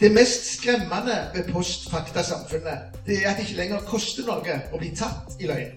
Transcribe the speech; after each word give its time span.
Det 0.00 0.12
mest 0.12 0.58
skremmende 0.58 1.16
ved 1.34 1.52
post-fakta-samfunnet 1.52 2.78
det 3.06 3.24
er 3.24 3.30
at 3.30 3.36
det 3.36 3.42
ikke 3.48 3.56
lenger 3.56 3.80
koster 3.86 4.22
noe 4.28 4.58
å 4.70 4.78
bli 4.78 4.92
tatt 4.94 5.32
i 5.42 5.48
løgn. 5.50 5.72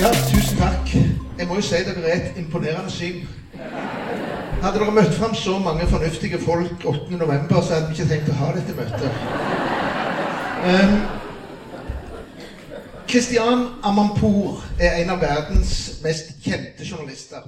Ja, 0.00 0.10
tusen 0.32 0.58
takk. 0.58 0.90
Jeg 1.38 1.46
må 1.46 1.60
jo 1.60 1.62
si 1.68 1.78
dere 1.86 2.02
er 2.02 2.16
et 2.16 2.42
imponerende 2.42 2.90
syn. 2.90 3.22
Hadde 4.64 4.80
dere 4.80 4.98
møtt 4.98 5.14
fram 5.14 5.38
så 5.38 5.60
mange 5.62 5.86
fornuftige 5.94 6.42
folk 6.42 6.82
8.11., 6.82 7.46
så 7.54 7.74
hadde 7.76 7.86
vi 7.86 7.94
ikke 7.94 8.10
tenkt 8.16 8.34
å 8.34 8.40
ha 8.42 8.52
dette 8.58 8.74
møtet. 8.74 9.10
Um, 10.66 10.98
Christian 13.06 13.68
Amanpour 13.86 14.58
er 14.82 15.04
en 15.04 15.14
av 15.14 15.22
verdens 15.22 16.00
mest 16.02 16.34
kjente 16.42 16.82
journalister. 16.82 17.46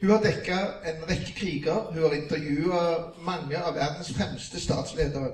Hun 0.00 0.10
har 0.10 0.22
dekka 0.22 0.56
en 0.84 1.04
rekke 1.08 1.32
kriger. 1.36 1.92
Hun 1.92 2.02
har 2.02 2.14
intervjua 2.14 2.80
mange 3.24 3.56
av 3.56 3.74
verdens 3.74 4.12
fremste 4.16 4.60
statsledere. 4.60 5.30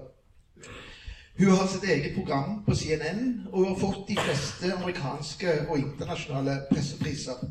Hun 1.38 1.50
har 1.50 1.66
sitt 1.66 1.84
eget 1.84 2.14
program 2.14 2.60
på 2.66 2.74
CNN, 2.74 3.48
og 3.52 3.58
hun 3.58 3.72
har 3.72 3.80
fått 3.80 4.08
de 4.08 4.16
fleste 4.20 4.70
amerikanske 4.74 5.54
og 5.68 5.78
internasjonale 5.78 6.58
pressepriser. 6.70 7.42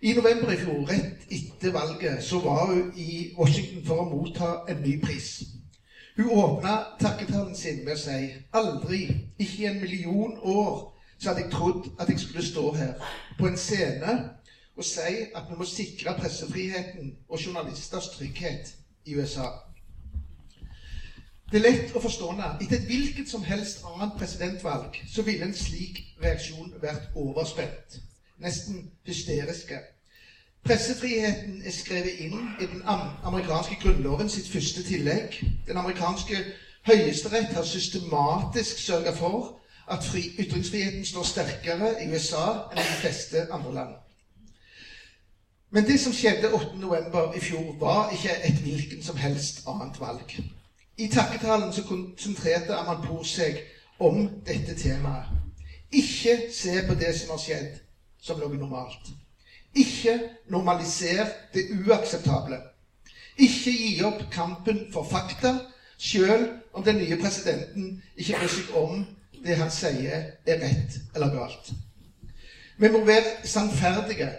I 0.00 0.14
november 0.16 0.54
i 0.54 0.56
fjor, 0.56 0.86
rett 0.88 1.26
etter 1.28 1.74
valget, 1.74 2.22
så 2.24 2.38
var 2.40 2.70
hun 2.70 2.92
i 2.96 3.34
Washington 3.38 3.84
for 3.84 4.00
å 4.00 4.08
motta 4.08 4.54
en 4.72 4.80
ny 4.80 4.94
pris. 5.02 5.42
Hun 6.16 6.32
åpna 6.32 6.78
takketalen 7.00 7.54
sin 7.54 7.84
med 7.84 7.98
å 7.98 8.00
si 8.00 8.30
aldri, 8.56 9.02
ikke 9.36 9.62
i 9.66 9.68
en 9.68 9.80
million 9.82 10.38
år, 10.40 10.86
så 11.18 11.28
hadde 11.28 11.44
jeg 11.44 11.52
trodd 11.52 11.90
at 12.00 12.08
jeg 12.08 12.22
skulle 12.22 12.46
stå 12.46 12.70
her 12.78 13.10
på 13.36 13.50
en 13.50 13.60
scene 13.60 14.14
og 14.80 14.86
si 14.86 15.16
at 15.36 15.48
vi 15.50 15.56
må 15.60 15.64
sikre 15.68 16.14
pressefriheten 16.16 17.12
og 17.28 17.40
journalisters 17.46 18.08
trygghet 18.14 18.72
i 19.04 19.14
USA. 19.14 19.48
Det 21.50 21.58
er 21.58 21.66
lett 21.66 21.92
å 21.92 22.00
forstå 22.00 22.30
at 22.38 22.62
Etter 22.62 22.78
et 22.78 22.86
hvilket 22.88 23.28
som 23.28 23.44
helst 23.44 23.82
annet 23.84 24.16
presidentvalg 24.16 24.96
så 25.10 25.24
ville 25.26 25.44
en 25.44 25.56
slik 25.56 26.00
reaksjon 26.22 26.72
vært 26.80 27.10
overspent. 27.18 27.98
Nesten 28.40 28.86
hysteriske. 29.04 29.82
Pressefriheten 30.64 31.60
er 31.66 31.74
skrevet 31.76 32.20
inn 32.24 32.36
i 32.60 32.68
den 32.70 32.84
amerikanske 32.86 33.76
grunnloven 33.82 34.32
sitt 34.32 34.48
første 34.48 34.84
tillegg. 34.86 35.40
Den 35.66 35.80
amerikanske 35.80 36.44
høyesterett 36.88 37.52
har 37.56 37.68
systematisk 37.68 38.80
sørga 38.80 39.12
for 39.16 39.56
at 39.90 40.04
fri, 40.06 40.30
ytringsfriheten 40.38 41.04
står 41.04 41.26
sterkere 41.34 41.96
i 42.00 42.08
USA 42.12 42.46
enn 42.70 42.80
i 42.80 42.86
de 42.86 43.00
fleste 43.02 43.48
andre 43.50 43.74
land. 43.82 43.98
Men 45.70 45.86
det 45.86 46.00
som 46.00 46.12
skjedde 46.12 46.48
8.11. 46.50 47.36
i 47.36 47.40
fjor, 47.40 47.76
var 47.78 48.10
ikke 48.10 48.32
et 48.44 48.62
hvilken 48.62 49.02
som 49.02 49.16
helst 49.16 49.62
annet 49.70 50.00
valg. 50.00 50.34
I 50.98 51.06
takketalen 51.08 51.72
så 51.72 51.84
konsentrerte 51.86 52.74
Amanpour 52.74 53.22
seg 53.24 53.60
om 54.02 54.24
dette 54.46 54.74
temaet. 54.74 55.30
Ikke 55.92 56.36
se 56.54 56.74
på 56.88 56.94
det 56.98 57.12
som 57.14 57.30
har 57.30 57.42
skjedd, 57.42 57.78
som 58.22 58.42
noe 58.42 58.58
normalt. 58.58 59.12
Ikke 59.74 60.16
normaliser 60.50 61.30
det 61.54 61.68
uakseptable. 61.78 62.58
Ikke 63.38 63.70
gi 63.70 63.94
opp 64.06 64.26
kampen 64.34 64.88
for 64.92 65.06
fakta, 65.06 65.54
sjøl 65.98 66.48
om 66.74 66.84
den 66.84 66.98
nye 66.98 67.18
presidenten 67.20 67.94
ikke 68.16 68.38
bryr 68.42 68.54
seg 68.58 68.76
om 68.78 69.02
det 69.44 69.56
han 69.56 69.70
sier 69.72 70.26
er 70.46 70.60
rett 70.60 70.98
eller 71.14 71.32
galt. 71.32 71.72
Vi 72.80 72.88
må 72.90 73.04
være 73.06 73.46
sannferdige 73.46 74.30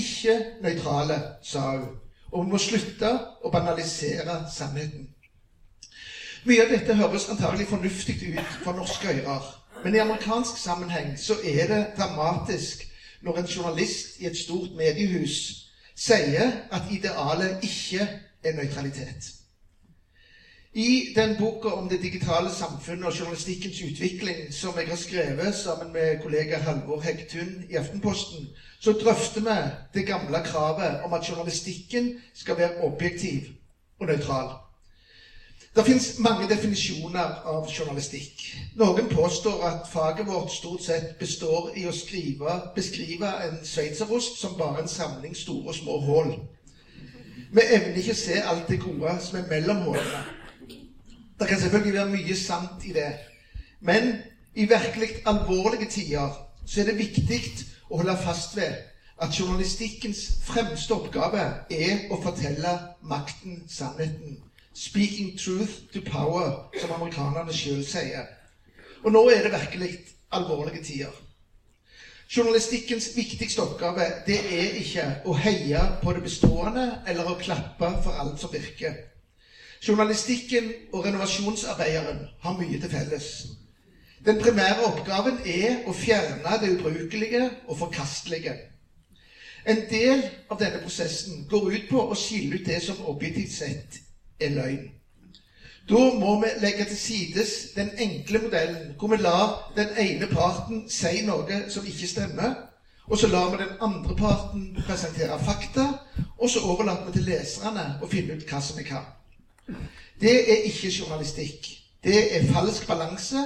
ikke 0.00 0.36
nøytrale, 0.62 1.20
sa 1.42 1.70
hun. 1.76 1.94
Og 2.32 2.44
vi 2.44 2.50
må 2.50 2.58
slutte 2.58 3.10
å 3.44 3.52
banalisere 3.52 4.42
sannheten. 4.52 5.12
Mye 6.46 6.62
av 6.62 6.70
dette 6.70 6.94
høres 6.94 7.28
antagelig 7.32 7.68
fornuftig 7.70 8.18
ut 8.36 8.58
for 8.62 8.76
norske 8.76 9.14
ører. 9.22 9.46
Men 9.84 9.94
i 9.94 10.02
amerikansk 10.02 10.58
sammenheng 10.58 11.16
så 11.18 11.38
er 11.44 11.66
det 11.70 11.80
dramatisk 11.96 12.84
når 13.22 13.40
en 13.40 13.48
journalist 13.56 14.20
i 14.20 14.28
et 14.30 14.38
stort 14.38 14.76
mediehus 14.78 15.38
sier 15.96 16.52
at 16.70 16.92
idealet 16.92 17.64
ikke 17.64 18.06
er 18.44 18.54
nøytralitet. 18.56 19.32
I 20.76 21.12
den 21.16 21.36
boka 21.38 21.68
om 21.68 21.88
det 21.88 22.02
digitale 22.02 22.50
samfunnet 22.52 23.08
og 23.08 23.18
journalistikkens 23.18 23.80
utvikling 23.80 24.52
som 24.52 24.76
jeg 24.76 24.88
har 24.88 24.98
skrevet 25.00 25.54
sammen 25.54 25.92
med 25.92 26.20
kollega 26.22 26.58
Halvor 26.58 27.00
Hegtun 27.00 27.64
i 27.70 27.78
Aftenposten, 27.80 28.50
så 28.80 28.92
drøfter 28.92 29.40
vi 29.40 29.56
det 29.94 30.06
gamle 30.06 30.42
kravet 30.44 31.00
om 31.04 31.12
at 31.12 31.28
journalistikken 31.28 32.14
skal 32.34 32.58
være 32.58 32.84
objektiv 32.84 33.40
og 34.00 34.06
nøytral. 34.06 34.50
Det 35.76 35.84
fins 35.84 36.18
mange 36.18 36.48
definisjoner 36.48 37.42
av 37.44 37.66
journalistikk. 37.68 38.44
Noen 38.80 39.10
påstår 39.12 39.64
at 39.68 39.88
faget 39.92 40.24
vårt 40.28 40.52
stort 40.52 40.84
sett 40.86 41.18
består 41.20 41.74
i 41.76 41.84
å 41.84 41.92
skrive, 41.92 42.54
beskrive 42.76 43.28
en 43.44 43.58
sveitserost 43.64 44.38
som 44.40 44.56
bare 44.56 44.80
en 44.84 44.88
samling 44.88 45.36
store 45.36 45.74
og 45.74 45.76
små 45.76 45.98
hull. 46.06 46.30
Vi 47.52 47.66
evner 47.76 48.00
ikke 48.00 48.16
å 48.16 48.22
se 48.22 48.40
alt 48.40 48.72
det 48.72 48.80
gode 48.80 49.18
som 49.20 49.36
er 49.36 49.50
mellom 49.52 49.84
hullene. 49.84 50.24
Det 51.36 51.48
kan 51.48 51.60
selvfølgelig 51.60 51.98
være 51.98 52.14
mye 52.14 52.36
sant 52.40 52.88
i 52.88 52.96
det. 52.96 53.10
Men 53.80 54.14
i 54.56 54.64
virkelig 54.64 55.20
alvorlige 55.28 55.90
tider 55.92 56.32
så 56.66 56.80
er 56.80 56.88
det 56.88 56.98
viktig 57.04 57.42
å 57.90 58.00
holde 58.00 58.16
fast 58.24 58.56
ved 58.56 58.74
at 59.22 59.40
journalistikkens 59.40 60.24
fremste 60.44 60.94
oppgave 60.94 61.44
er 61.70 62.10
å 62.12 62.18
fortelle 62.22 62.72
makten 63.02 63.64
sannheten. 63.68 64.42
'Speaking 64.74 65.38
truth 65.38 65.88
to 65.92 66.00
power', 66.00 66.68
som 66.80 66.92
amerikanerne 66.92 67.52
sjøl 67.52 67.84
sier. 67.84 68.26
Og 69.04 69.12
nå 69.12 69.28
er 69.30 69.42
det 69.42 69.52
virkelig 69.52 69.98
alvorlige 70.32 70.82
tider. 70.84 71.14
Journalistikkens 72.36 73.08
viktigste 73.16 73.62
oppgave 73.62 74.04
det 74.26 74.36
er 74.36 74.78
ikke 74.82 75.04
å 75.24 75.32
heie 75.38 75.82
på 76.02 76.12
det 76.12 76.24
bestående 76.26 76.86
eller 77.06 77.30
å 77.30 77.38
klappe 77.38 77.92
for 78.02 78.18
alt 78.20 78.40
som 78.42 78.52
virker. 78.52 78.98
Journalistikken 79.86 80.72
og 80.92 81.04
renovasjonsarbeideren 81.04 82.26
har 82.42 82.58
mye 82.58 82.80
til 82.80 82.90
felles. 82.90 83.28
Den 84.24 84.40
primære 84.40 84.86
oppgaven 84.86 85.38
er 85.44 85.84
å 85.86 85.92
fjerne 85.94 86.56
det 86.62 86.72
ubrukelige 86.78 87.42
og 87.68 87.78
forkastelige. 87.78 88.54
En 89.66 89.82
del 89.90 90.22
av 90.50 90.60
denne 90.60 90.80
prosessen 90.82 91.44
går 91.50 91.72
ut 91.72 91.88
på 91.90 92.02
å 92.06 92.16
skille 92.16 92.56
ut 92.56 92.66
det 92.66 92.78
som 92.82 93.02
objektivt 93.10 93.52
sett 93.52 93.98
er 94.40 94.54
løgn. 94.54 94.84
Da 95.86 96.02
må 96.18 96.32
vi 96.42 96.52
legge 96.62 96.86
til 96.88 96.98
sides 96.98 97.50
den 97.76 97.92
enkle 98.02 98.40
modellen 98.42 98.94
hvor 98.98 99.12
vi 99.12 99.20
lar 99.20 99.52
den 99.76 99.92
ene 100.02 100.26
parten 100.30 100.86
si 100.90 101.20
noe 101.26 101.60
som 101.70 101.86
ikke 101.86 102.08
stemmer, 102.10 102.56
og 103.06 103.18
så 103.18 103.28
lar 103.30 103.52
vi 103.52 103.60
den 103.62 103.76
andre 103.80 104.16
parten 104.18 104.72
presentere 104.86 105.38
fakta, 105.38 105.84
og 106.38 106.50
så 106.50 106.64
overlater 106.66 107.06
vi 107.06 107.14
til 107.18 107.28
leserne 107.28 107.84
å 108.02 108.08
finne 108.10 108.34
ut 108.34 108.48
hva 108.48 108.58
som 108.62 108.78
er 108.82 108.88
hva. 108.90 109.04
Det 110.18 110.34
er 110.50 110.66
ikke 110.66 110.90
journalistikk. 110.90 111.68
Det 112.02 112.18
er 112.34 112.50
falsk 112.50 112.86
balanse, 112.86 113.44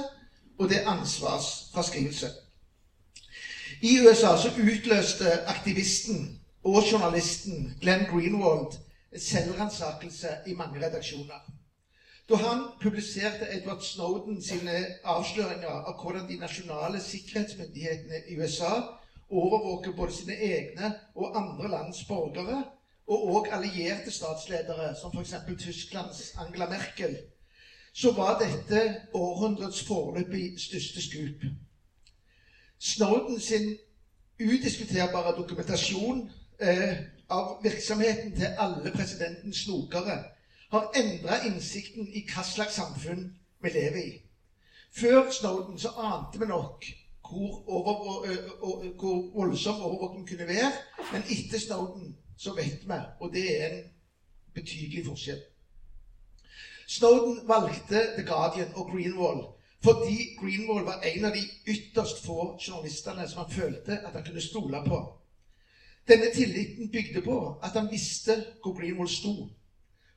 og 0.61 0.69
det 0.69 0.77
er 0.81 0.89
ansvarsfraskrivelse. 0.89 2.29
I 3.81 3.97
USA 4.01 4.35
så 4.37 4.51
utløste 4.61 5.29
aktivisten 5.49 6.19
og 6.63 6.83
journalisten 6.91 7.77
Glenn 7.81 8.05
Greenwald 8.11 8.77
selvransakelse 9.17 10.35
i 10.47 10.53
mange 10.53 10.85
redaksjoner. 10.85 11.39
Da 12.29 12.35
han 12.35 12.61
publiserte 12.81 13.49
Edward 13.55 13.81
Snowden 13.81 14.37
sine 14.43 14.75
avsløringer 15.03 15.81
av 15.89 15.97
hvordan 15.99 16.29
de 16.29 16.37
nasjonale 16.39 17.01
sikkerhetsmyndighetene 17.03 18.21
i 18.29 18.37
USA 18.37 18.75
overvåker 19.29 19.97
både 19.97 20.13
sine 20.13 20.37
egne 20.37 20.93
og 21.15 21.35
andre 21.41 21.71
lands 21.73 22.05
borgere, 22.07 22.63
og 23.07 23.27
òg 23.35 23.49
allierte 23.51 24.11
statsledere, 24.13 24.93
som 24.95 25.11
f.eks. 25.11 25.33
Tysklands 25.59 26.21
Angela 26.37 26.69
Merkel, 26.69 27.17
så 27.93 28.11
var 28.11 28.39
dette 28.39 29.01
århundrets 29.13 29.83
foreløpig 29.87 30.59
største 30.59 31.01
skup. 31.01 31.43
Snowden 32.79 33.39
sin 33.39 33.77
udiskuterbare 34.39 35.35
dokumentasjon 35.37 36.31
eh, 36.59 36.97
av 37.29 37.59
virksomheten 37.63 38.35
til 38.35 38.55
alle 38.57 38.91
presidentens 38.91 39.63
snokere 39.65 40.17
har 40.71 40.89
endra 40.95 41.41
innsikten 41.45 42.07
i 42.07 42.23
hva 42.31 42.43
slags 42.47 42.79
samfunn 42.79 43.27
vi 43.61 43.69
lever 43.69 44.01
i. 44.01 44.11
Før 44.91 45.31
Snowden 45.31 45.79
så 45.79 45.93
ante 45.97 46.39
vi 46.39 46.45
nok 46.45 46.85
hvor, 47.31 47.69
over, 47.69 47.93
hvor 48.99 49.31
voldsom 49.35 49.81
overvåking 49.81 50.27
kunne 50.29 50.47
være, 50.47 50.71
men 51.13 51.23
etter 51.29 51.59
Snowden 51.59 52.15
så 52.37 52.53
vet 52.55 52.83
vi, 52.87 52.99
og 53.19 53.33
det 53.33 53.45
er 53.63 53.67
en 53.77 53.83
betydelig 54.53 55.05
forskjell. 55.05 55.39
Snowden 56.97 57.47
valgte 57.47 57.99
The 58.17 58.23
Guardian 58.25 58.71
og 58.75 58.91
Greenwall 58.91 59.41
fordi 59.83 60.35
Greenwall 60.39 60.85
var 60.85 61.01
en 61.09 61.25
av 61.25 61.33
de 61.33 61.41
ytterst 61.73 62.19
få 62.25 62.37
journalistene 62.67 63.27
som 63.27 63.39
han 63.41 63.53
følte 63.53 63.95
at 63.97 64.13
han 64.13 64.25
kunne 64.25 64.43
stole 64.43 64.81
på. 64.85 64.99
Denne 66.07 66.29
tilliten 66.35 66.91
bygde 66.91 67.21
på 67.25 67.37
at 67.63 67.73
han 67.79 67.89
visste 67.91 68.35
hvor 68.61 68.75
Greenwald 68.77 69.09
sto, 69.09 69.33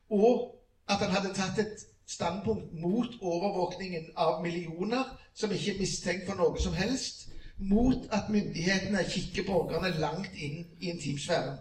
og 0.09 0.43
at 0.89 1.01
han 1.01 1.15
hadde 1.15 1.33
tatt 1.33 1.63
et 1.63 1.85
standpunkt 2.05 2.73
mot 2.77 3.17
overvåkningen 3.21 4.11
av 4.21 4.43
millioner 4.43 5.15
som 5.33 5.51
ikke 5.51 5.73
er 5.73 5.81
mistenkt 5.81 6.27
for 6.29 6.37
noe 6.37 6.61
som 6.61 6.75
helst, 6.77 7.25
mot 7.57 8.05
at 8.13 8.29
myndighetene 8.29 9.01
kikker 9.09 9.47
borgerne 9.47 9.95
langt 9.97 10.35
inn 10.35 10.61
i 10.77 10.91
intimsfæren. 10.91 11.57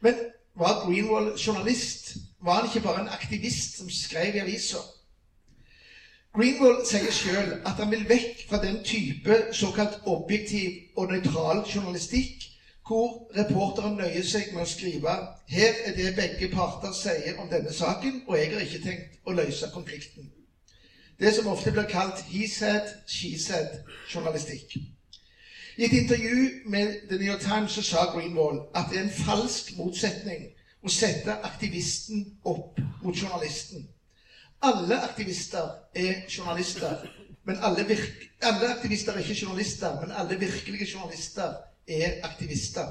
Men 0.00 0.18
var 0.58 0.82
Greenwald 0.82 1.36
journalist? 1.38 2.16
Var 2.44 2.60
han 2.60 2.68
ikke 2.68 2.86
bare 2.86 3.02
en 3.02 3.08
aktivist 3.08 3.78
som 3.78 3.90
skrev 3.90 4.34
i 4.34 4.38
aviser? 4.38 4.84
Greenwald 6.34 6.82
sier 6.86 7.12
sjøl 7.14 7.52
at 7.62 7.78
han 7.78 7.92
vil 7.92 8.08
vekk 8.08 8.40
fra 8.48 8.58
den 8.64 8.80
type 8.84 9.36
såkalt 9.54 10.00
objektiv 10.10 10.98
og 10.98 11.12
nøytral 11.12 11.62
journalistikk 11.74 12.42
hvor 12.88 13.30
reporteren 13.36 13.96
nøyer 13.96 14.26
seg 14.28 14.50
med 14.52 14.64
å 14.64 14.68
skrive 14.68 15.12
'Her 15.48 15.78
er 15.84 15.94
det 15.96 16.16
begge 16.16 16.48
parter 16.52 16.92
sier 16.92 17.38
om 17.40 17.48
denne 17.48 17.72
saken, 17.72 18.22
og 18.28 18.36
jeg 18.38 18.50
har 18.50 18.60
ikke 18.60 18.82
tenkt 18.82 19.20
å 19.26 19.32
løse 19.32 19.70
konflikten'. 19.72 20.28
Det 21.20 21.34
som 21.34 21.46
ofte 21.46 21.70
blir 21.70 21.88
kalt 21.88 22.20
'he 22.26 22.48
said, 22.48 22.92
she 23.06 23.38
said'-journalistikk. 23.38 24.76
I 25.76 25.84
et 25.84 25.92
intervju 25.92 26.50
med 26.64 27.08
The 27.08 27.16
New 27.16 27.26
York 27.26 27.40
Times 27.40 27.70
så 27.70 27.82
sa 27.82 28.04
Greenwald 28.04 28.60
at 28.74 28.90
det 28.90 28.98
er 28.98 29.02
en 29.02 29.10
falsk 29.24 29.72
motsetning 29.76 30.44
å 30.84 30.92
sette 30.92 31.32
aktivisten 31.48 32.24
opp 32.44 32.80
mot 33.02 33.16
journalisten. 33.16 33.86
Alle 34.64 34.98
aktivister 35.04 35.70
er 35.96 36.24
journalister. 36.28 37.04
Men 37.44 37.60
alle, 37.60 37.84
alle, 38.42 38.68
aktivister 38.72 39.12
er 39.12 39.24
ikke 39.24 39.40
journalister, 39.42 39.96
men 40.00 40.12
alle 40.12 40.38
virkelige 40.40 40.88
journalister 40.92 41.56
er 41.88 42.20
aktivister. 42.24 42.86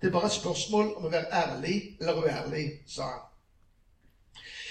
Det 0.00 0.08
er 0.08 0.14
bare 0.14 0.30
et 0.30 0.36
spørsmål 0.38 0.92
om 0.96 1.08
å 1.08 1.12
være 1.12 1.32
ærlig 1.34 1.76
eller 2.00 2.20
uærlig, 2.22 2.64
sa 2.88 3.08
han. 3.10 3.24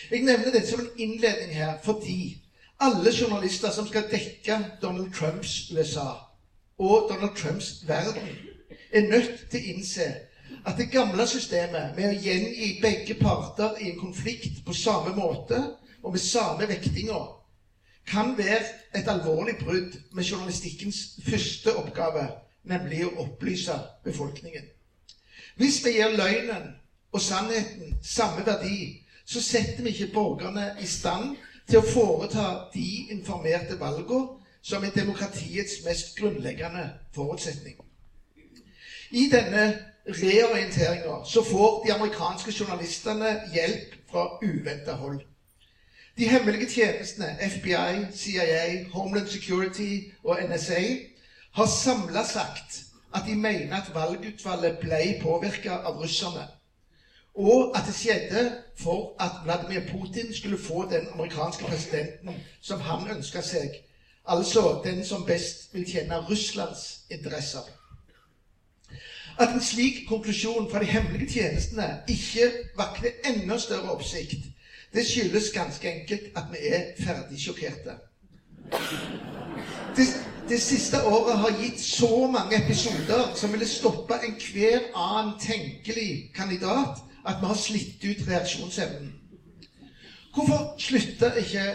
Jeg 0.10 0.24
nevner 0.24 0.54
dette 0.54 0.70
som 0.70 0.80
en 0.80 1.02
innledning 1.04 1.52
her 1.58 1.82
fordi 1.84 2.38
alle 2.80 3.12
journalister 3.12 3.74
som 3.74 3.88
skal 3.90 4.08
dekke 4.10 4.58
Donald 4.82 5.12
Trumps 5.14 5.68
USA 5.74 6.14
og 6.80 7.10
Donald 7.10 7.36
Trumps 7.36 7.82
verden, 7.88 8.30
er 8.94 9.10
nødt 9.10 9.50
til 9.52 9.60
å 9.60 9.74
innse 9.74 10.06
at 10.68 10.78
det 10.78 10.92
gamle 10.92 11.24
systemet 11.28 11.96
med 11.96 12.10
å 12.12 12.20
gjengi 12.20 12.74
begge 12.82 13.16
parter 13.22 13.78
i 13.80 13.92
en 13.92 14.00
konflikt 14.02 14.66
på 14.66 14.76
samme 14.76 15.14
måte 15.16 15.62
og 16.04 16.12
med 16.12 16.20
samme 16.24 16.68
vektinga 16.68 17.20
kan 18.08 18.34
være 18.38 18.66
et 18.96 19.08
alvorlig 19.08 19.56
brudd 19.62 19.96
med 20.16 20.24
journalistikkens 20.24 21.00
første 21.30 21.74
oppgave, 21.76 22.28
nemlig 22.64 23.06
å 23.06 23.14
opplyse 23.24 23.76
befolkningen. 24.04 24.68
Hvis 25.56 25.80
vi 25.86 25.98
gir 25.98 26.16
løgnen 26.16 26.70
og 27.12 27.22
sannheten 27.24 27.98
samme 28.04 28.46
verdi, 28.46 29.04
så 29.26 29.42
setter 29.44 29.84
vi 29.84 29.96
ikke 29.96 30.14
borgerne 30.14 30.70
i 30.80 30.88
stand 30.88 31.36
til 31.68 31.80
å 31.80 31.88
foreta 31.88 32.48
de 32.74 32.88
informerte 33.16 33.80
valgene 33.80 34.38
som 34.68 34.84
er 34.84 34.96
demokratiets 34.96 35.82
mest 35.88 36.16
grunnleggende 36.20 36.90
forutsetning. 37.16 37.76
I 39.12 39.30
denne 39.32 39.68
reorienteringa 40.08 41.26
så 41.26 41.44
får 41.44 41.84
de 41.86 41.94
amerikanske 41.94 42.52
journalistene 42.52 43.42
hjelp 43.54 43.96
fra 44.12 44.28
uventa 44.44 44.92
hold. 44.92 45.22
De 46.18 46.28
hemmelige 46.30 46.70
tjenestene 46.70 47.38
FBI, 47.42 48.06
CIA, 48.16 48.84
Homeland 48.94 49.28
Security 49.28 50.12
og 50.24 50.40
NSA 50.50 50.82
har 51.54 51.66
samla 51.66 52.24
sagt 52.24 52.84
at 53.16 53.24
de 53.28 53.36
mener 53.36 53.76
at 53.76 53.92
valgutvalget 53.94 54.80
ble 54.82 55.20
påvirka 55.22 55.72
av 55.72 56.00
russerne. 56.02 56.48
Og 57.36 57.78
at 57.78 57.86
det 57.86 57.96
skjedde 57.96 58.44
for 58.80 59.14
at 59.20 59.44
Vladimir 59.44 59.86
Putin 59.92 60.34
skulle 60.34 60.58
få 60.58 60.88
den 60.90 61.08
amerikanske 61.14 61.66
presidenten 61.66 62.42
som 62.62 62.80
han 62.80 63.10
ønska 63.18 63.42
seg. 63.42 63.76
Altså 64.26 64.82
den 64.84 65.06
som 65.06 65.26
best 65.26 65.74
vil 65.74 65.86
tjene 65.86 66.18
Russlands 66.30 67.06
interesser. 67.12 67.77
At 69.40 69.54
en 69.54 69.62
slik 69.62 70.08
konklusjon 70.10 70.70
fra 70.72 70.80
de 70.82 70.86
hemmelige 70.90 71.30
tjenestene 71.30 71.88
ikke 72.10 72.48
vakler 72.78 73.20
enda 73.30 73.58
større 73.62 73.92
oppsikt, 73.94 74.48
det 74.94 75.04
skyldes 75.06 75.52
ganske 75.54 75.92
enkelt 75.94 76.32
at 76.36 76.48
vi 76.52 76.62
er 76.74 76.88
ferdig 77.04 77.38
sjokkerte. 77.42 77.98
Det, 79.98 80.06
det, 80.50 80.62
siste 80.62 81.04
året 81.06 81.38
har 81.38 81.54
gitt 81.62 81.80
så 81.82 82.28
mange 82.32 82.58
episoder 82.58 83.36
som 83.36 83.54
ville 83.54 83.68
stoppa 83.68 84.18
enhver 84.26 84.90
annen 84.96 85.36
tenkelig 85.42 86.32
kandidat, 86.36 87.04
at 87.26 87.42
vi 87.42 87.46
har 87.52 87.60
slitt 87.62 88.06
ut 88.10 88.28
reaksjonsevnen. 88.28 89.12
Hvorfor 90.34 90.74
slutta 90.80 91.32
ikke 91.42 91.66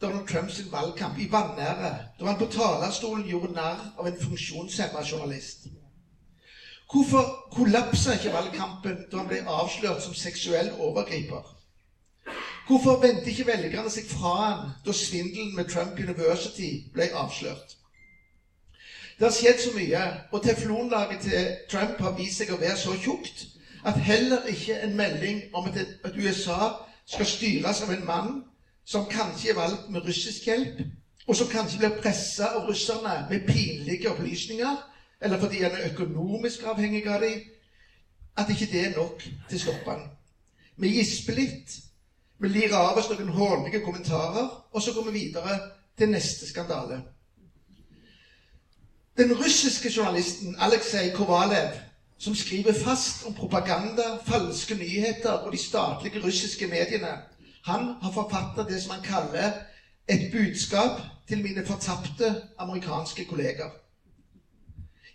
Donald 0.00 0.28
Trumps 0.28 0.60
valgkamp 0.72 1.18
i 1.18 1.28
vanære 1.30 1.92
da 2.20 2.26
han 2.26 2.38
på 2.38 2.48
talerstolen 2.52 3.26
gjorde 3.28 3.52
narr 3.56 3.80
av 3.98 4.06
en 4.06 4.20
funksjonshemma 4.20 5.04
journalist? 5.04 5.68
Hvorfor 6.92 7.24
kollapsa 7.52 8.14
ikke 8.16 8.32
valgkampen 8.32 9.00
da 9.12 9.18
han 9.20 9.28
ble 9.28 9.42
avslørt 9.44 10.00
som 10.02 10.14
seksuell 10.16 10.70
overgriper? 10.80 11.42
Hvorfor 12.68 13.00
vendte 13.02 13.28
ikke 13.32 13.46
velgerne 13.48 13.90
seg 13.92 14.08
fra 14.08 14.32
han 14.38 14.70
da 14.86 14.94
svindelen 14.96 15.52
med 15.56 15.68
Trump 15.68 16.00
University 16.00 16.70
ble 16.94 17.10
avslørt? 17.12 17.76
Det 19.18 19.26
har 19.26 19.34
skjedd 19.34 19.60
så 19.60 19.74
mye, 19.74 20.02
og 20.32 20.42
teflonlaget 20.44 21.24
til 21.26 21.54
Trump 21.70 22.00
har 22.00 22.16
vist 22.16 22.40
seg 22.40 22.52
å 22.54 22.60
være 22.60 22.76
så 22.80 22.96
tjukt 23.02 23.44
at 23.86 24.00
heller 24.08 24.46
ikke 24.48 24.80
en 24.84 24.96
melding 24.96 25.40
om 25.56 25.68
at, 25.68 25.80
USA 26.16 26.70
skal 27.08 27.28
styres 27.28 27.82
av 27.84 27.92
en 27.92 28.04
mann 28.04 28.30
som 28.88 29.08
kanskje 29.10 29.52
er 29.52 29.58
valgt 29.58 29.88
med 29.92 30.04
russisk 30.06 30.46
hjelp, 30.48 30.80
og 31.28 31.36
som 31.36 31.48
kanskje 31.52 31.82
blir 31.82 31.98
pressa 32.00 32.54
av 32.56 32.68
russerne 32.68 33.26
med 33.28 33.44
pinlige 33.48 34.08
opplysninger, 34.08 34.76
eller 35.20 35.40
fordi 35.40 35.62
han 35.62 35.74
er 35.74 35.90
økonomisk 35.92 36.62
avhengig 36.62 37.06
av 37.08 37.20
dem, 37.22 37.40
at 38.38 38.50
ikke 38.50 38.70
det 38.72 38.84
er 38.84 38.96
nok 38.96 39.22
til 39.22 39.58
å 39.58 39.60
stoppe 39.60 39.90
han. 39.90 40.04
Vi 40.78 40.94
gisper 40.94 41.34
litt, 41.34 41.74
vi 42.38 42.50
lirer 42.52 42.76
av 42.78 42.98
oss 43.00 43.10
noen 43.10 43.32
hånlige 43.34 43.82
kommentarer, 43.82 44.50
og 44.70 44.82
så 44.82 44.94
går 44.94 45.08
vi 45.08 45.24
videre 45.24 45.56
til 45.98 46.12
neste 46.12 46.46
skandale. 46.46 47.00
Den 49.18 49.34
russiske 49.34 49.90
journalisten 49.90 50.54
Aleksej 50.62 51.10
Kovalev, 51.16 51.74
som 52.18 52.34
skriver 52.34 52.72
fast 52.74 53.24
om 53.26 53.34
propaganda, 53.34 54.12
falske 54.26 54.74
nyheter 54.78 55.42
og 55.42 55.50
de 55.52 55.58
statlige 55.58 56.22
russiske 56.22 56.66
mediene, 56.70 57.16
han 57.66 57.90
har 58.02 58.14
forfattet 58.14 58.70
det 58.70 58.78
som 58.82 58.94
han 58.94 59.02
kaller 59.02 59.50
'et 60.08 60.30
budskap 60.32 61.00
til 61.28 61.42
mine 61.42 61.66
fortapte 61.66 62.34
amerikanske 62.58 63.24
kolleger'. 63.24 63.87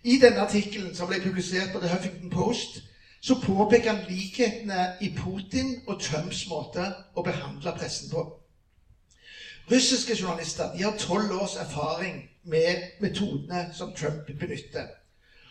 I 0.04 0.18
denne 0.20 0.40
artikkelen, 0.44 0.94
som 0.94 1.08
ble 1.08 1.16
publisert 1.22 1.72
på 1.72 1.80
The 1.80 1.88
Huffington 1.88 2.30
Post, 2.30 2.82
så 3.24 3.38
påpeker 3.40 3.92
han 3.92 4.02
likhetene 4.10 4.80
i 5.00 5.08
Putin 5.16 5.78
og 5.86 6.02
Trumps 6.02 6.42
måte 6.50 6.90
å 7.16 7.24
behandle 7.24 7.72
pressen 7.78 8.10
på. 8.12 8.24
Russiske 9.70 10.16
journalister 10.20 10.74
har 10.76 10.98
tolv 11.00 11.32
års 11.32 11.56
erfaring 11.56 12.18
med 12.44 13.00
metodene 13.00 13.62
som 13.72 13.94
Trump 13.96 14.28
benytter. 14.40 14.84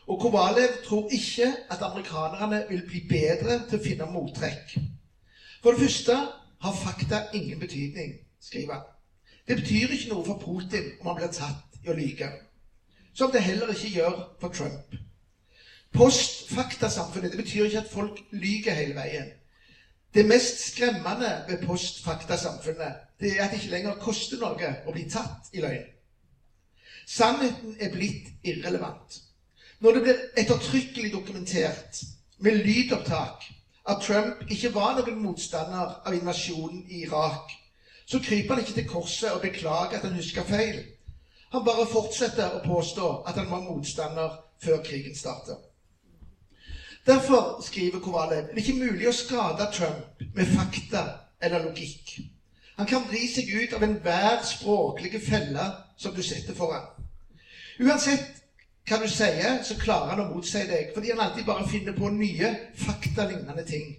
Og 0.05 0.19
Kovalev 0.22 0.77
tror 0.86 1.10
ikke 1.17 1.50
at 1.74 1.81
amerikanerne 1.81 2.62
vil 2.69 2.86
bli 2.86 3.01
bedre 3.10 3.57
til 3.69 3.79
å 3.79 3.86
finne 3.88 4.10
mottrekk. 4.13 4.75
For 5.63 5.74
det 5.74 5.81
første 5.81 6.19
har 6.62 6.77
fakta 6.83 7.24
ingen 7.33 7.60
betydning, 7.60 8.13
skriver 8.41 8.77
han. 8.77 8.89
Det 9.48 9.57
betyr 9.63 9.95
ikke 9.95 10.13
noe 10.13 10.24
for 10.29 10.38
Putin 10.38 10.91
om 11.00 11.10
han 11.10 11.17
blir 11.17 11.33
tatt 11.33 11.79
i 11.81 11.89
å 11.89 11.98
lyge. 11.98 12.29
Som 13.13 13.32
det 13.32 13.43
heller 13.46 13.74
ikke 13.74 13.93
gjør 13.93 14.20
for 14.41 14.53
Trump. 14.53 14.96
Postfaktasamfunnet 15.93 17.32
det 17.32 17.43
betyr 17.43 17.65
ikke 17.65 17.84
at 17.84 17.91
folk 17.93 18.22
lyver 18.32 18.74
hele 18.74 18.96
veien. 18.96 19.32
Det 20.13 20.25
mest 20.25 20.60
skremmende 20.74 21.46
ved 21.48 21.67
postfaktasamfunnet 21.67 22.96
det 23.22 23.38
er 23.38 23.43
at 23.43 23.51
det 23.51 23.60
ikke 23.62 23.75
lenger 23.75 24.00
koster 24.01 24.41
noe 24.41 24.70
å 24.86 24.93
bli 24.93 25.05
tatt 25.10 25.53
i 25.53 25.62
løgn. 25.62 25.86
Sannheten 27.05 27.75
er 27.79 27.91
blitt 27.93 28.32
irrelevant. 28.48 29.20
Når 29.79 29.91
det 29.91 30.01
blir 30.05 30.22
ettertrykkelig 30.39 31.12
dokumentert 31.13 32.01
med 32.39 32.62
lydopptak 32.65 33.46
at 33.89 34.01
Trump 34.01 34.46
ikke 34.51 34.72
var 34.74 34.96
noen 34.98 35.20
motstander 35.22 35.98
av 36.05 36.15
invasjonen 36.15 36.86
i 36.88 37.03
Irak, 37.03 37.51
så 38.05 38.20
kryper 38.24 38.55
han 38.55 38.63
ikke 38.63 38.77
til 38.79 38.88
korset 38.88 39.32
og 39.32 39.41
beklager 39.43 39.98
at 40.00 40.08
han 40.08 40.15
husker 40.15 40.48
feil. 40.48 40.79
Han 41.53 41.65
bare 41.65 41.86
fortsetter 41.86 42.55
å 42.57 42.63
påstå 42.65 43.07
at 43.29 43.38
han 43.38 43.50
var 43.51 43.62
motstander 43.67 44.39
før 44.63 44.79
krigen 44.86 45.15
startet. 45.15 45.60
Derfor, 47.05 47.60
skriver 47.62 48.00
Kovalev, 48.00 48.48
det 48.50 48.57
er 48.57 48.63
ikke 48.63 48.79
mulig 48.79 49.10
å 49.10 49.15
skade 49.15 49.67
Trump 49.75 50.24
med 50.33 50.53
fakta 50.55 51.03
eller 51.43 51.67
logikk. 51.67 52.15
Han 52.79 52.88
kan 52.89 53.05
vri 53.10 53.27
seg 53.29 53.51
ut 53.53 53.75
av 53.75 53.83
enhver 53.86 54.39
språklige 54.48 55.19
felle 55.22 55.65
som 56.00 56.15
du 56.15 56.24
setter 56.25 56.57
foran. 56.57 56.88
Uansett 57.83 58.41
hva 58.88 58.98
du 59.00 59.05
sier, 59.07 59.60
så 59.63 59.77
klarer 59.79 60.13
han 60.13 60.24
å 60.24 60.29
motsi 60.31 60.63
deg. 60.67 60.89
Fordi 60.95 61.12
han 61.13 61.22
alltid 61.24 61.45
bare 61.48 61.67
finner 61.69 61.95
på 61.95 62.10
nye 62.15 62.50
faktalignende 62.81 63.63
ting. 63.67 63.93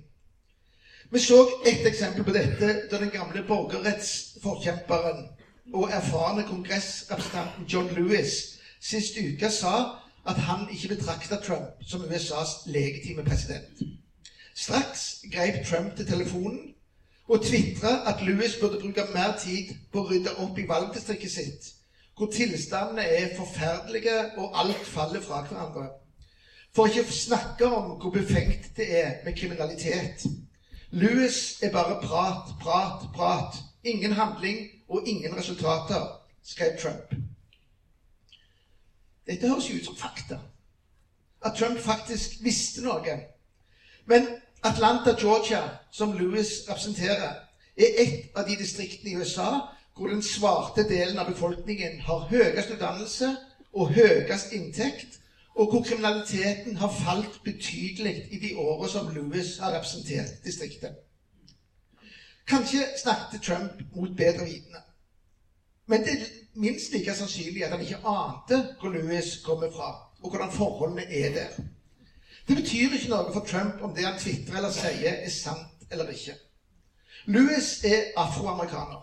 Vi 1.13 1.23
så 1.23 1.39
et 1.65 1.87
eksempel 1.87 2.27
på 2.27 2.35
dette 2.35 2.75
da 2.91 2.99
den 2.99 3.13
gamle 3.15 3.45
borgerrettsforkjemperen 3.47 5.29
og 5.73 5.91
erfarne 5.91 6.45
kongressrepresentanten 6.49 7.67
John 7.73 7.89
Lewis 7.95 8.59
sist 8.81 9.17
uke 9.17 9.51
sa 9.51 9.75
at 10.27 10.37
han 10.49 10.69
ikke 10.73 10.95
betrakta 10.97 11.37
Trump 11.37 11.81
som 11.89 12.05
USAs 12.05 12.67
legitime 12.67 13.25
president. 13.25 13.81
Straks 14.55 15.25
grep 15.33 15.65
Trump 15.67 15.97
til 15.97 16.07
telefonen 16.07 16.75
og 17.29 17.45
tvitra 17.45 17.97
at 18.11 18.23
Lewis 18.23 18.57
burde 18.61 18.79
bruke 18.81 19.05
mer 19.13 19.37
tid 19.41 19.75
på 19.93 20.03
å 20.03 20.09
rydde 20.11 20.37
opp 20.45 20.59
i 20.59 20.69
valgdistriktet 20.69 21.33
sitt, 21.33 21.69
hvor 22.17 22.31
tilstandene 22.33 23.03
er 23.03 23.33
forferdelige 23.37 24.17
og 24.37 24.59
alt 24.61 24.87
faller 24.87 25.25
fra 25.25 25.41
hverandre. 25.49 25.89
For 26.75 26.91
ikke 26.91 27.07
å 27.07 27.17
snakke 27.17 27.67
om 27.71 27.95
hvor 28.03 28.13
befengt 28.15 28.73
det 28.77 28.89
er 28.99 29.13
med 29.25 29.37
kriminalitet. 29.39 30.27
Lewis 30.91 31.63
er 31.63 31.73
bare 31.75 32.01
prat, 32.03 32.51
prat, 32.61 33.07
prat. 33.15 33.57
Ingen 33.85 34.13
handling 34.13 34.67
og 34.89 35.09
ingen 35.09 35.37
resultater, 35.37 36.21
skrev 36.45 36.79
Trump. 36.79 37.15
Dette 39.27 39.49
høres 39.49 39.71
jo 39.71 39.77
ut 39.77 39.85
som 39.85 39.97
fakta. 39.97 40.39
At 41.45 41.57
Trump 41.59 41.79
faktisk 41.81 42.45
visste 42.45 42.85
noe. 42.85 43.17
Men 44.07 44.29
Atlanta, 44.65 45.15
Georgia, 45.21 45.63
som 45.93 46.13
Louis 46.13 46.49
representerer, 46.69 47.41
er 47.77 48.01
et 48.05 48.37
av 48.37 48.49
de 48.49 48.57
distriktene 48.57 49.11
i 49.11 49.17
USA 49.17 49.51
hvor 49.95 50.11
den 50.11 50.23
svarte 50.23 50.85
delen 50.89 51.19
av 51.19 51.29
befolkningen 51.31 52.01
har 52.07 52.27
høyest 52.31 52.73
utdannelse 52.75 53.31
og 53.75 53.93
høyest 53.95 54.53
inntekt, 54.57 55.21
og 55.55 55.71
hvor 55.71 55.85
kriminaliteten 55.87 56.77
har 56.77 56.91
falt 56.91 57.41
betydelig 57.45 58.15
i 58.35 58.41
de 58.43 58.55
årene 58.59 58.91
som 58.91 59.11
Louis 59.15 59.57
har 59.63 59.77
representert 59.77 60.41
distriktet. 60.45 61.04
Kanskje 62.47 62.87
snakket 63.03 63.43
Trump 63.43 63.97
mot 63.97 64.17
bedre 64.17 64.45
vitende. 64.45 64.81
Men 65.87 66.05
det 66.05 66.13
er 66.13 66.27
minst 66.55 66.93
like 66.93 67.15
sannsynlig 67.15 67.65
at 67.65 67.71
han 67.71 67.85
ikke 67.85 68.01
ante 68.09 68.61
hvor 68.81 68.93
Louis 68.93 69.37
kommer 69.45 69.71
fra, 69.73 69.89
og 70.23 70.31
hvordan 70.31 70.53
forholdene 70.53 71.05
er 71.13 71.33
der. 71.35 71.57
Det 72.49 72.57
betyr 72.57 72.93
ikke 72.93 73.09
noe 73.09 73.33
for 73.33 73.47
Trump 73.49 73.83
om 73.83 73.95
det 73.97 74.05
han 74.05 74.19
tvitrer 74.21 74.61
eller 74.61 74.73
sier, 74.73 75.21
er 75.25 75.33
sant 75.33 75.89
eller 75.91 76.13
ikke. 76.13 76.37
Louis 77.27 77.69
er 77.85 78.13
afroamerikaner. 78.21 79.01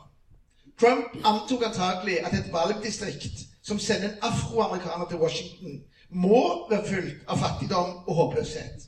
Trump 0.80 1.18
antok 1.26 1.64
antagelig 1.66 2.20
at 2.26 2.34
et 2.38 2.54
valgdistrikt 2.54 3.46
som 3.66 3.80
sender 3.80 4.10
en 4.10 4.24
afroamerikaner 4.30 5.10
til 5.10 5.18
Washington, 5.22 5.82
må 6.10 6.70
være 6.70 6.86
fylt 6.86 7.28
av 7.30 7.38
fattigdom 7.40 7.92
og 8.08 8.16
håpløshet. 8.16 8.88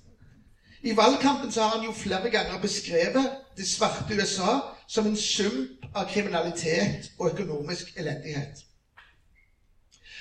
I 0.84 0.96
valgkampen 0.96 1.52
så 1.52 1.62
har 1.62 1.78
han 1.78 1.86
jo 1.86 1.92
flere 1.92 2.30
ganger 2.30 2.62
beskrevet 2.62 3.32
det 3.58 3.68
svarte 3.68 4.16
USA 4.16 4.60
som 4.88 5.06
en 5.08 5.18
sump 5.18 5.86
av 5.96 6.10
kriminalitet 6.12 7.12
og 7.20 7.32
økonomisk 7.32 7.94
elendighet. 7.98 8.66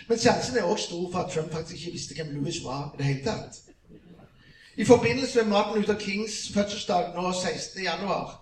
Men 0.09 0.19
sjansen 0.19 0.57
er 0.57 0.62
også 0.62 0.87
stor 0.87 1.09
for 1.12 1.19
at 1.19 1.33
Trump 1.33 1.52
faktisk 1.52 1.78
ikke 1.78 1.92
visste 1.97 2.14
hvem 2.14 2.31
Louis 2.37 2.64
var 2.64 2.92
i 2.95 2.99
det 2.99 3.07
hele 3.07 3.25
tatt. 3.25 3.59
I 4.76 4.85
forbindelse 4.85 5.42
med 5.42 5.50
Martin 5.50 5.81
Luther 5.81 5.99
Kings 5.99 6.52
fødselsdag 6.54 7.11
nå 7.14 7.33
16. 7.33 7.83
januar, 7.83 8.38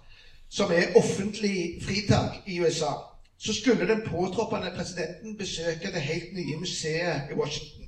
som 0.49 0.71
er 0.71 0.97
offentlig 0.97 1.83
fritak 1.83 2.37
i 2.47 2.61
USA, 2.61 2.93
så 3.39 3.53
skulle 3.53 3.89
den 3.89 4.05
påtroppende 4.07 4.73
presidenten 4.77 5.37
besøke 5.37 5.93
det 5.93 6.01
helt 6.01 6.33
nye 6.37 6.57
museet 6.57 7.31
i 7.31 7.35
Washington. 7.35 7.80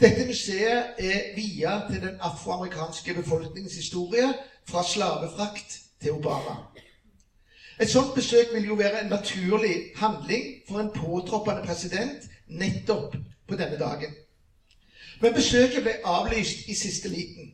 Dette 0.00 0.24
museet 0.26 0.84
er 0.98 1.34
via 1.36 1.74
til 1.90 2.00
den 2.00 2.16
afroamerikanske 2.20 3.14
befolkningens 3.14 3.74
historie, 3.74 4.34
fra 4.66 4.82
slavefrakt 4.82 5.80
til 6.00 6.12
Obama. 6.12 6.56
Et 7.80 7.90
sånt 7.90 8.14
besøk 8.14 8.52
vil 8.54 8.66
jo 8.66 8.74
være 8.74 9.00
en 9.02 9.10
naturlig 9.10 9.74
handling 9.96 10.44
for 10.68 10.80
en 10.80 10.90
påtroppende 10.94 11.62
president 11.66 12.28
nettopp 12.46 13.16
på 13.48 13.58
denne 13.58 13.78
dagen. 13.78 14.14
Men 15.20 15.34
besøket 15.34 15.82
ble 15.82 15.96
avlyst 16.04 16.68
i 16.68 16.74
siste 16.74 17.08
liten. 17.08 17.50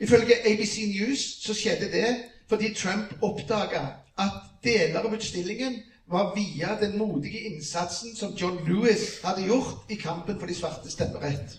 Ifølge 0.00 0.40
ABC 0.46 0.78
News 0.90 1.22
så 1.44 1.54
skjedde 1.54 1.90
det 1.90 2.08
fordi 2.48 2.74
Trump 2.74 3.14
oppdaga 3.22 3.86
at 4.18 4.42
deler 4.64 5.00
av 5.00 5.14
utstillingen 5.14 5.78
var 6.06 6.34
via 6.34 6.80
den 6.80 6.98
modige 6.98 7.40
innsatsen 7.40 8.16
som 8.16 8.34
John 8.40 8.68
Lewis 8.68 9.22
hadde 9.24 9.46
gjort 9.46 9.90
i 9.90 9.94
kampen 9.94 10.38
for 10.38 10.46
de 10.46 10.54
svarte 10.54 10.90
stemmerett. 10.90 11.58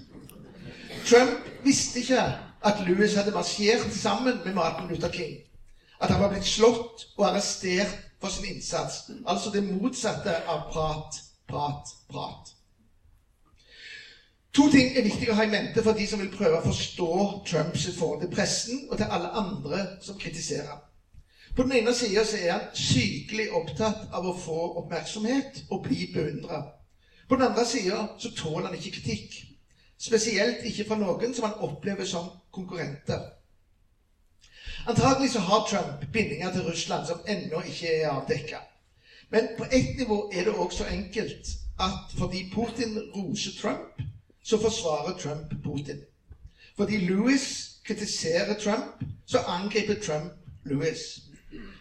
Trump 1.05 1.37
visste 1.63 1.99
ikke 1.99 2.21
at 2.63 2.81
Lewis 2.87 3.13
hadde 3.13 3.31
marsjert 3.31 3.93
sammen 3.93 4.39
med 4.45 4.53
Martin 4.53 4.87
Luther 4.89 5.11
King. 5.13 5.37
At 6.01 6.09
han 6.09 6.21
var 6.21 6.29
blitt 6.33 6.45
slått 6.45 7.07
og 7.17 7.27
arrestert 7.29 7.97
for 8.21 8.29
sin 8.29 8.45
innsats. 8.45 9.11
Altså 9.27 9.49
det 9.53 9.63
motsatte 9.65 10.33
av 10.47 10.67
prat, 10.71 11.21
prat, 11.47 11.95
prat. 12.09 12.51
To 14.55 14.69
ting 14.71 14.93
er 14.95 15.03
viktig 15.03 15.27
å 15.29 15.35
ha 15.35 15.43
i 15.43 15.51
mente 15.51 15.83
for 15.83 15.97
de 15.97 16.05
som 16.07 16.21
vil 16.21 16.31
prøve 16.31 16.61
å 16.61 16.63
forstå 16.63 17.15
Trumps 17.49 17.89
forhold 17.97 18.21
til 18.23 18.31
pressen 18.31 18.85
og 18.89 18.97
til 18.97 19.09
alle 19.11 19.33
andre 19.35 19.81
som 20.01 20.19
kritiserer. 20.19 20.77
På 21.55 21.63
den 21.63 21.71
ene 21.71 21.93
sida 21.95 22.24
er 22.38 22.51
han 22.51 22.71
sykelig 22.75 23.45
opptatt 23.55 24.09
av 24.12 24.25
å 24.27 24.33
få 24.35 24.57
oppmerksomhet 24.81 25.62
og 25.71 25.85
bli 25.88 26.09
beundra. 26.13 26.63
På 27.29 27.35
den 27.35 27.47
andre 27.47 27.63
sida 27.65 28.01
så 28.19 28.31
tåler 28.35 28.67
han 28.67 28.77
ikke 28.77 28.97
kritikk. 28.97 29.38
Spesielt 29.97 30.65
ikke 30.67 30.88
fra 30.89 30.97
noen 31.00 31.33
som 31.33 31.47
han 31.47 31.62
opplever 31.63 32.05
som 32.05 32.27
konkurrenter. 32.51 33.24
Antagelig 34.85 35.31
så 35.31 35.39
har 35.47 35.63
Trump 35.69 36.03
bindinger 36.13 36.51
til 36.51 36.67
Russland 36.67 37.07
som 37.07 37.24
ennå 37.27 37.62
ikke 37.71 37.93
er 38.01 38.09
avdekka. 38.12 38.59
Men 39.31 39.47
på 39.57 39.65
ett 39.71 39.95
nivå 39.97 40.17
er 40.33 40.43
det 40.43 40.53
også 40.53 40.85
enkelt 40.91 41.55
at 41.79 42.17
fordi 42.17 42.43
Putin 42.53 43.00
roser 43.15 43.55
Trump, 43.62 44.03
så 44.43 44.57
forsvarer 44.62 45.17
Trump 45.17 45.55
Putin. 45.63 46.03
Fordi 46.77 46.97
Louis 47.07 47.45
kritiserer 47.85 48.59
Trump, 48.59 49.03
så 49.25 49.38
angriper 49.38 49.93
Trump 50.03 50.33
Louis. 50.65 50.97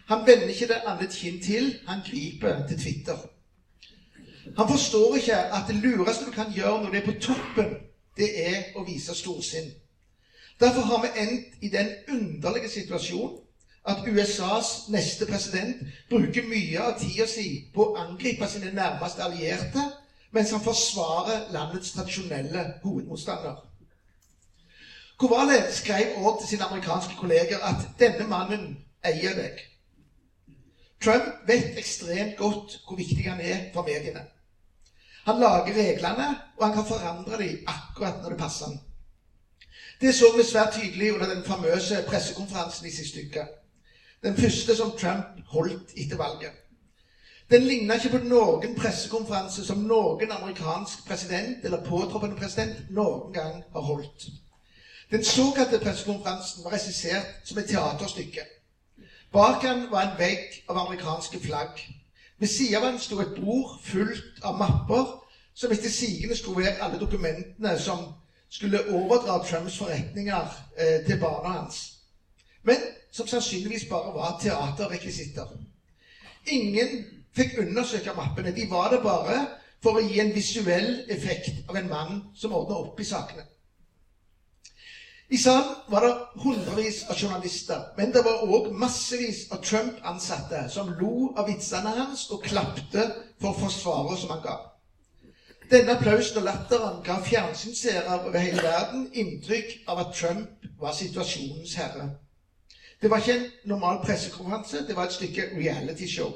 Han 0.07 0.27
vender 0.27 0.51
ikke 0.53 0.67
det 0.67 0.81
andre 0.85 1.07
kinn 1.11 1.39
til, 1.41 1.71
han 1.87 2.03
griper 2.05 2.67
til 2.67 2.77
Twitter. 2.81 3.17
Han 4.57 4.69
forstår 4.69 5.15
ikke 5.15 5.37
at 5.57 5.67
det 5.67 5.75
lureste 5.75 6.25
du 6.25 6.31
kan 6.31 6.53
gjøre 6.53 6.81
når 6.81 6.89
du 6.89 6.97
er 6.97 7.05
på 7.05 7.19
toppen, 7.21 7.73
det 8.17 8.29
er 8.47 8.77
å 8.77 8.85
vise 8.87 9.15
storsinn. 9.17 9.71
Derfor 10.59 10.81
har 10.81 11.01
vi 11.03 11.23
endt 11.23 11.63
i 11.65 11.71
den 11.73 11.89
underlige 12.09 12.69
situasjonen 12.69 13.41
at 13.85 14.05
USAs 14.07 14.87
neste 14.89 15.25
president 15.25 15.81
bruker 16.09 16.45
mye 16.47 16.79
av 16.81 16.95
tida 17.01 17.27
si 17.29 17.65
på 17.73 17.83
å 17.89 17.97
angripe 18.05 18.47
sine 18.49 18.71
nærmeste 18.73 19.23
allierte 19.25 19.83
mens 20.33 20.51
han 20.51 20.63
forsvarer 20.63 21.51
landets 21.53 21.91
tradisjonelle 21.95 22.63
hovedmotstander. 22.83 23.59
Kovale 25.17 25.59
skrev 25.71 26.17
også 26.17 26.39
til 26.39 26.49
sine 26.49 26.65
amerikanske 26.67 27.15
kolleger 27.19 27.61
at 27.63 27.85
denne 27.99 28.25
mannen 28.27 28.65
eier 29.09 29.35
deg. 29.37 29.61
Trump 31.03 31.47
vet 31.47 31.77
ekstremt 31.77 32.37
godt 32.39 32.79
hvor 32.85 32.97
viktig 32.97 33.27
han 33.29 33.41
er 33.41 33.69
for 33.73 33.85
mediene. 33.85 34.23
Han 35.25 35.39
lager 35.41 35.73
reglene, 35.73 36.27
og 36.57 36.65
han 36.65 36.73
kan 36.73 36.87
forandre 36.87 37.37
dem 37.37 37.63
akkurat 37.67 38.21
når 38.21 38.29
det 38.29 38.37
passer 38.37 38.65
ham. 38.65 38.77
Det 40.01 40.13
så 40.15 40.31
vi 40.37 40.43
svært 40.43 40.73
tydelig 40.75 41.13
under 41.13 41.33
den 41.33 41.43
famøse 41.45 42.03
pressekonferansen 42.07 42.85
i 42.85 42.93
siste 42.93 43.23
uke. 43.25 43.45
Den 44.23 44.37
første 44.37 44.75
som 44.75 44.93
Trump 44.97 45.41
holdt 45.53 45.93
etter 45.97 46.17
valget. 46.17 46.51
Den 47.51 47.61
ligna 47.61 47.93
ikke 47.93 48.09
på 48.09 48.23
noen 48.25 48.73
pressekonferanse 48.77 49.65
som 49.65 49.83
noen 49.85 50.31
amerikansk 50.31 51.05
president 51.05 51.65
eller 51.65 51.83
påtroppende 51.85 52.37
president 52.39 52.89
noen 52.89 53.33
gang 53.33 53.59
har 53.73 53.85
holdt. 53.85 54.29
Den 55.11 55.23
såkalte 55.23 55.77
pressekonferansen 55.79 56.63
var 56.63 56.73
regissert 56.73 57.45
som 57.45 57.57
et 57.57 57.69
teaterstykke. 57.69 58.41
Bak 59.35 59.63
han 59.63 59.91
var 59.91 60.01
en 60.01 60.19
vegg 60.19 60.63
av 60.69 60.77
amerikanske 60.77 61.39
flagg. 61.43 61.79
Ved 62.39 62.47
siden 62.47 62.75
av 62.77 62.85
han 62.87 62.99
sto 62.99 63.17
et 63.19 63.33
bord 63.35 63.73
fullt 63.83 64.43
av 64.47 64.55
mapper 64.55 65.09
som 65.55 65.73
etter 65.75 65.91
sigende 65.91 66.37
skulle 66.39 66.63
være 66.63 66.85
alle 66.85 66.99
dokumentene 67.01 67.73
som 67.79 68.05
skulle 68.49 68.85
overdra 68.95 69.41
Trumps 69.43 69.75
forretninger 69.81 70.53
eh, 70.79 71.01
til 71.07 71.19
barna 71.19 71.57
hans. 71.57 71.81
Men 72.63 72.79
som 73.11 73.27
sannsynligvis 73.27 73.89
bare 73.89 74.13
var 74.15 74.39
teaterrekvisitter. 74.39 75.51
Ingen 76.47 77.03
fikk 77.35 77.59
undersøke 77.65 78.15
mappene. 78.15 78.55
De 78.55 78.69
var 78.69 78.93
det 78.93 79.01
bare 79.03 79.41
for 79.83 79.99
å 79.99 80.05
gi 80.05 80.21
en 80.23 80.31
visuell 80.35 80.93
effekt 81.11 81.59
av 81.67 81.75
en 81.75 81.91
mann 81.91 82.15
som 82.39 82.55
ordna 82.55 82.79
opp 82.79 83.03
i 83.03 83.07
sakene. 83.11 83.43
I 85.29 85.37
salen 85.37 85.75
var 85.89 86.01
det 86.01 86.41
hundrevis 86.43 87.05
av 87.09 87.17
journalister, 87.17 87.79
men 87.97 88.11
det 88.13 88.21
var 88.25 88.43
òg 88.45 88.67
massevis 88.77 89.47
av 89.51 89.63
Trump-ansatte 89.65 90.67
som 90.69 90.91
lo 90.99 91.31
av 91.33 91.49
vitsene 91.49 91.93
hans 91.97 92.27
og 92.29 92.43
klapte 92.45 93.07
for 93.41 93.57
forsvaret 93.57 94.21
som 94.21 94.35
han 94.35 94.43
ga. 94.45 94.55
Denne 95.71 95.95
applausen 95.97 96.37
og 96.37 96.45
latteren 96.45 97.01
ga 97.05 97.17
fjernsynsseere 97.25 98.19
over 98.27 98.37
hele 98.37 98.61
verden 98.61 99.07
inntrykk 99.17 99.89
av 99.89 100.03
at 100.03 100.13
Trump 100.13 100.69
var 100.77 100.93
situasjonens 100.93 101.73
herre. 101.79 102.11
Det 103.01 103.09
var 103.09 103.17
ikke 103.17 103.39
en 103.39 103.49
normal 103.73 103.97
pressekonferanse, 104.05 104.85
det 104.85 104.95
var 104.95 105.09
et 105.09 105.17
stykke 105.17 105.49
realityshow. 105.57 106.35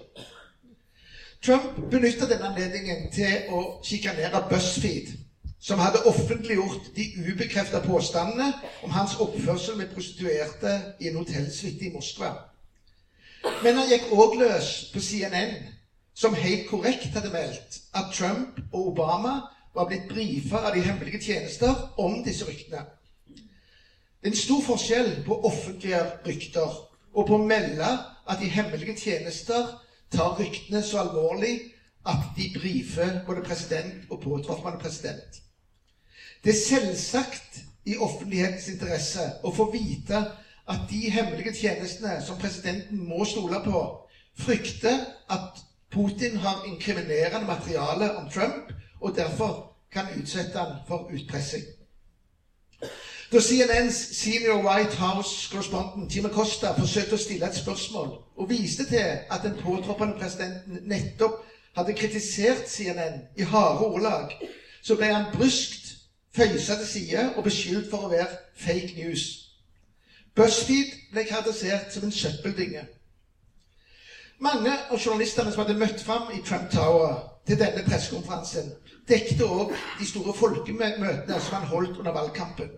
Trump 1.45 1.77
benytta 1.91 2.25
denne 2.27 2.49
anledningen 2.49 3.05
til 3.13 3.53
å 3.53 3.61
sjikanere 3.85 4.41
BuzzFeed, 4.49 5.13
som 5.59 5.79
hadde 5.79 6.03
offentliggjort 6.07 6.95
de 6.95 7.05
ubekrefta 7.19 7.79
påstandene 7.83 8.53
om 8.83 8.91
hans 8.91 9.17
oppførsel 9.19 9.77
med 9.77 9.91
prostituerte 9.93 10.75
i 10.99 11.09
en 11.09 11.19
hotellsuite 11.19 11.85
i 11.85 11.91
Moskva. 11.93 12.31
Men 13.63 13.75
han 13.75 13.89
gikk 13.91 14.13
òg 14.15 14.37
løs 14.39 14.69
på 14.93 15.03
CNN 15.03 15.57
som 16.15 16.35
helt 16.35 16.67
korrekt 16.71 17.15
hadde 17.15 17.31
meldt 17.31 17.81
at 17.95 18.13
Trump 18.15 18.59
og 18.71 18.93
Obama 18.93 19.33
var 19.75 19.87
blitt 19.87 20.07
brifa 20.09 20.63
av 20.67 20.73
de 20.75 20.83
hemmelige 20.83 21.21
tjenester 21.27 21.75
om 21.99 22.21
disse 22.23 22.47
ryktene. 22.47 22.81
Det 24.19 24.27
er 24.27 24.31
en 24.33 24.39
stor 24.39 24.63
forskjell 24.63 25.11
på 25.27 25.37
offentlige 25.47 26.01
rykter 26.25 26.79
og 27.13 27.27
på 27.27 27.35
å 27.35 27.43
melde 27.43 27.91
at 28.29 28.39
de 28.39 28.49
hemmelige 28.51 28.97
tjenester 28.99 29.67
tar 30.11 30.35
ryktene 30.39 30.81
så 30.83 31.03
alvorlig 31.03 31.53
at 32.07 32.31
de 32.35 32.49
brifer 32.55 33.21
både 33.27 33.43
president 33.45 34.09
og 34.09 34.19
påtroppende 34.23 34.79
president. 34.81 35.39
Det 36.43 36.51
er 36.51 36.65
selvsagt 36.67 37.63
i 37.85 37.97
offentlighetens 37.97 38.67
interesse 38.71 39.25
å 39.43 39.51
få 39.51 39.71
vite 39.73 40.19
at 40.69 40.85
de 40.91 41.09
hemmelige 41.11 41.55
tjenestene 41.57 42.19
som 42.25 42.39
presidenten 42.39 43.01
må 43.09 43.25
stole 43.27 43.59
på, 43.65 43.81
frykter 44.39 45.01
at 45.29 45.65
Putin 45.91 46.37
har 46.37 46.63
inkriminerende 46.69 47.47
materiale 47.47 48.11
om 48.21 48.29
Trump 48.31 48.71
og 49.01 49.15
derfor 49.17 49.65
kan 49.91 50.13
utsette 50.15 50.59
han 50.59 50.77
for 50.87 51.09
utpressing. 51.11 51.65
Da 53.31 53.41
CNNs 53.41 53.97
senior 54.17 54.61
White 54.63 54.95
House-korrespondent 54.97 56.15
Jim 56.15 56.25
Acosta 56.25 56.71
forsøkte 56.77 57.17
å 57.17 57.21
stille 57.21 57.49
et 57.49 57.57
spørsmål 57.57 58.13
og 58.39 58.49
viste 58.49 58.87
til 58.89 59.25
at 59.29 59.43
den 59.43 59.57
påtroppende 59.59 60.17
presidenten 60.17 60.81
nettopp 60.89 61.41
hadde 61.77 61.97
kritisert 61.97 62.69
CNN 62.69 63.19
i 63.37 63.45
harde 63.45 63.85
ordelag, 63.85 64.33
så 64.81 64.95
ble 64.97 65.11
han 65.13 65.29
bryskt 65.33 65.88
føysa 66.35 66.75
til 66.75 66.87
side 66.87 67.25
og 67.35 67.43
beskyldt 67.43 67.89
for 67.91 68.05
å 68.05 68.11
være 68.11 68.29
fake 68.57 68.95
news. 68.97 69.25
BuzzFeed 70.35 71.11
ble 71.13 71.25
karakterisert 71.27 71.93
som 71.93 72.05
en 72.07 72.15
søppeldynge. 72.15 72.85
Mange 74.39 74.71
av 74.71 74.99
journalistene 74.99 75.51
som 75.51 75.65
hadde 75.65 75.79
møtt 75.79 76.03
fram 76.05 76.29
i 76.31 76.41
Trump 76.45 76.69
Tower 76.71 77.17
til 77.47 77.59
denne 77.59 77.83
pressekonferansen, 77.83 78.69
dekte 79.09 79.43
òg 79.43 79.73
de 79.99 80.07
store 80.07 80.35
folkemøtene 80.37 81.39
som 81.41 81.57
han 81.57 81.67
holdt 81.67 81.97
under 81.99 82.15
valgkampen. 82.15 82.69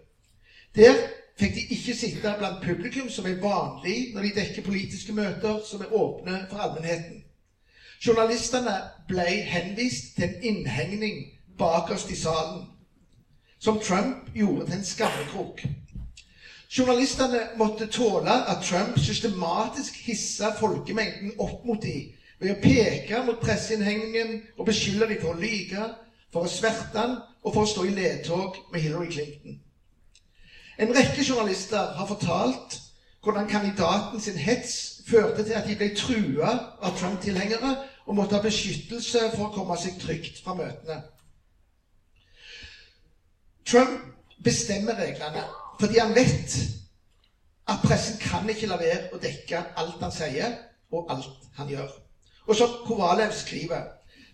Der 0.75 0.95
fikk 1.37 1.53
de 1.57 1.65
ikke 1.75 1.95
sitte 1.97 2.33
blant 2.39 2.63
publikum, 2.63 3.09
som 3.09 3.27
er 3.27 3.41
vanlig 3.41 4.13
når 4.15 4.27
de 4.27 4.33
dekker 4.39 4.65
politiske 4.65 5.13
møter 5.13 5.61
som 5.67 5.83
er 5.83 5.93
åpne 5.93 6.45
for 6.49 6.63
allmennheten. 6.63 7.21
Journalistene 8.01 8.79
ble 9.09 9.27
henvist 9.45 10.15
til 10.15 10.29
en 10.29 10.37
innhegning 10.49 11.19
bakerst 11.59 12.09
i 12.09 12.17
salen, 12.17 12.63
som 13.61 13.79
Trump 13.79 14.31
gjorde 14.35 14.65
til 14.65 14.79
en 14.79 14.85
skammekrok. 14.85 15.61
Journalistene 16.77 17.43
måtte 17.59 17.85
tåle 17.91 18.31
at 18.31 18.63
Trump 18.63 18.99
systematisk 18.99 19.97
hissa 20.05 20.53
folkemengden 20.59 21.35
opp 21.39 21.65
mot 21.67 21.83
dem 21.83 22.13
ved 22.41 22.55
å 22.55 22.61
peke 22.63 23.19
mot 23.25 23.41
presseinnhegningen 23.43 24.37
og 24.57 24.65
beskylde 24.65 25.09
dem 25.11 25.19
for 25.21 25.35
å 25.35 25.41
lyge, 25.41 25.83
for 26.33 26.47
å 26.47 26.49
sverte 26.49 26.97
han 26.97 27.19
og 27.43 27.53
for 27.53 27.65
å 27.65 27.69
stå 27.69 27.85
i 27.85 27.93
ledtog 27.93 28.57
med 28.71 28.81
Hillary 28.81 29.11
Clinton. 29.11 29.59
En 30.79 30.95
rekke 30.95 31.21
journalister 31.21 31.91
har 31.97 32.07
fortalt 32.09 32.79
hvordan 33.21 33.49
kandidaten 33.51 34.19
sin 34.19 34.39
hets 34.41 35.03
førte 35.05 35.43
til 35.45 35.59
at 35.59 35.67
de 35.67 35.75
ble 35.77 35.91
trua 35.93 36.55
av 36.81 36.95
Trump-tilhengere 36.97 37.75
og 38.07 38.17
måtte 38.17 38.39
ha 38.39 38.41
beskyttelse 38.41 39.27
for 39.35 39.49
å 39.49 39.53
komme 39.53 39.77
seg 39.77 39.99
trygt 40.01 40.41
fra 40.41 40.55
møtene. 40.57 41.03
Trump 43.71 43.99
bestemmer 44.43 44.93
reglene. 44.99 45.43
Fordi 45.79 45.97
han 45.97 46.15
vet 46.15 46.55
at 47.71 47.79
pressen 47.85 48.19
kan 48.19 48.49
ikke 48.49 48.67
la 48.67 48.77
være 48.81 49.13
å 49.15 49.19
dekke 49.21 49.63
alt 49.79 50.01
han 50.03 50.13
sier, 50.13 50.57
og 50.91 51.07
alt 51.13 51.49
han 51.55 51.71
gjør. 51.71 51.91
Og 52.49 52.57
som 52.57 52.79
Kovalev 52.87 53.31
skriver 53.37 53.87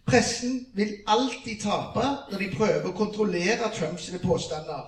Pressen 0.08 0.62
vil 0.73 0.93
alltid 1.12 1.60
tape 1.60 2.06
når 2.32 2.39
de 2.39 2.47
prøver 2.54 2.86
å 2.88 2.95
kontrollere 2.95 3.67
Trumps 3.76 4.08
påstander. 4.23 4.86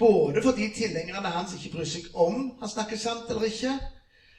Både 0.00 0.40
fordi 0.42 0.70
tilhengerne 0.72 1.28
hans 1.28 1.52
ikke 1.56 1.74
bryr 1.74 1.88
seg 1.88 2.08
om 2.16 2.38
han 2.60 2.70
snakker 2.70 2.96
sant 2.96 3.28
eller 3.30 3.44
ikke, 3.50 3.74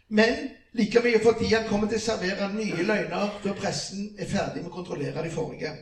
men 0.10 0.48
like 0.78 1.02
mye 1.06 1.22
fordi 1.22 1.52
han 1.54 1.66
kommer 1.70 1.90
til 1.90 2.02
å 2.02 2.06
servere 2.08 2.50
nye 2.50 2.86
løgner 2.86 3.30
før 3.44 3.56
pressen 3.62 4.10
er 4.18 4.30
ferdig 4.30 4.64
med 4.64 4.72
å 4.72 4.76
kontrollere 4.80 5.22
de 5.22 5.32
forrige. 5.34 5.74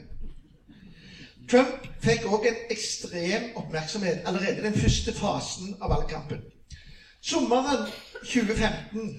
Trump 1.50 1.86
fikk 2.02 2.26
òg 2.32 2.48
en 2.50 2.62
ekstrem 2.74 3.52
oppmerksomhet 3.60 4.26
allerede 4.26 4.62
i 4.62 4.66
den 4.66 4.78
første 4.78 5.14
fasen 5.14 5.76
av 5.82 5.92
valgkampen. 5.94 6.42
Sommeren 7.22 7.86
2015, 8.24 9.12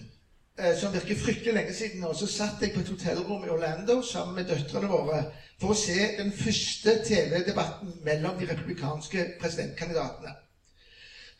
eh, 0.58 0.74
som 0.78 0.94
virker 0.94 1.18
fryktelig 1.18 1.54
lenge 1.54 1.74
siden 1.74 2.02
nå, 2.02 2.14
så 2.14 2.26
satt 2.30 2.62
jeg 2.62 2.72
på 2.74 2.82
et 2.82 2.90
hotellrom 2.90 3.44
i 3.46 3.52
Orlando 3.54 4.00
sammen 4.02 4.40
med 4.40 4.50
døtrene 4.50 4.90
våre 4.90 5.20
for 5.60 5.72
å 5.72 5.78
se 5.78 6.00
den 6.18 6.32
første 6.34 6.98
TV-debatten 7.06 8.00
mellom 8.06 8.38
de 8.38 8.50
republikanske 8.50 9.28
presidentkandidatene. 9.40 10.34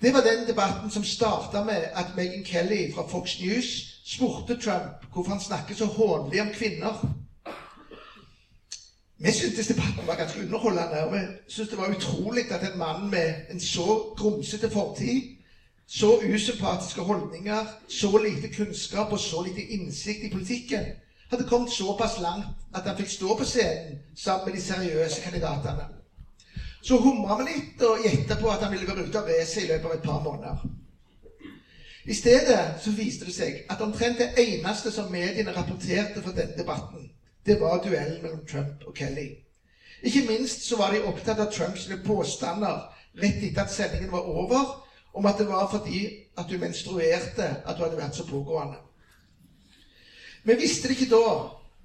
Det 0.03 0.13
var 0.13 0.23
den 0.23 0.47
debatten 0.47 0.91
som 0.93 1.05
starta 1.05 1.63
med 1.65 1.91
at 1.95 2.15
Megan 2.15 2.45
Kelly 2.45 2.93
fra 2.95 3.07
Fox 3.09 3.39
News 3.41 3.71
spurte 4.05 4.59
Trump 4.61 5.07
hvorfor 5.11 5.33
han 5.35 5.41
snakker 5.41 5.75
så 5.75 5.87
hånlig 5.89 6.41
om 6.43 6.53
kvinner. 6.53 6.99
Vi 9.19 9.33
syntes 9.33 9.67
debatten 9.67 10.07
var 10.07 10.15
ganske 10.15 10.41
underholdende. 10.41 11.05
Og 11.05 11.13
vi 11.13 11.21
syntes 11.49 11.71
det 11.71 11.79
var 11.79 11.95
utrolig 11.97 12.53
at 12.53 12.73
en 12.73 12.79
mann 12.79 13.11
med 13.11 13.35
en 13.51 13.61
så 13.61 14.15
grumsete 14.17 14.71
fortid, 14.71 15.23
så 15.89 16.19
usympatiske 16.35 17.03
holdninger, 17.03 17.67
så 17.89 18.19
lite 18.19 18.55
kunnskap 18.55 19.13
og 19.13 19.21
så 19.21 19.43
lite 19.43 19.63
innsikt 19.63 20.25
i 20.25 20.31
politikken, 20.33 20.85
hadde 21.31 21.45
kommet 21.45 21.71
såpass 21.71 22.19
langt 22.19 22.47
at 22.75 22.87
han 22.87 22.97
fikk 22.97 23.09
stå 23.11 23.35
på 23.35 23.45
scenen 23.45 23.97
sammen 24.17 24.45
med 24.45 24.53
de 24.55 24.61
seriøse 24.61 25.21
kandidatene. 25.23 25.87
Så 26.83 26.99
humra 26.99 27.35
vi 27.41 27.49
litt 27.49 27.83
og 27.83 28.03
gjetta 28.05 28.37
på 28.39 28.51
at 28.53 28.63
han 28.63 28.71
ville 28.71 28.87
være 28.87 29.07
ute 29.07 29.19
av 29.19 29.27
racet 29.31 29.65
i 29.65 29.69
løpet 29.71 29.89
av 29.89 29.95
et 29.97 30.05
par 30.05 30.21
måneder. 30.23 30.61
I 32.05 32.15
stedet 32.15 32.61
så 32.79 32.93
viste 32.95 33.27
det 33.27 33.35
seg 33.35 33.65
at 33.71 33.81
omtrent 33.83 34.21
det 34.21 34.29
eneste 34.39 34.93
som 34.95 35.11
mediene 35.11 35.55
rapporterte 35.57 36.23
fra 36.23 36.31
denne 36.31 36.55
debatten, 36.55 37.09
det 37.47 37.61
var 37.61 37.83
duellen 37.83 38.23
mellom 38.23 38.47
Trump 38.51 38.87
og 38.87 38.97
Kelly. 38.97 39.29
Ikke 40.03 40.27
minst 40.29 40.69
så 40.69 40.77
var 40.77 40.93
de 40.93 41.05
opptatt 41.05 41.41
av 41.41 41.53
Trumps 41.53 41.89
påstander 42.07 42.83
rett 43.23 43.45
etter 43.47 43.63
at 43.65 43.73
sendingen 43.73 44.13
var 44.13 44.29
over, 44.29 44.83
om 45.15 45.27
at 45.27 45.39
det 45.39 45.49
var 45.49 45.71
fordi 45.71 46.03
at 46.37 46.51
du 46.51 46.59
menstruerte 46.59 47.47
at 47.65 47.77
du 47.77 47.83
hadde 47.83 47.97
vært 47.97 48.19
så 48.19 48.27
pågående. 48.29 48.77
Vi 50.45 50.55
visste 50.55 50.89
det 50.89 50.99
ikke 50.99 51.15
da, 51.15 51.31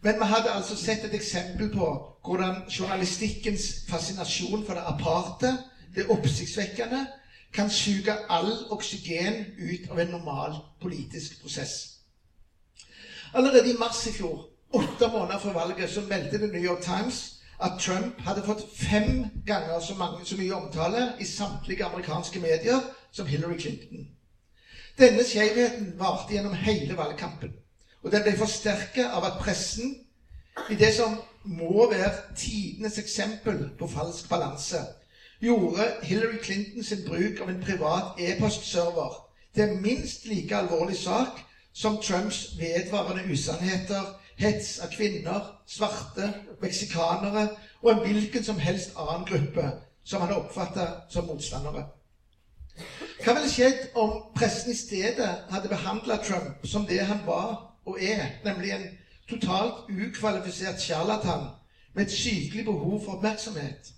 men 0.04 0.20
vi 0.20 0.28
hadde 0.34 0.52
altså 0.52 0.76
sett 0.78 1.06
et 1.06 1.16
eksempel 1.16 1.72
på 1.74 1.88
hvordan 2.26 2.62
journalistikkens 2.70 3.88
fascinasjon 3.90 4.66
for 4.66 4.74
det 4.78 4.84
aparte, 4.86 5.56
det 5.96 6.10
oppsiktsvekkende, 6.10 7.06
kan 7.54 7.70
suge 7.70 8.14
all 8.30 8.52
oksygen 8.72 9.46
ut 9.58 9.90
av 9.92 10.00
en 10.00 10.14
normal 10.14 10.56
politisk 10.82 11.42
prosess. 11.42 11.74
Allerede 13.34 13.72
i 13.72 13.78
mars 13.80 14.06
i 14.08 14.12
fjor 14.12 14.51
åtte 14.74 15.08
måneder 15.14 15.40
før 15.40 15.54
valget 15.54 15.90
så 15.90 16.02
meldte 16.02 16.38
The 16.38 16.48
New 16.48 16.64
York 16.64 16.84
Times 16.84 17.42
at 17.62 17.80
Trump 17.80 18.22
hadde 18.26 18.44
fått 18.46 18.64
fem 18.76 19.26
ganger 19.48 19.80
så, 19.80 19.96
mange, 19.96 20.26
så 20.26 20.38
mye 20.38 20.56
omtale 20.56 21.04
i 21.20 21.26
samtlige 21.26 21.86
amerikanske 21.86 22.40
medier 22.40 22.80
som 23.12 23.28
Hillary 23.28 23.60
Clinton. 23.60 24.08
Denne 24.98 25.26
skjevheten 25.26 25.94
varte 26.00 26.34
gjennom 26.34 26.54
hele 26.54 26.98
valgkampen. 26.98 27.54
Og 28.04 28.12
den 28.12 28.24
ble 28.26 28.34
forsterket 28.38 29.14
av 29.14 29.26
at 29.28 29.38
pressen, 29.42 29.94
i 30.70 30.76
det 30.76 30.90
som 30.96 31.20
må 31.46 31.86
være 31.90 32.36
tidenes 32.38 32.98
eksempel 33.00 33.64
på 33.80 33.88
falsk 33.88 34.30
balanse, 34.30 34.82
gjorde 35.42 35.88
Hillary 36.04 36.42
Clinton 36.44 36.84
sin 36.84 37.06
bruk 37.06 37.40
av 37.42 37.50
en 37.50 37.62
privat 37.62 38.20
e-postserver 38.22 39.16
til 39.56 39.64
en 39.64 39.82
minst 39.82 40.26
like 40.30 40.56
alvorlig 40.56 40.98
sak 40.98 41.42
som 41.74 42.02
Trumps 42.02 42.58
vedvarende 42.60 43.24
usannheter 43.32 44.18
hets 44.42 44.80
av 44.82 44.92
kvinner, 44.96 45.48
svarte, 45.70 46.28
meksikanere 46.62 47.48
og 47.82 47.92
en 47.92 48.04
hvilken 48.06 48.44
som 48.44 48.60
helst 48.60 48.96
annen 48.98 49.26
gruppe 49.30 49.68
som 50.04 50.22
han 50.22 50.34
oppfatta 50.34 50.88
som 51.14 51.28
motstandere. 51.30 51.86
Hva 53.22 53.36
ville 53.38 53.52
skjedd 53.52 53.92
om 54.02 54.16
pressen 54.36 54.72
i 54.74 54.78
stedet 54.78 55.30
hadde 55.52 55.70
behandla 55.70 56.18
Trump 56.26 56.66
som 56.66 56.88
det 56.90 57.04
han 57.06 57.22
var 57.26 57.52
og 57.86 57.98
er, 58.02 58.40
nemlig 58.46 58.74
en 58.74 58.88
totalt 59.30 59.90
ukvalifisert 59.90 60.82
sjarlatan 60.82 61.50
med 61.94 62.06
et 62.06 62.16
sykelig 62.16 62.66
behov 62.66 63.04
for 63.04 63.20
oppmerksomhet. 63.20 63.92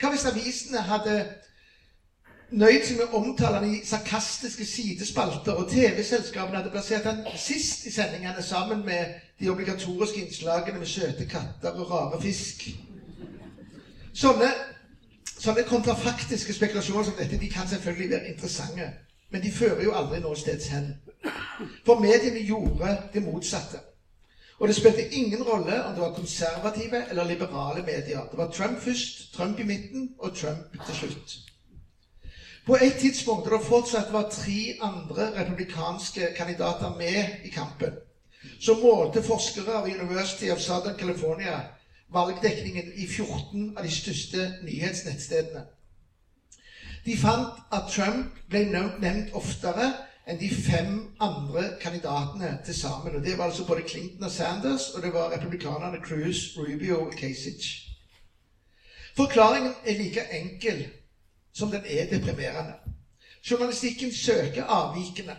Hva 0.00 0.12
hvis 0.12 0.26
avisene 0.28 0.84
hadde 0.88 1.16
nøyd 2.50 2.84
seg 2.86 2.98
med 3.00 3.10
å 3.10 3.20
omtale 3.20 3.58
han 3.58 3.70
i 3.74 3.80
sarkastiske 3.84 4.64
sidespalter, 4.68 5.56
og 5.58 5.70
TV-selskapene 5.70 6.60
hadde 6.60 6.70
plassert 6.70 7.08
han 7.08 7.24
sist 7.38 7.86
i 7.86 7.94
sendingene 7.94 8.42
sammen 8.42 8.84
med 8.86 9.16
de 9.40 9.50
obligatoriske 9.50 10.22
innslagene 10.22 10.78
med 10.78 10.88
søte 10.88 11.26
katter 11.28 11.74
og 11.74 11.90
rare 11.90 12.20
fisk. 12.22 12.68
Sånne, 14.16 14.52
sånne 15.36 15.66
kontrafaktiske 15.68 16.54
spekulasjoner 16.56 17.10
som 17.10 17.18
dette 17.18 17.40
de 17.40 17.50
kan 17.50 17.68
selvfølgelig 17.68 18.10
være 18.14 18.30
interessante, 18.32 18.92
men 19.30 19.42
de 19.42 19.50
fører 19.52 19.82
jo 19.84 19.96
aldri 19.98 20.22
noe 20.22 20.38
steds 20.38 20.70
hen. 20.72 20.94
For 21.84 21.98
mediene 22.00 22.46
gjorde 22.46 22.94
det 23.12 23.24
motsatte. 23.26 23.82
Og 24.56 24.70
det 24.70 24.76
spilte 24.78 25.04
ingen 25.12 25.42
rolle 25.44 25.82
om 25.84 25.92
det 25.92 26.00
var 26.00 26.14
konservative 26.16 27.02
eller 27.10 27.28
liberale 27.28 27.82
medier. 27.84 28.22
Det 28.30 28.38
var 28.38 28.50
Trump 28.54 28.78
først, 28.80 29.34
Trump 29.34 29.60
i 29.60 29.66
midten 29.68 30.14
og 30.18 30.36
Trump 30.36 30.72
til 30.86 30.94
slutt. 30.94 31.36
På 32.66 32.74
et 32.74 32.96
tidspunkt 32.98 33.46
da 33.46 33.54
det 33.54 33.66
fortsatt 33.66 34.08
var 34.12 34.30
tre 34.30 34.74
andre 34.82 35.28
republikanske 35.36 36.32
kandidater 36.36 36.96
med 36.98 37.44
i 37.46 37.50
kampen, 37.54 37.92
så 38.60 38.74
målte 38.80 39.22
forskere 39.22 39.76
av 39.78 39.86
University 39.86 40.50
of 40.50 40.58
Southern 40.58 40.98
California 40.98 41.60
valgdekningen 42.10 42.92
i 42.94 43.06
14 43.06 43.72
av 43.76 43.82
de 43.86 43.90
største 43.90 44.48
nyhetsnettstedene. 44.66 45.62
De 47.06 47.14
fant 47.16 47.62
at 47.70 47.86
Trump 47.94 48.34
ble 48.50 48.64
nevnt 48.66 49.30
oftere 49.38 49.86
enn 50.26 50.42
de 50.42 50.50
fem 50.50 50.92
andre 51.22 51.68
kandidatene 51.82 52.56
til 52.66 52.74
sammen. 52.74 53.14
Og 53.14 53.22
Det 53.22 53.38
var 53.38 53.44
altså 53.44 53.66
både 53.66 53.86
Clinton 53.86 54.26
og 54.26 54.30
Sanders, 54.30 54.90
og 54.90 55.02
det 55.02 55.12
var 55.14 55.30
republikanerne 55.30 56.02
Cruz, 56.02 56.56
Rubio 56.56 57.04
og 57.06 57.14
Kasich. 57.14 57.86
Forklaringen 59.16 59.72
er 59.84 60.02
like 60.02 60.26
enkel 60.34 60.86
som 61.56 61.70
den 61.70 61.82
er 61.86 62.18
deprimerende. 62.18 62.72
Journalistikken 63.50 64.12
søker 64.12 64.64
avvikene. 64.64 65.36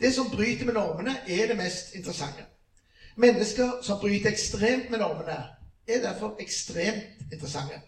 Det 0.00 0.14
som 0.14 0.30
bryter 0.30 0.64
med 0.64 0.72
normene, 0.72 1.16
er 1.28 1.46
det 1.46 1.56
mest 1.56 1.94
interessante. 1.94 2.44
Mennesker 3.16 3.82
som 3.82 3.98
bryter 4.00 4.30
ekstremt 4.30 4.90
med 4.90 4.98
normene, 4.98 5.44
er 5.88 6.00
derfor 6.02 6.36
ekstremt 6.40 7.32
interessante. 7.32 7.80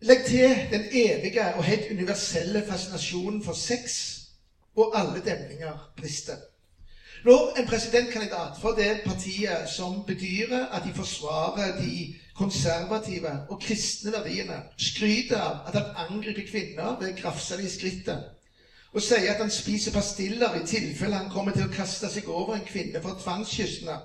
Legg 0.00 0.24
til 0.26 0.58
den 0.70 0.82
evige 0.92 1.54
og 1.54 1.64
helt 1.64 1.90
universelle 1.90 2.64
fascinasjonen 2.68 3.42
for 3.42 3.52
sex, 3.52 4.14
og 4.76 4.98
alle 4.98 5.22
demninger 5.24 5.92
brister. 5.96 6.36
Når 7.24 7.54
en 7.58 7.66
presidentkandidat 7.66 8.50
for 8.60 8.70
det 8.70 9.00
partiet 9.06 9.68
som 9.76 10.02
bedyrer 10.06 10.66
at 10.66 10.84
de 10.84 10.92
forsvarer 10.92 11.76
de 11.76 12.14
konservative 12.36 13.32
og 13.48 13.60
kristne 13.62 14.12
verdiene, 14.12 14.62
skryter 14.78 15.38
av 15.38 15.68
at 15.68 15.76
han 15.78 16.08
angriper 16.08 16.48
kvinner 16.48 16.96
ved 17.00 17.12
å 17.12 17.18
grafse 17.22 17.58
dem 17.58 17.66
i 17.66 17.70
skrittet, 17.70 18.30
og 18.94 19.02
sier 19.02 19.32
at 19.32 19.42
han 19.42 19.50
spiser 19.50 19.94
pastiller 19.94 20.56
i 20.58 20.66
tilfelle 20.66 21.18
han 21.18 21.30
kommer 21.30 21.54
til 21.54 21.68
å 21.68 21.74
kaste 21.74 22.10
seg 22.10 22.28
over 22.30 22.56
en 22.56 22.66
kvinne 22.66 23.02
for 23.02 23.18
tvangskyssene, 23.22 23.96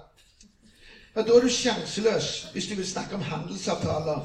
ja, 1.16 1.24
da 1.26 1.36
er 1.36 1.42
du 1.42 1.50
sjanseløs 1.50 2.28
hvis 2.54 2.68
du 2.70 2.76
vil 2.78 2.86
snakke 2.88 3.18
om 3.18 3.26
handelsavtaler, 3.26 4.22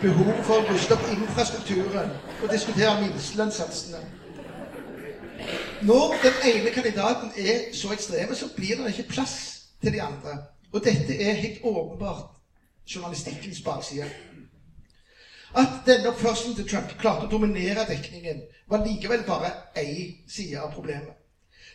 behov 0.00 0.30
for 0.46 0.62
å 0.62 0.68
ruste 0.70 0.94
opp 0.94 1.10
infrastrukturen 1.10 2.14
og 2.38 2.52
diskutere 2.52 2.94
minstelønnssatsene. 3.02 4.00
Når 5.82 6.14
den 6.22 6.38
ene 6.52 6.70
kandidaten 6.74 7.34
er 7.36 7.74
så 7.74 7.90
ekstreme, 7.94 8.34
så 8.38 8.48
blir 8.54 8.78
det 8.78 8.94
ikke 8.94 9.10
plass 9.16 9.36
til 9.82 9.92
de 9.92 10.02
andre. 10.02 10.38
Og 10.72 10.84
dette 10.84 11.14
er 11.22 11.42
helt 11.42 11.60
åpenbart 11.62 12.37
journalistikkens 12.94 13.62
bakside. 13.64 14.08
At 15.56 15.68
denne 15.86 16.08
oppførselen 16.08 16.56
til 16.56 16.68
Trump 16.68 16.92
klarte 17.00 17.26
å 17.26 17.30
dominere 17.30 17.86
dekningen, 17.88 18.42
var 18.68 18.84
likevel 18.84 19.24
bare 19.26 19.54
én 19.80 20.28
side 20.28 20.60
av 20.60 20.74
problemet. 20.74 21.14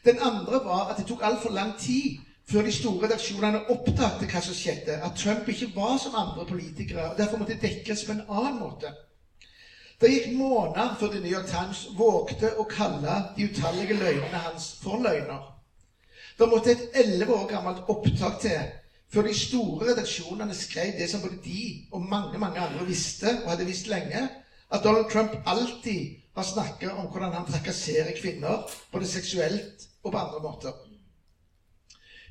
Den 0.06 0.20
andre 0.22 0.60
var 0.66 0.92
at 0.92 1.00
det 1.00 1.08
tok 1.10 1.24
altfor 1.24 1.56
lang 1.56 1.74
tid 1.80 2.20
før 2.50 2.66
de 2.68 2.74
store 2.76 3.06
redaksjonene 3.06 3.64
oppdaget 3.72 4.28
hva 4.30 4.42
som 4.44 4.58
skjedde, 4.58 5.00
at 5.00 5.16
Trump 5.18 5.48
ikke 5.50 5.72
var 5.76 5.98
som 6.02 6.16
andre 6.16 6.46
politikere, 6.46 7.10
og 7.10 7.18
derfor 7.18 7.40
måtte 7.40 7.58
dekkes 7.62 8.04
på 8.06 8.14
en 8.18 8.26
annen 8.28 8.60
måte. 8.60 8.92
Det 10.02 10.10
gikk 10.12 10.30
måneder 10.36 10.98
før 11.00 11.14
The 11.14 11.22
New 11.24 11.32
York 11.32 11.48
Times 11.48 11.86
vågte 11.96 12.52
å 12.60 12.66
kalle 12.68 13.20
de 13.38 13.48
utallige 13.48 13.96
løgnene 13.96 14.42
hans 14.44 14.74
for 14.82 15.00
løgner. 15.00 15.40
Det 16.38 16.50
måtte 16.50 16.74
et 16.74 16.98
elleve 17.00 17.38
år 17.38 17.48
gammelt 17.48 17.86
opptak 17.88 18.40
til 18.42 18.66
før 19.14 19.28
de 19.28 19.34
store 19.38 19.92
redaksjonene 19.92 20.56
skrev 20.58 20.96
det 20.98 21.10
som 21.10 21.22
både 21.22 21.38
de 21.44 21.86
og 21.92 22.02
mange 22.02 22.40
mange 22.42 22.60
andre 22.60 22.86
visste, 22.88 23.30
og 23.44 23.52
hadde 23.52 23.68
visst 23.70 23.88
lenge, 23.88 24.30
at 24.74 24.84
Donald 24.84 25.12
Trump 25.12 25.36
alltid 25.46 26.16
har 26.36 26.44
snakket 26.44 26.92
om 26.92 27.12
hvordan 27.12 27.34
han 27.34 27.46
trakasserer 27.46 28.18
kvinner, 28.22 28.70
både 28.92 29.08
seksuelt 29.08 29.86
og 30.04 30.12
på 30.12 30.18
andre 30.18 30.40
måter. 30.42 30.72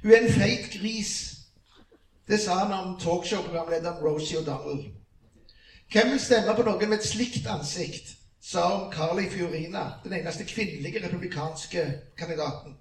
Hun 0.02 0.10
er 0.10 0.16
en 0.16 0.32
feit 0.32 0.72
gris. 0.80 1.12
Det 2.28 2.40
sa 2.40 2.64
han 2.64 2.72
om 2.72 2.98
talkshow-programlederen 3.00 4.02
Rosie 4.02 4.38
O'Donnell. 4.38 4.88
Hvem 5.92 6.10
vil 6.10 6.20
stemme 6.20 6.54
på 6.56 6.66
noen 6.66 6.88
med 6.88 6.98
et 6.98 7.06
slikt 7.06 7.46
ansikt? 7.46 8.16
sa 8.42 8.62
om 8.74 8.92
Carly 8.92 9.28
Fiorina, 9.30 9.92
den 10.04 10.12
eneste 10.12 10.44
kvinnelige 10.44 11.04
republikanske 11.04 11.84
kandidaten. 12.18 12.74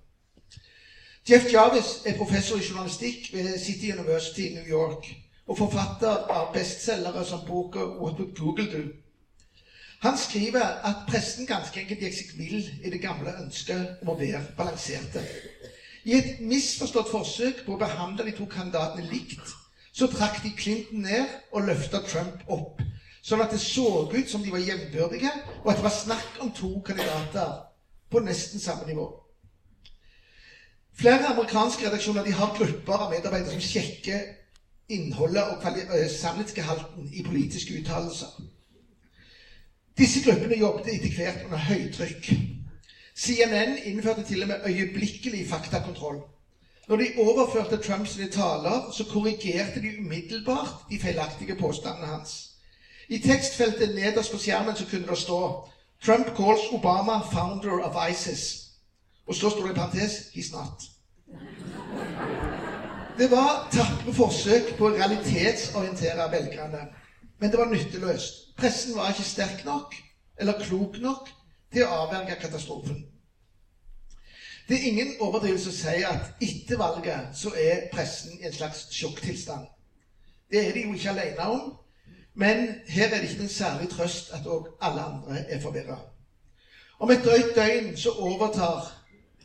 Jeff 1.30 1.54
Jarvis 1.54 2.02
er 2.06 2.18
professor 2.18 2.58
i 2.58 2.64
journalistikk 2.66 3.34
ved 3.34 3.60
City 3.60 3.92
University 3.94 4.48
i 4.48 4.54
New 4.54 4.66
York 4.66 5.06
og 5.48 5.58
forfatter 5.58 6.26
av 6.34 6.48
bestselgere 6.54 7.26
som 7.26 7.46
boka 7.46 7.80
'What 7.80 8.20
Would 8.20 8.36
Google 8.40 8.66
Do?' 8.72 8.90
Han 10.02 10.18
skriver 10.18 10.66
at 10.90 10.96
pressen 11.08 11.46
ganske 11.46 11.80
enkelt 11.80 12.00
gikk 12.00 12.18
seg 12.18 12.32
vill 12.38 12.66
i 12.84 12.90
det 12.90 13.02
gamle 13.02 13.36
ønsket 13.38 14.02
om 14.02 14.10
å 14.10 14.18
være 14.18 14.42
balanserte. 14.58 15.22
I 16.06 16.18
et 16.18 16.40
misforstått 16.40 17.14
forsøk 17.14 17.66
på 17.66 17.76
å 17.76 17.82
behandle 17.84 18.26
de 18.26 18.32
to 18.32 18.46
kandidatene 18.46 19.06
likt, 19.14 19.54
så 19.94 20.08
trakk 20.08 20.42
de 20.44 20.56
Clinton 20.58 21.06
ned 21.06 21.28
og 21.54 21.70
løfta 21.70 22.00
Trump 22.00 22.42
opp, 22.48 22.82
sånn 23.22 23.46
at 23.46 23.54
det 23.54 23.62
så 23.62 24.08
ut 24.10 24.30
som 24.30 24.42
de 24.42 24.50
var 24.50 24.66
jevnbyrdige, 24.66 25.38
og 25.62 25.70
at 25.70 25.78
det 25.78 25.84
var 25.84 26.00
snakk 26.02 26.42
om 26.42 26.50
to 26.50 26.80
kandidater 26.80 27.54
på 28.10 28.20
nesten 28.26 28.60
samme 28.60 28.90
nivå. 28.90 29.06
Flere 31.02 31.28
amerikanske 31.34 31.86
redaksjoner 31.88 32.24
de 32.24 32.32
har 32.32 32.52
grupper 32.58 32.94
av 32.94 33.10
medarbeidere 33.10 33.56
som 33.56 33.62
sjekker 33.66 34.20
innholdet 34.94 35.48
og 35.50 35.64
eh, 35.80 36.04
sannhetsgehalten 36.14 37.08
i 37.18 37.24
politiske 37.26 37.74
uttalelser. 37.80 38.36
Disse 39.98 40.22
gruppene 40.22 40.60
jobbet 40.60 40.92
etter 40.94 41.16
hvert 41.16 41.48
under 41.48 41.64
høytrykk. 41.66 42.30
CNN 43.18 43.74
innførte 43.90 44.28
til 44.28 44.46
og 44.46 44.52
med 44.52 44.70
øyeblikkelig 44.70 45.42
faktakontroll. 45.50 46.22
Når 46.88 47.02
de 47.02 47.10
overførte 47.18 47.82
Trumps 47.82 48.20
taler, 48.32 48.94
så 48.94 49.08
korrigerte 49.10 49.82
de 49.82 49.98
umiddelbart 50.00 50.86
de 50.90 51.00
feilaktige 51.00 51.56
påstandene 51.56 52.14
hans. 52.14 52.52
I 53.10 53.18
tekstfeltet 53.18 53.96
nederst 53.96 54.32
på 54.32 54.38
skjermen 54.38 54.76
så 54.76 54.86
kunne 54.86 55.08
det 55.08 55.18
stå 55.18 55.68
'Trump 56.02 56.26
calls 56.38 56.70
Obama 56.72 57.20
founder 57.34 57.82
of 57.84 58.10
ISIS'. 58.10 58.70
Og 59.28 59.36
så 59.36 59.50
står 59.50 59.62
det 59.62 59.72
i 59.72 59.76
parentes 59.76 60.12
'He's 60.12 60.54
not'. 60.54 60.91
Det 63.18 63.32
var 63.32 63.68
tapre 63.72 64.14
forsøk 64.14 64.76
på 64.78 64.88
å 64.88 64.94
realitetsorientere 64.96 66.28
velgerne. 66.32 66.88
Men 67.40 67.52
det 67.52 67.60
var 67.60 67.70
nytteløst. 67.70 68.56
Pressen 68.58 68.96
var 68.96 69.12
ikke 69.12 69.28
sterk 69.30 69.66
nok 69.66 69.96
eller 70.42 70.62
klok 70.62 70.98
nok 71.02 71.30
til 71.74 71.86
å 71.86 72.06
avverge 72.06 72.38
katastrofen. 72.42 73.04
Det 74.70 74.78
er 74.78 74.88
ingen 74.88 75.14
overdrivelse 75.20 75.70
å 75.70 75.76
si 75.76 76.04
at 76.08 76.42
etter 76.42 76.80
valget 76.80 77.36
så 77.36 77.52
er 77.58 77.88
pressen 77.94 78.38
i 78.40 78.46
en 78.48 78.56
slags 78.56 78.86
sjokktilstand. 78.96 79.66
Det 80.52 80.62
er 80.68 80.74
de 80.76 80.86
jo 80.86 80.94
ikke 80.96 81.12
alene 81.12 81.48
om, 81.50 81.68
men 82.34 82.64
her 82.88 83.10
er 83.10 83.20
det 83.20 83.30
ikke 83.30 83.46
en 83.48 83.54
særlig 83.54 83.90
trøst 83.92 84.32
at 84.38 84.48
òg 84.48 84.70
alle 84.82 85.04
andre 85.04 85.44
er 85.50 85.62
forvirra. 85.62 85.98
Om 87.00 87.12
et 87.12 87.24
drøyt 87.26 87.56
døgn 87.56 87.96
så 87.98 88.14
overtar 88.18 88.88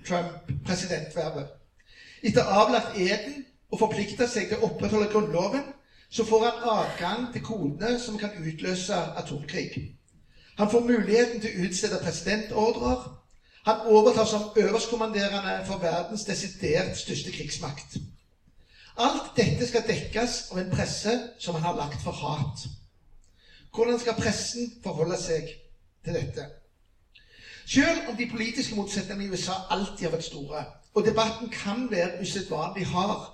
Trump 0.06 0.52
presidentvervet. 0.66 1.55
Etter 2.26 2.42
avlagt 2.50 2.96
eden 2.98 3.44
og 3.70 3.78
forplikta 3.78 4.26
seg 4.26 4.48
til 4.50 4.58
å 4.58 4.70
opprettholde 4.70 5.10
Grunnloven, 5.12 5.68
så 6.10 6.24
får 6.26 6.42
han 6.46 6.64
adgang 6.72 7.26
til 7.34 7.44
kodene 7.46 7.98
som 8.02 8.16
kan 8.18 8.34
utløse 8.40 8.96
atomkrig. 9.20 9.68
Han 10.58 10.70
får 10.72 10.86
muligheten 10.88 11.42
til 11.42 11.52
å 11.54 11.66
utstede 11.68 12.00
presidentordrer. 12.02 13.04
Han 13.66 13.82
overtar 13.92 14.26
som 14.30 14.48
øverstkommanderende 14.56 15.54
for 15.66 15.82
verdens 15.82 16.24
desidert 16.26 16.96
største 16.98 17.34
krigsmakt. 17.34 17.98
Alt 18.96 19.34
dette 19.36 19.66
skal 19.68 19.84
dekkes 19.86 20.36
av 20.50 20.60
en 20.62 20.70
presse 20.72 21.12
som 21.42 21.58
han 21.58 21.66
har 21.66 21.76
lagt 21.76 22.02
for 22.02 22.16
hat. 22.24 22.66
Hvordan 23.74 23.98
skal 24.00 24.16
pressen 24.16 24.70
forholde 24.82 25.18
seg 25.20 25.50
til 26.06 26.16
dette? 26.16 26.46
Selv 27.66 28.08
om 28.08 28.16
de 28.16 28.28
politiske 28.30 28.74
motsetningene 28.78 29.26
i 29.26 29.34
USA 29.34 29.58
alltid 29.74 30.06
har 30.06 30.14
vært 30.14 30.30
store, 30.30 30.62
og 30.96 31.04
debatten 31.04 31.48
kan 31.48 31.90
være 31.90 32.10
usedvanlig 32.20 32.86
hard, 32.86 33.32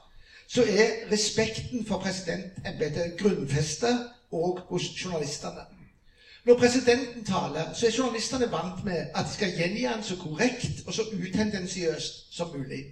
så 0.48 0.62
er 0.62 1.12
respekten 1.12 1.86
for 1.86 1.96
presidentembetet 1.96 3.14
grunnfesta 3.18 3.92
òg 4.32 4.58
hos 4.70 4.88
journalistene. 5.04 5.62
Når 6.44 6.54
presidenten 6.54 7.24
taler, 7.24 7.72
så 7.72 7.86
er 7.86 7.94
journalistene 7.98 8.50
vant 8.50 8.84
med 8.84 9.04
at 9.14 9.26
de 9.26 9.32
skal 9.32 9.54
gjengi 9.56 9.84
han 9.84 10.02
så 10.02 10.16
korrekt 10.16 10.82
og 10.86 10.92
så 10.92 11.02
utendensiøst 11.02 12.34
som 12.36 12.50
mulig. 12.56 12.82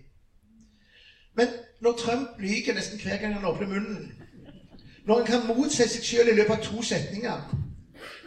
Men 1.34 1.48
når 1.80 1.92
Trump 1.92 2.28
lyver 2.38 2.72
nesten 2.74 3.00
hver 3.02 3.16
gang 3.16 3.34
han 3.34 3.44
åpner 3.44 3.66
munnen, 3.66 4.12
når 5.04 5.16
han 5.16 5.26
kan 5.26 5.56
motse 5.56 5.88
seg 5.88 6.04
sjøl 6.04 6.30
i 6.30 6.36
løpet 6.38 6.56
av 6.56 6.62
to 6.62 6.82
setninger, 6.82 7.42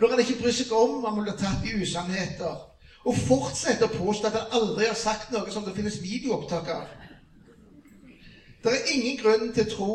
når 0.01 0.09
han 0.09 0.19
ikke 0.19 0.39
bryr 0.41 0.51
seg 0.59 0.75
om 0.75 1.03
han 1.05 1.23
blir 1.23 1.39
tatt 1.39 1.63
i 1.63 1.75
usannheter, 1.81 2.72
og 3.03 3.15
fortsetter 3.27 3.89
å 3.89 3.97
påstå 3.97 4.29
at 4.29 4.37
han 4.39 4.59
aldri 4.59 4.87
har 4.87 4.97
sagt 4.97 5.33
noe 5.33 5.51
som 5.51 5.65
det 5.65 5.75
finnes 5.75 5.99
videoopptak 6.03 6.69
av 6.71 6.91
Det 8.63 8.71
er 8.71 8.91
ingen 8.95 9.17
grunn 9.19 9.49
til 9.51 9.65
å 9.65 9.71
tro 9.75 9.93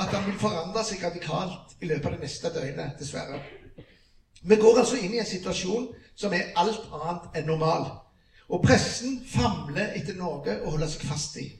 at 0.00 0.14
han 0.14 0.24
vil 0.30 0.38
forandre 0.40 0.84
seg 0.86 1.02
radikalt 1.04 1.76
i 1.82 1.88
løpet 1.90 2.06
av 2.06 2.14
det 2.14 2.22
neste 2.22 2.50
døgnet, 2.54 2.96
dessverre. 3.00 3.40
Vi 4.40 4.56
går 4.56 4.78
altså 4.80 4.96
inn 4.96 5.16
i 5.16 5.20
en 5.20 5.28
situasjon 5.28 5.88
som 6.16 6.32
er 6.32 6.54
alt 6.56 6.86
annet 6.94 7.36
enn 7.36 7.48
normal. 7.50 7.84
Og 8.48 8.62
pressen 8.64 9.18
famler 9.28 9.92
etter 9.98 10.16
noe 10.16 10.54
å 10.62 10.72
holde 10.72 10.88
seg 10.88 11.04
fast 11.04 11.36
i. 11.42 11.50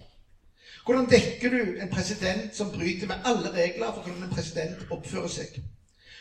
Hvordan 0.87 1.11
dekker 1.11 1.53
du 1.53 1.81
en 1.83 1.91
president 1.93 2.55
som 2.57 2.71
bryter 2.73 3.11
med 3.11 3.27
alle 3.29 3.51
regler 3.53 3.93
for 3.93 4.07
hvordan 4.07 4.25
en 4.25 4.33
president 4.33 4.87
oppfører 4.95 5.29
seg? 5.29 5.59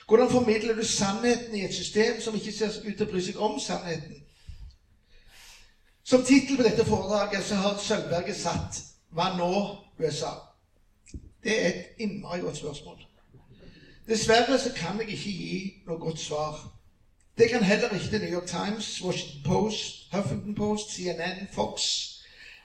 Hvordan 0.08 0.32
formidler 0.32 0.76
du 0.76 0.84
sannheten 0.84 1.56
i 1.56 1.64
et 1.64 1.76
system 1.76 2.20
som 2.20 2.36
ikke 2.36 2.52
ser 2.52 2.76
ut 2.84 2.96
til 2.96 3.06
å 3.06 3.12
bry 3.12 3.22
seg 3.24 3.40
om 3.40 3.56
sannheten? 3.62 4.20
Som 6.08 6.24
tittel 6.24 6.56
på 6.58 6.64
dette 6.64 6.86
foredraget 6.86 7.44
så 7.44 7.56
har 7.56 7.80
Sølvberget 7.84 8.36
satt 8.36 8.84
'Hva 9.12 9.38
nå, 9.38 9.78
USA?' 10.00 10.54
Det 11.44 11.66
er 11.66 11.68
et 11.68 11.86
innmari 12.00 12.40
godt 12.40 12.58
spørsmål. 12.58 12.98
Dessverre 14.08 14.60
så 14.60 14.70
kan 14.76 15.00
jeg 15.00 15.10
ikke 15.10 15.24
gi 15.24 15.74
noe 15.88 16.00
godt 16.00 16.20
svar. 16.20 16.72
Det 17.38 17.50
kan 17.50 17.64
heller 17.64 17.90
ikke 17.90 18.08
The 18.08 18.20
New 18.20 18.34
York 18.34 18.48
Times, 18.48 19.04
Washington 19.04 19.42
Post, 19.46 20.14
Huffington 20.14 20.56
Post, 20.56 20.96
CNN, 20.96 21.48
Fox 21.52 21.82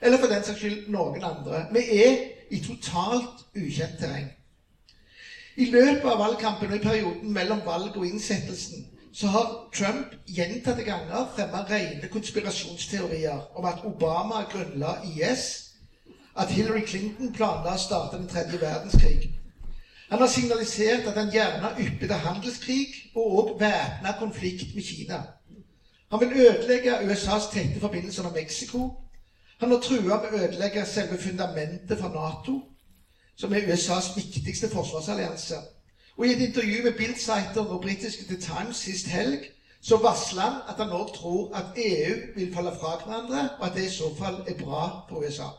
eller 0.01 0.17
for 0.17 0.27
den 0.27 0.43
saks 0.43 0.59
skyld 0.59 0.89
noen 0.91 1.23
andre. 1.23 1.65
Vi 1.71 1.79
er 1.99 2.15
i 2.51 2.59
totalt 2.59 3.43
ukjent 3.55 3.99
terreng. 3.99 4.31
I 5.55 5.65
løpet 5.65 6.09
av 6.09 6.17
valgkampen 6.19 6.71
og 6.71 6.75
i 6.75 6.83
perioden 6.83 7.31
mellom 7.31 7.61
valg 7.65 7.97
og 7.97 8.07
innsettelsen 8.07 8.87
så 9.13 9.27
har 9.27 9.69
Trump 9.75 10.15
gjentatte 10.25 10.83
ganger 10.83 11.27
fremma 11.35 11.61
rene 11.69 12.07
konspirasjonsteorier 12.09 13.57
om 13.57 13.65
at 13.65 13.85
Obama 13.85 14.41
grunnla 14.49 14.95
IS, 15.05 15.69
at 16.35 16.49
Hillary 16.49 16.81
Clinton 16.87 17.29
planla 17.33 17.75
å 17.75 17.81
starte 17.81 18.17
den 18.17 18.27
tredje 18.27 18.57
verdenskrig. 18.57 19.29
Han 20.09 20.21
har 20.21 20.27
signalisert 20.27 21.07
at 21.09 21.17
han 21.17 21.29
gjerne 21.33 21.75
ypper 21.81 22.09
til 22.09 22.23
handelskrig 22.25 22.81
og 23.13 23.37
òg 23.37 23.53
væpna 23.61 24.15
konflikt 24.17 24.73
med 24.75 24.85
Kina. 24.85 25.21
Han 26.11 26.21
vil 26.21 26.33
ødelegge 26.47 26.99
USAs 27.05 27.47
tette 27.53 27.79
forbindelser 27.81 28.25
med 28.27 28.41
Mexico. 28.41 28.81
Han 29.61 29.71
har 29.71 29.81
trua 29.81 30.19
med 30.21 30.33
å 30.33 30.41
ødelegge 30.41 30.85
selve 30.85 31.17
fundamentet 31.21 31.97
for 32.01 32.13
Nato 32.13 32.59
som 33.37 33.53
er 33.53 33.69
USAs 33.69 34.11
viktigste 34.17 34.69
forsvarsallianse. 34.69 35.57
Og 36.17 36.27
I 36.27 36.31
et 36.31 36.41
intervju 36.47 36.83
med 36.83 36.97
Bill-Sighter 36.97 37.65
og 37.65 37.81
britiske 37.81 38.25
The 38.29 38.41
Times 38.41 38.75
sist 38.75 39.07
helg 39.07 39.49
så 39.81 39.97
varsler 39.97 40.41
han 40.41 40.59
at 40.69 40.79
han 40.79 40.93
òg 40.95 41.09
tror 41.15 41.55
at 41.59 41.73
EU 41.75 42.13
vil 42.35 42.53
falle 42.53 42.71
fra 42.79 42.95
hverandre, 43.01 43.49
og 43.59 43.65
at 43.65 43.75
det 43.75 43.85
i 43.89 43.95
så 43.95 44.15
fall 44.15 44.37
er 44.47 44.55
bra 44.59 44.83
for 45.09 45.25
USA. 45.25 45.49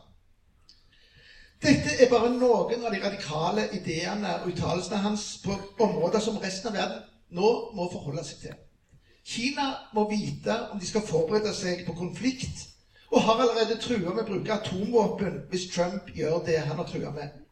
Dette 1.61 1.93
er 2.01 2.09
bare 2.09 2.31
noen 2.33 2.81
av 2.85 2.93
de 2.93 3.03
radikale 3.03 3.67
ideene 3.77 4.31
og 4.39 4.49
uttalelsene 4.49 5.01
hans 5.03 5.27
på 5.43 5.59
områder 5.85 6.23
som 6.23 6.39
resten 6.41 6.71
av 6.71 6.79
verden 6.79 7.05
nå 7.37 7.51
må 7.77 7.89
forholde 7.91 8.25
seg 8.25 8.41
til. 8.47 8.57
Kina 9.25 9.69
må 9.93 10.07
vite 10.09 10.57
om 10.71 10.79
de 10.79 10.89
skal 10.89 11.05
forberede 11.05 11.53
seg 11.53 11.85
på 11.85 11.95
konflikt, 11.97 12.67
og 13.13 13.21
har 13.21 13.41
allerede 13.41 13.77
trua 13.81 14.11
med 14.11 14.23
å 14.23 14.27
bruke 14.27 14.53
atomvåpen 14.57 15.43
hvis 15.51 15.69
Trump 15.73 16.09
gjør 16.17 16.41
det 16.45 16.59
han 16.65 16.77
har 16.81 16.89
trua 16.89 17.13
med. 17.13 17.44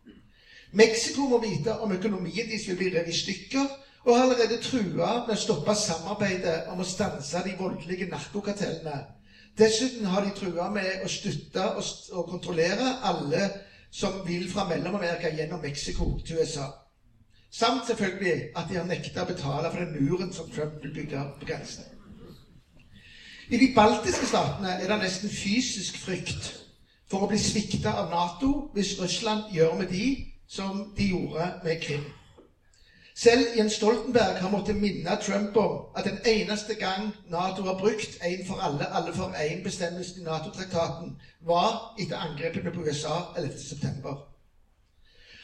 Mexico 0.74 1.28
må 1.30 1.38
vite 1.38 1.76
om 1.86 1.92
økonomien 1.94 2.48
deres 2.50 2.68
vil 2.68 2.78
bli 2.80 2.90
revet 2.94 3.14
i 3.14 3.18
stykker, 3.18 3.68
og 4.04 4.16
har 4.16 4.24
allerede 4.26 4.58
trua 4.64 5.12
med 5.28 5.36
å 5.36 5.40
stoppe 5.40 5.76
samarbeidet 5.78 6.72
om 6.74 6.82
å 6.82 6.88
stanse 6.88 7.44
de 7.46 7.54
voldelige 7.60 8.10
narkokartellene. 8.12 8.96
Dessuten 9.58 10.08
har 10.10 10.26
de 10.26 10.34
trua 10.36 10.66
med 10.74 11.06
å 11.06 11.10
støtte 11.12 11.68
og 11.78 12.26
kontrollere 12.28 12.90
alle 13.06 13.46
som 13.94 14.24
vil 14.26 14.48
fra 14.50 14.66
Mellom-Amerika 14.68 15.30
gjennom 15.30 15.62
Mexico 15.62 16.10
til 16.26 16.42
USA. 16.42 16.66
Samt 17.54 17.86
selvfølgelig 17.86 18.50
at 18.58 18.70
de 18.70 18.80
har 18.80 18.90
nekta 18.90 19.22
å 19.22 19.30
betale 19.30 19.70
for 19.70 19.84
den 19.84 19.94
muren 19.94 20.34
som 20.34 20.50
Trump 20.50 20.82
vil 20.82 20.96
bygge 20.96 21.22
på 21.40 21.46
grensen. 21.46 21.86
I 23.54 23.60
de 23.62 23.70
baltiske 23.76 24.26
statene 24.26 24.74
er 24.82 24.90
det 24.90 25.00
nesten 25.04 25.30
fysisk 25.30 26.02
frykt 26.02 26.50
for 27.12 27.22
å 27.22 27.30
bli 27.30 27.38
svikta 27.38 27.94
av 28.02 28.10
Nato 28.10 28.72
hvis 28.74 28.96
Russland 28.98 29.54
gjør 29.54 29.78
med 29.78 29.94
de 29.94 30.33
som 30.56 30.94
de 30.98 31.08
gjorde 31.08 31.52
med 31.64 31.82
Krim. 31.82 32.04
Selv 33.16 33.42
Jens 33.58 33.74
Stoltenberg 33.74 34.38
har 34.42 34.50
måttet 34.50 34.78
minne 34.78 35.18
Trump 35.26 35.56
om 35.56 35.80
at 35.98 36.06
den 36.06 36.18
eneste 36.26 36.74
gang 36.74 37.14
Nato 37.30 37.64
har 37.66 37.78
brukt 37.78 38.14
én 38.24 38.48
for 38.48 38.56
alle, 38.66 38.96
alle 38.96 39.14
for 39.14 39.34
én-bestemmelsen 39.46 40.22
i 40.22 40.24
Nato-traktaten, 40.24 41.16
var 41.42 41.96
etter 42.00 42.18
angrepene 42.18 42.72
på 42.72 42.82
USA 42.82 43.16
11.9. 43.38 44.16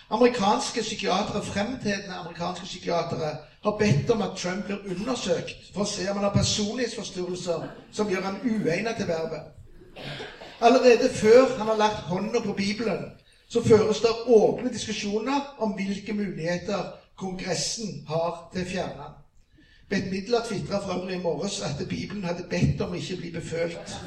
Amerikanske 0.09 0.81
psykiatere, 0.81 1.41
fremtredende 1.41 2.13
amerikanske 2.13 2.65
psykiatere 2.65 3.35
har 3.63 3.75
bedt 3.79 4.09
om 4.09 4.21
at 4.21 4.35
Trump 4.37 4.65
blir 4.65 4.81
undersøkt 4.89 5.69
for 5.73 5.85
å 5.85 5.91
se 5.93 6.09
om 6.09 6.17
han 6.17 6.25
har 6.25 6.33
personlighetsforstyrrelser 6.33 7.69
som 7.91 8.09
gjør 8.09 8.25
han 8.29 8.41
uegnet 8.43 8.97
til 8.97 9.07
vervet. 9.07 9.45
Allerede 10.61 11.09
før 11.09 11.45
han 11.57 11.67
har 11.67 11.77
lagt 11.77 12.01
hånda 12.09 12.39
på 12.39 12.51
Bibelen, 12.51 13.05
så 13.49 13.61
føres 13.61 13.99
det 13.99 14.09
åpne 14.27 14.69
diskusjoner 14.73 15.55
om 15.57 15.71
hvilke 15.71 16.13
muligheter 16.13 16.83
Kongressen 17.17 18.03
har 18.07 18.49
til 18.53 18.61
å 18.61 18.69
fjerne 18.69 19.07
den. 19.07 19.15
Bette 19.89 20.11
Midler 20.11 20.45
tvitra 20.45 20.77
for 20.83 20.93
øvrig 20.93 21.15
i 21.17 21.21
morges 21.21 21.61
at 21.65 21.81
Bibelen 21.89 22.23
hadde 22.23 22.45
bedt 22.49 22.81
om 22.85 22.93
ikke 22.93 23.17
å 23.17 23.21
bli 23.23 23.31
befølt. 23.33 23.97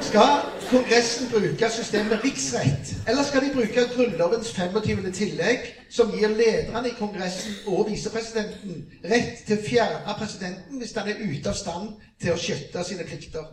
Skal 0.00 0.45
Kongressen 0.70 1.28
bruke 1.30 1.70
systemet 1.70 2.24
riksrett? 2.24 2.94
Eller 3.08 3.22
skal 3.22 3.42
de 3.44 3.50
bruke 3.54 3.84
Grunnlovens 3.94 4.48
25. 4.50 5.12
tillegg, 5.14 5.60
som 5.90 6.10
gir 6.10 6.32
lederne 6.34 6.90
i 6.90 6.94
Kongressen 6.98 7.54
og 7.70 7.90
visepresidenten 7.92 8.80
rett 9.04 9.44
til 9.46 9.60
å 9.60 9.62
fjerne 9.62 10.16
presidenten 10.18 10.80
hvis 10.82 10.94
han 10.96 11.12
er 11.12 11.22
ute 11.22 11.52
av 11.52 11.54
stand 11.60 11.92
til 12.18 12.34
å 12.34 12.40
skjøtte 12.40 12.82
sine 12.88 13.06
plikter? 13.06 13.46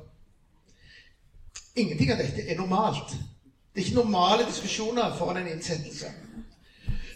Ingenting 1.78 2.16
av 2.16 2.24
dette 2.24 2.48
er 2.50 2.58
normalt. 2.58 3.14
Det 3.14 3.82
er 3.82 3.86
ikke 3.86 4.00
normale 4.02 4.50
diskusjoner 4.50 5.14
foran 5.18 5.44
en 5.44 5.54
innsettelse. 5.54 6.10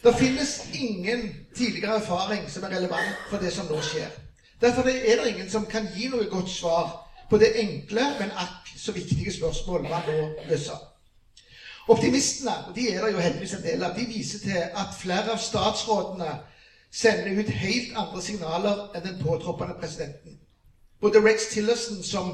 Det 0.03 0.13
finnes 0.13 0.53
ingen 0.77 1.25
tidligere 1.57 1.97
erfaring 2.03 2.45
som 2.49 2.63
er 2.63 2.77
relevant 2.77 3.25
for 3.31 3.41
det 3.41 3.49
som 3.53 3.65
nå 3.65 3.81
skjer. 3.81 4.13
Derfor 4.61 4.85
er 4.93 5.17
det 5.17 5.33
ingen 5.33 5.49
som 5.49 5.65
kan 5.65 5.89
gi 5.89 6.05
noe 6.13 6.29
godt 6.29 6.53
svar 6.53 6.93
på 7.29 7.37
det 7.41 7.55
enkle, 7.59 8.11
men 8.21 8.37
akk 8.37 8.66
så 8.77 8.91
viktige 8.91 9.33
spørsmål 9.33 9.87
hva 9.87 10.01
nå 10.07 10.17
løse. 10.49 10.75
Optimistene, 11.87 12.53
og 12.67 12.75
de 12.75 12.89
er 12.91 13.05
det 13.05 13.13
jo 13.13 13.23
heldigvis 13.23 13.53
en 13.53 13.63
del 13.63 13.83
av, 13.83 13.95
de 13.95 14.05
viser 14.05 14.43
til 14.43 14.57
at 14.59 14.95
flere 14.99 15.31
av 15.31 15.39
statsrådene 15.39 16.33
sender 16.91 17.39
ut 17.39 17.53
helt 17.61 17.95
andre 17.95 18.21
signaler 18.21 18.81
enn 18.95 19.05
den 19.05 19.21
påtroppende 19.21 19.77
presidenten. 19.79 20.37
Både 21.01 21.23
Rex 21.23 21.47
Tillerson, 21.53 22.03
som 22.03 22.33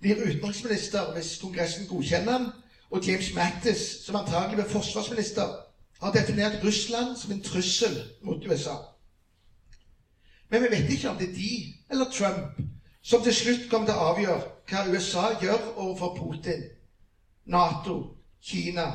blir 0.00 0.20
utenriksminister 0.20 1.12
hvis 1.14 1.38
Kongressen 1.40 1.88
godkjenner 1.88 2.32
ham, 2.32 2.48
og 2.90 3.06
James 3.06 3.32
Mattis, 3.34 3.82
som 4.04 4.18
antagelig 4.18 4.58
blir 4.58 4.72
forsvarsminister, 4.72 5.48
har 6.00 6.12
definert 6.12 6.64
Russland 6.64 7.16
som 7.16 7.32
en 7.32 7.42
trussel 7.44 7.96
mot 8.22 8.46
USA. 8.46 8.76
Men 10.50 10.62
vi 10.62 10.70
vet 10.70 10.90
ikke 10.90 11.08
om 11.08 11.18
det 11.18 11.28
er 11.28 11.34
de 11.34 11.52
eller 11.90 12.10
Trump 12.10 12.60
som 13.02 13.22
til 13.22 13.34
slutt 13.34 13.68
kommer 13.70 13.88
til 13.88 13.96
å 13.96 14.08
avgjøre 14.12 14.40
hva 14.70 14.82
USA 14.92 15.26
gjør 15.42 15.70
overfor 15.76 16.16
Putin, 16.18 16.64
Nato, 17.46 17.96
Kina, 18.42 18.86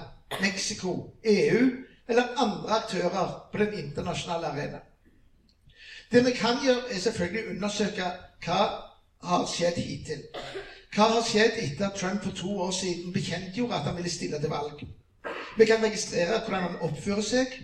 Mexico, 0.42 0.94
EU 1.24 1.62
eller 2.08 2.36
andre 2.38 2.78
aktører 2.80 3.34
på 3.52 3.58
den 3.58 3.74
internasjonale 3.86 4.48
arena. 4.48 4.80
Det 6.12 6.26
vi 6.26 6.32
kan 6.32 6.62
gjøre, 6.64 6.92
er 6.92 7.00
selvfølgelig 7.00 7.44
å 7.46 7.56
undersøke 7.56 8.12
hva 8.46 8.60
har 9.26 9.48
skjedd 9.50 9.80
hittil. 9.82 10.22
Hva 10.96 11.10
har 11.16 11.26
skjedd 11.26 11.58
etter 11.64 11.90
at 11.90 11.98
Trump 12.00 12.24
for 12.24 12.38
to 12.38 12.52
år 12.62 12.72
siden 12.72 13.14
bekjentgjorde 13.14 13.80
at 13.80 13.90
han 13.90 13.98
ville 13.98 14.12
stille 14.12 14.40
til 14.40 14.54
valg? 14.54 14.86
Vi 15.58 15.66
kan 15.66 15.84
registrere 15.84 16.40
hvordan 16.46 16.70
han 16.70 16.80
oppfører 16.86 17.26
seg, 17.26 17.58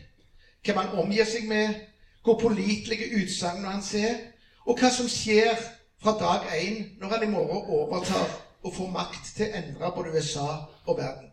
hvem 0.66 0.82
han 0.82 0.98
omgir 1.04 1.26
seg 1.30 1.46
med, 1.48 1.78
hvor 2.26 2.40
pålitelige 2.42 3.14
utsagnene 3.22 3.72
hans 3.78 3.94
er, 3.98 4.20
Og 4.66 4.78
hva 4.78 4.92
som 4.94 5.08
skjer 5.10 5.58
fra 6.04 6.18
dag 6.20 6.62
én 6.62 7.00
når 7.00 7.08
han 7.08 7.24
i 7.24 7.32
morgen 7.32 7.66
overtar 7.68 8.28
og 8.64 8.76
får 8.76 8.92
makt 8.94 9.34
til 9.36 9.46
å 9.46 9.58
endre 9.58 9.92
både 9.96 10.14
USA 10.16 10.48
og 10.86 10.98
verden. 10.98 11.30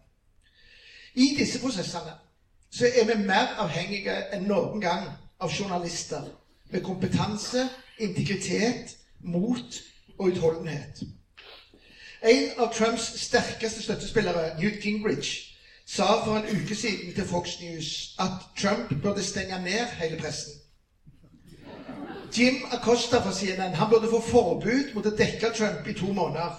I 1.15 1.35
disse 1.39 1.61
prosessene 1.61 2.15
så 2.71 2.87
er 2.87 3.07
vi 3.09 3.27
mer 3.27 3.55
avhengige 3.65 4.17
enn 4.33 4.49
noen 4.49 4.81
gang 4.81 5.07
av 5.41 5.53
journalister 5.53 6.27
med 6.71 6.85
kompetanse, 6.85 7.65
integritet, 7.99 8.97
mot 9.21 9.81
og 10.19 10.27
utholdenhet. 10.29 11.01
En 12.23 12.51
av 12.59 12.73
Trumps 12.75 13.09
sterkeste 13.25 13.83
støttespillere, 13.83 14.59
Newt 14.61 14.83
Gingrich, 14.85 15.55
sa 15.87 16.19
for 16.25 16.37
en 16.37 16.49
uke 16.51 16.75
siden 16.75 17.15
til 17.15 17.25
Fox 17.25 17.61
News 17.61 18.15
at 18.21 18.45
Trump 18.59 18.93
burde 19.03 19.23
stenge 19.23 19.59
ned 19.65 19.87
hele 19.97 20.17
pressen. 20.17 20.53
Jim 22.37 22.55
Acosta 22.71 23.21
fra 23.21 23.33
CNN 23.33 23.75
han 23.75 23.91
burde 23.91 24.09
få 24.09 24.21
forbud 24.21 24.95
mot 24.95 25.07
å 25.07 25.15
dekke 25.17 25.51
Trump 25.57 25.87
i 25.89 25.95
to 25.97 26.13
måneder. 26.13 26.59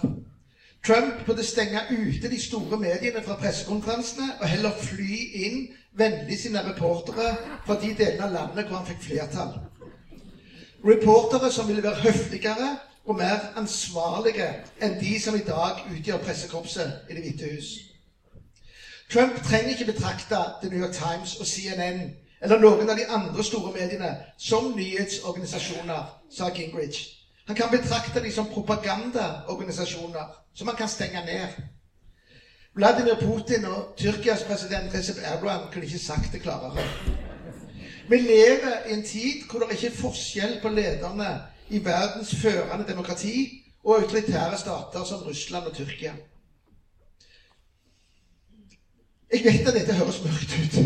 Trump 0.86 1.26
burde 1.26 1.44
stenge 1.44 1.82
ute 1.90 2.28
de 2.28 2.38
store 2.40 2.78
mediene 2.80 3.22
fra 3.22 3.36
pressekonferansene 3.40 4.28
og 4.40 4.46
heller 4.48 4.76
fly 4.80 5.18
inn 5.44 5.58
vennlig 5.98 6.38
sine 6.40 6.62
reportere 6.64 7.34
fra 7.66 7.76
de 7.82 7.92
delene 7.98 8.26
av 8.26 8.32
landet 8.34 8.66
hvor 8.66 8.80
han 8.80 8.88
fikk 8.88 9.02
flertall. 9.04 9.52
Reportere 10.84 11.50
som 11.52 11.68
ville 11.68 11.84
være 11.84 12.02
høfligere 12.06 12.70
og 13.04 13.18
mer 13.18 13.50
ansvarlige 13.60 14.48
enn 14.80 14.96
de 15.00 15.12
som 15.20 15.36
i 15.36 15.44
dag 15.44 15.84
utgjør 15.84 16.24
pressekorpset 16.24 17.10
i 17.10 17.14
Det 17.14 17.24
hvite 17.26 17.52
hus. 17.54 17.70
Trump 19.10 19.42
trenger 19.42 19.74
ikke 19.74 19.92
betrakte 19.92 20.38
The 20.62 20.68
New 20.70 20.80
York 20.80 20.94
Times 20.94 21.34
og 21.34 21.46
CNN 21.46 22.08
eller 22.42 22.58
noen 22.58 22.90
av 22.90 22.96
de 22.96 23.06
andre 23.08 23.42
store 23.44 23.72
mediene 23.74 24.10
som 24.38 24.72
nyhetsorganisasjoner, 24.76 26.06
sa 26.30 26.48
Gingrich. 26.54 27.00
Han 27.46 27.56
kan 27.56 27.70
betrakte 27.70 28.20
dem 28.20 28.32
som 28.32 28.48
propagandaorganisasjoner 28.52 30.26
som 30.54 30.68
han 30.68 30.76
kan 30.76 30.88
stenge 30.88 31.20
ned. 31.26 31.56
Vladimir 32.74 33.18
Putin 33.20 33.64
og 33.66 33.96
Tyrkias 33.98 34.44
president 34.46 34.94
Recep 34.94 35.18
Erdogan 35.18 35.66
kunne 35.72 35.84
ikke 35.84 35.98
sagt 35.98 36.32
det 36.32 36.42
klarere. 36.42 36.84
Vi 38.08 38.16
lever 38.16 38.86
i 38.88 38.92
en 38.94 39.02
tid 39.02 39.44
hvor 39.50 39.64
det 39.64 39.76
ikke 39.76 39.90
er 39.90 40.00
forskjell 40.00 40.58
på 40.62 40.68
lederne 40.68 41.30
i 41.70 41.78
verdens 41.84 42.34
førende 42.40 42.86
demokrati 42.86 43.34
og 43.84 44.00
autoritære 44.00 44.56
stater 44.56 45.04
som 45.04 45.22
Russland 45.26 45.66
og 45.66 45.74
Tyrkia. 45.74 46.14
Jeg 49.32 49.44
vet 49.44 49.66
at 49.66 49.74
dette 49.74 49.94
høres 49.94 50.22
mørkt 50.24 50.56
ut, 50.62 50.78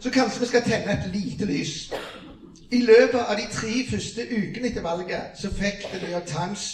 så 0.00 0.10
kanskje 0.10 0.40
vi 0.40 0.46
skal 0.46 0.62
tenne 0.62 0.92
et 0.92 1.10
lite 1.14 1.44
lys. 1.44 1.92
I 2.72 2.78
løpet 2.82 3.18
av 3.20 3.36
de 3.36 3.46
tre 3.52 3.72
første 3.90 4.26
ukene 4.30 4.70
etter 4.70 4.82
valget 4.82 5.40
så 5.40 5.50
fikk 5.50 5.88
The 5.90 5.98
New 6.02 6.12
York 6.12 6.28
Times 6.30 6.66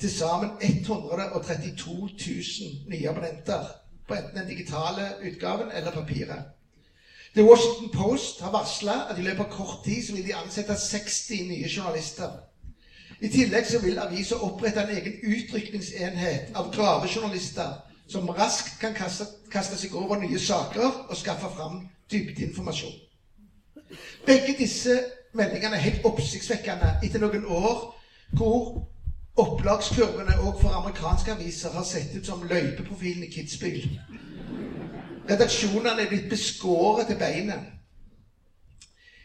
til 0.00 0.10
sammen 0.10 0.50
132 0.60 1.92
000 1.92 2.90
nye 2.90 3.08
abonnenter 3.08 3.68
på 4.08 4.14
enten 4.14 4.36
den 4.36 4.48
digitale 4.48 5.12
utgaven 5.28 5.70
eller 5.76 5.90
papiret. 5.90 6.42
The 7.34 7.44
Washington 7.44 7.88
Post 7.94 8.40
har 8.40 8.50
varsla 8.50 8.96
at 9.10 9.18
i 9.18 9.22
løpet 9.22 9.44
av 9.46 9.52
kort 9.52 9.84
tid 9.84 10.02
så 10.06 10.12
vil 10.12 10.26
de 10.26 10.34
ansette 10.34 10.76
60 10.76 11.30
nye 11.48 11.70
journalister. 11.76 12.34
I 13.20 13.28
tillegg 13.28 13.66
så 13.70 13.78
vil 13.78 13.98
avisa 13.98 14.36
opprette 14.42 14.82
en 14.82 14.90
egen 14.90 15.14
utrykningsenhet 15.22 16.52
av 16.54 16.68
gravejournalister 16.74 17.78
som 18.10 18.28
raskt 18.28 18.80
kan 18.80 18.92
kaste, 18.94 19.24
kaste 19.50 19.78
seg 19.78 19.94
over 19.94 20.18
nye 20.20 20.38
saker 20.38 21.06
og 21.08 21.16
skaffe 21.16 21.48
fram 21.56 21.84
dybdeinformasjon. 22.12 22.94
Begge 24.26 24.54
disse 24.58 25.00
meldingene 25.34 25.76
er 25.76 25.86
helt 25.88 26.06
oppsiktsvekkende 26.08 26.96
etter 27.02 27.22
noen 27.22 27.44
år 27.48 27.84
hvor 28.36 28.64
Opplagskurvene 29.32 30.34
òg 30.44 30.58
for 30.60 30.74
amerikanske 30.76 31.32
aviser 31.32 31.72
har 31.72 31.84
sett 31.88 32.12
ut 32.12 32.26
som 32.26 32.42
løypeprofilen 32.44 33.24
i 33.24 33.30
Kitzbühel. 33.32 33.94
Redaksjonene 35.30 36.04
er 36.04 36.10
blitt 36.10 36.28
beskåret 36.28 37.08
til 37.08 37.16
beinet. 37.16 37.70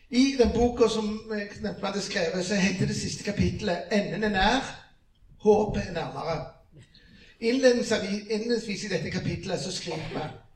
I 0.10 0.38
den 0.39 0.54
boka 0.56 0.88
som 0.88 1.10
nevnte 1.28 1.84
hadde 1.84 2.02
skrevet, 2.06 2.45
så 2.45 2.56
heter 2.56 2.88
det 2.88 2.95
siste 2.95 3.23
kapittelet 3.23 3.91
'Enden 3.91 4.23
er 4.23 4.30
nær, 4.30 4.63
håpet 5.43 5.84
er 5.88 5.91
nærmere'. 5.91 6.45
Innledningsvis 7.39 8.84
i 8.84 8.88
dette 8.88 9.12
kapittelet 9.12 9.60
så 9.60 9.71
skriver 9.71 10.10
vi 10.13 10.46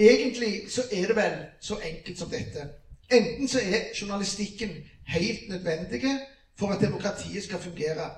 Egentlig 0.00 0.70
så 0.72 0.82
er 0.92 1.10
det 1.10 1.16
vel 1.16 1.34
så 1.60 1.76
enkelt 1.84 2.18
som 2.18 2.30
dette. 2.30 2.62
Enten 3.12 3.48
så 3.48 3.58
er 3.60 3.90
journalistikken 4.00 4.70
helt 5.06 5.48
nødvendig 5.48 6.02
for 6.58 6.72
at 6.72 6.80
demokratiet 6.80 7.44
skal 7.44 7.58
fungere. 7.58 8.10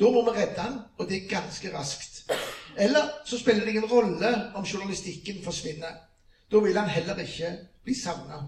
Da 0.00 0.10
må 0.10 0.22
vi 0.24 0.36
redde 0.38 0.54
den, 0.56 0.78
og 0.98 1.08
det 1.08 1.16
er 1.16 1.28
ganske 1.28 1.72
raskt. 1.78 2.30
Eller 2.78 3.08
så 3.26 3.38
spiller 3.38 3.64
det 3.64 3.68
ingen 3.68 3.90
rolle 3.90 4.52
om 4.54 4.64
journalistikken 4.64 5.44
forsvinner. 5.44 5.98
Da 6.52 6.58
vil 6.58 6.78
han 6.78 6.88
heller 6.88 7.18
ikke 7.18 7.56
bli 7.84 7.94
savna. 8.02 8.42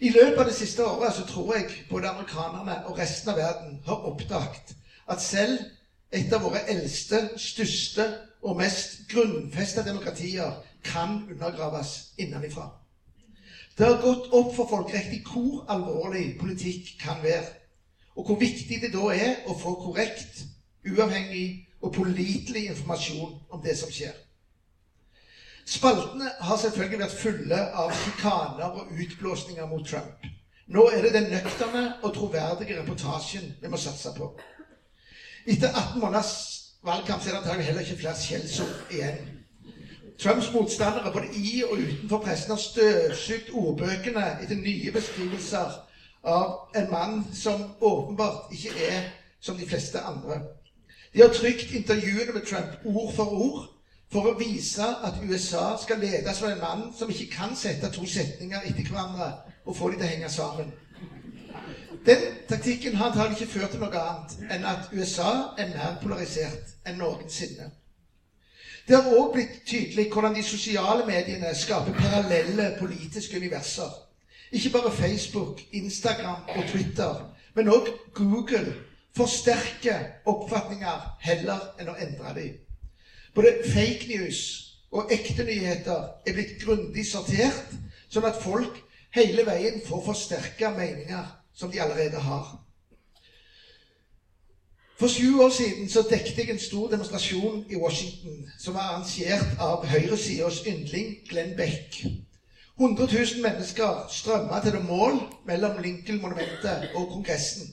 I 0.00 0.10
løpet 0.10 0.38
av 0.38 0.46
det 0.46 0.54
siste 0.54 0.84
året 0.84 1.14
så 1.14 1.24
tror 1.26 1.54
jeg 1.54 1.70
både 1.90 2.08
amerikanerne 2.08 2.82
og 2.86 2.98
resten 2.98 3.30
av 3.30 3.36
verden 3.36 3.80
har 3.86 4.04
oppdaget 4.10 4.74
at 5.10 5.22
selv 5.22 5.58
et 6.12 6.32
av 6.32 6.42
våre 6.42 6.60
eldste, 6.70 7.28
største 7.36 8.06
og 8.42 8.56
mest 8.60 9.00
grunnfesta 9.10 9.82
demokratier 9.82 10.54
kan 10.84 11.22
undergraves 11.30 12.12
innenfra. 12.16 12.70
Det 13.78 13.86
har 13.86 14.02
gått 14.02 14.32
opp 14.34 14.54
for 14.56 14.66
folk 14.68 14.94
riktig 14.94 15.22
hvor 15.28 15.64
alvorlig 15.70 16.38
politikk 16.40 16.96
kan 17.02 17.22
være 17.22 17.58
og 18.18 18.26
hvor 18.26 18.38
viktig 18.40 18.80
det 18.82 18.90
da 18.90 19.04
er 19.14 19.44
å 19.46 19.54
få 19.54 19.76
korrekt, 19.78 20.40
uavhengig 20.82 21.68
og 21.78 21.92
pålitelig 21.94 22.64
informasjon 22.72 23.36
om 23.54 23.62
det 23.62 23.76
som 23.78 23.90
skjer. 23.94 24.16
Spaltene 25.68 26.32
har 26.40 26.58
selvfølgelig 26.58 26.98
vært 27.04 27.14
fulle 27.20 27.60
av 27.78 27.92
sjikaner 27.94 28.74
og 28.80 28.90
utblåsninger 28.90 29.68
mot 29.70 29.86
Trump. 29.86 30.26
Nå 30.68 30.88
er 30.90 31.04
det 31.04 31.14
den 31.14 31.30
nøkterne 31.30 31.84
og 32.02 32.12
troverdige 32.16 32.80
reportasjen 32.80 33.52
vi 33.60 33.70
må 33.70 33.78
satse 33.80 34.10
på. 34.16 34.32
Etter 35.48 35.70
18 35.70 36.00
måneders 36.02 36.32
valgkamp 36.84 37.22
er 37.22 37.30
det 37.30 37.38
antagelig 37.38 37.68
heller 37.68 37.86
ikke 37.86 38.00
flere 38.02 38.18
skjellsord 38.18 38.90
igjen. 38.92 39.37
Trumps 40.18 40.52
motstandere 40.52 41.12
både 41.12 41.26
i 41.34 41.62
og 41.62 41.76
utenfor 41.78 42.18
pressen 42.18 42.50
har 42.50 42.58
støvsugd 42.58 43.52
ordbøkene 43.54 44.24
etter 44.42 44.58
nye 44.58 44.90
beskrivelser 44.90 45.76
av 46.26 46.74
en 46.80 46.90
mann 46.90 47.20
som 47.34 47.68
åpenbart 47.80 48.50
ikke 48.56 48.74
er 48.90 49.04
som 49.40 49.56
de 49.58 49.66
fleste 49.66 50.00
andre. 50.02 50.40
De 51.14 51.22
har 51.22 51.30
trykt 51.32 51.70
intervjuene 51.70 52.34
med 52.34 52.48
Trump 52.50 52.82
ord 52.84 53.12
for 53.14 53.36
ord 53.44 53.62
for 54.12 54.26
å 54.26 54.34
vise 54.40 54.82
at 55.06 55.22
USA 55.22 55.70
skal 55.78 56.02
ledes 56.02 56.42
av 56.42 56.50
en 56.50 56.60
mann 56.66 56.84
som 56.98 57.10
ikke 57.14 57.30
kan 57.36 57.54
sette 57.56 57.92
to 57.94 58.06
setninger 58.08 58.66
etter 58.66 58.90
hverandre 58.90 59.30
og 59.64 59.76
få 59.76 59.92
dem 59.92 60.00
til 60.00 60.08
å 60.08 60.12
henge 60.16 60.34
sammen. 60.34 60.74
Den 62.06 62.24
taktikken 62.48 62.94
har 62.96 63.12
antagelig 63.12 63.38
ikke 63.38 63.52
ført 63.52 63.74
til 63.76 63.82
noe 63.84 64.02
annet 64.02 64.36
enn 64.50 64.66
at 64.66 64.90
USA 64.90 65.54
er 65.58 65.70
mer 65.70 65.98
polarisert 66.02 66.74
enn 66.88 66.98
noensinne. 66.98 67.68
Det 68.88 68.96
har 68.96 69.12
òg 69.12 69.34
blitt 69.34 69.56
tydelig 69.68 70.06
hvordan 70.08 70.36
de 70.38 70.42
sosiale 70.42 71.04
mediene 71.04 71.50
skaper 71.54 71.92
parallelle 71.92 72.70
politiske 72.78 73.36
universer. 73.36 73.90
Ikke 74.52 74.70
bare 74.72 74.92
Facebook, 74.92 75.60
Instagram 75.72 76.46
og 76.56 76.62
Twitter, 76.70 77.18
men 77.54 77.68
òg 77.68 77.90
Google 78.16 78.72
forsterker 79.16 80.06
oppfatninger 80.30 81.04
heller 81.20 81.66
enn 81.76 81.90
å 81.92 81.98
endre 82.00 82.32
dem. 82.38 82.54
Både 83.36 83.58
fake 83.68 84.08
news 84.08 84.40
og 84.88 85.12
ekte 85.12 85.44
nyheter 85.44 86.08
er 86.24 86.36
blitt 86.38 86.56
grundig 86.62 87.04
sortert, 87.10 87.76
sånn 88.08 88.24
at 88.24 88.40
folk 88.40 88.80
hele 89.12 89.44
veien 89.44 89.82
får 89.84 90.00
forsterka 90.06 90.72
meninger 90.78 91.28
som 91.52 91.68
de 91.68 91.84
allerede 91.84 92.24
har. 92.24 92.54
For 94.98 95.06
sju 95.08 95.38
år 95.40 95.50
siden 95.50 95.88
så 95.88 96.02
dekket 96.10 96.38
jeg 96.38 96.50
en 96.50 96.58
stor 96.58 96.88
demonstrasjon 96.90 97.60
i 97.70 97.76
Washington 97.78 98.48
som 98.58 98.74
var 98.74 98.88
arrangert 98.88 99.60
av 99.62 99.84
høyresidas 99.86 100.64
yndling 100.66 101.12
Glenn 101.28 101.52
Beck. 101.56 102.00
100 102.80 103.06
000 103.12 103.44
mennesker 103.44 104.08
strømma 104.10 104.58
til 104.64 104.74
det 104.74 104.82
mål 104.88 105.20
mellom 105.46 105.78
Lincoln-monumentet 105.84 106.96
og 106.98 107.12
Kongressen. 107.12 107.70